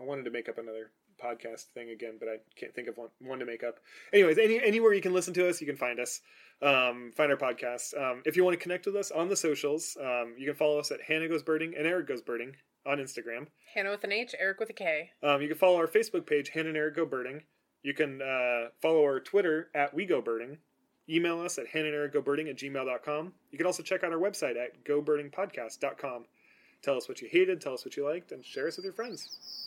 I 0.00 0.04
wanted 0.04 0.24
to 0.26 0.30
make 0.30 0.48
up 0.48 0.58
another 0.58 0.92
podcast 1.22 1.64
thing 1.74 1.90
again, 1.90 2.18
but 2.20 2.28
I 2.28 2.36
can't 2.56 2.74
think 2.74 2.86
of 2.86 2.96
one, 2.96 3.08
one 3.20 3.40
to 3.40 3.46
make 3.46 3.64
up. 3.64 3.80
Anyways, 4.12 4.38
any 4.38 4.62
anywhere 4.62 4.92
you 4.92 5.00
can 5.00 5.12
listen 5.12 5.34
to 5.34 5.48
us, 5.48 5.60
you 5.60 5.66
can 5.66 5.76
find 5.76 5.98
us. 5.98 6.20
Um, 6.62 7.10
find 7.16 7.32
our 7.32 7.36
podcast. 7.36 8.00
Um, 8.00 8.22
if 8.24 8.36
you 8.36 8.44
want 8.44 8.54
to 8.54 8.62
connect 8.62 8.86
with 8.86 8.94
us 8.94 9.10
on 9.10 9.28
the 9.28 9.36
socials, 9.36 9.96
um, 10.00 10.34
you 10.38 10.46
can 10.46 10.54
follow 10.54 10.78
us 10.78 10.92
at 10.92 11.02
Hannah 11.02 11.28
Goes 11.28 11.42
Birding 11.42 11.74
and 11.76 11.86
Eric 11.86 12.06
Goes 12.06 12.22
Birding 12.22 12.54
on 12.86 12.98
Instagram. 12.98 13.48
Hannah 13.74 13.90
with 13.90 14.04
an 14.04 14.12
H, 14.12 14.34
Eric 14.38 14.60
with 14.60 14.70
a 14.70 14.74
K. 14.74 15.10
Um, 15.22 15.42
you 15.42 15.48
can 15.48 15.56
follow 15.56 15.78
our 15.78 15.88
Facebook 15.88 16.26
page, 16.26 16.50
Hannah 16.50 16.68
and 16.68 16.78
Eric 16.78 16.96
Go 16.96 17.06
Birding. 17.06 17.42
You 17.84 17.92
can 17.92 18.20
uh, 18.22 18.70
follow 18.80 19.02
our 19.02 19.20
Twitter 19.20 19.68
at 19.74 19.94
We 19.94 20.06
Go 20.06 20.22
Birding. 20.22 20.56
Email 21.08 21.40
us 21.40 21.58
at 21.58 21.66
Hannah 21.66 21.88
and 21.88 21.94
Eric 21.94 22.14
Go 22.14 22.22
Birding 22.22 22.48
at 22.48 22.56
gmail.com. 22.56 23.32
You 23.50 23.58
can 23.58 23.66
also 23.66 23.82
check 23.82 24.02
out 24.02 24.10
our 24.10 24.18
website 24.18 24.56
at 24.56 24.82
gobirdingpodcast.com. 24.84 26.24
Tell 26.82 26.96
us 26.96 27.08
what 27.08 27.20
you 27.20 27.28
hated, 27.30 27.60
tell 27.60 27.74
us 27.74 27.84
what 27.84 27.96
you 27.96 28.08
liked, 28.08 28.32
and 28.32 28.42
share 28.42 28.68
us 28.68 28.76
with 28.76 28.84
your 28.84 28.94
friends. 28.94 29.63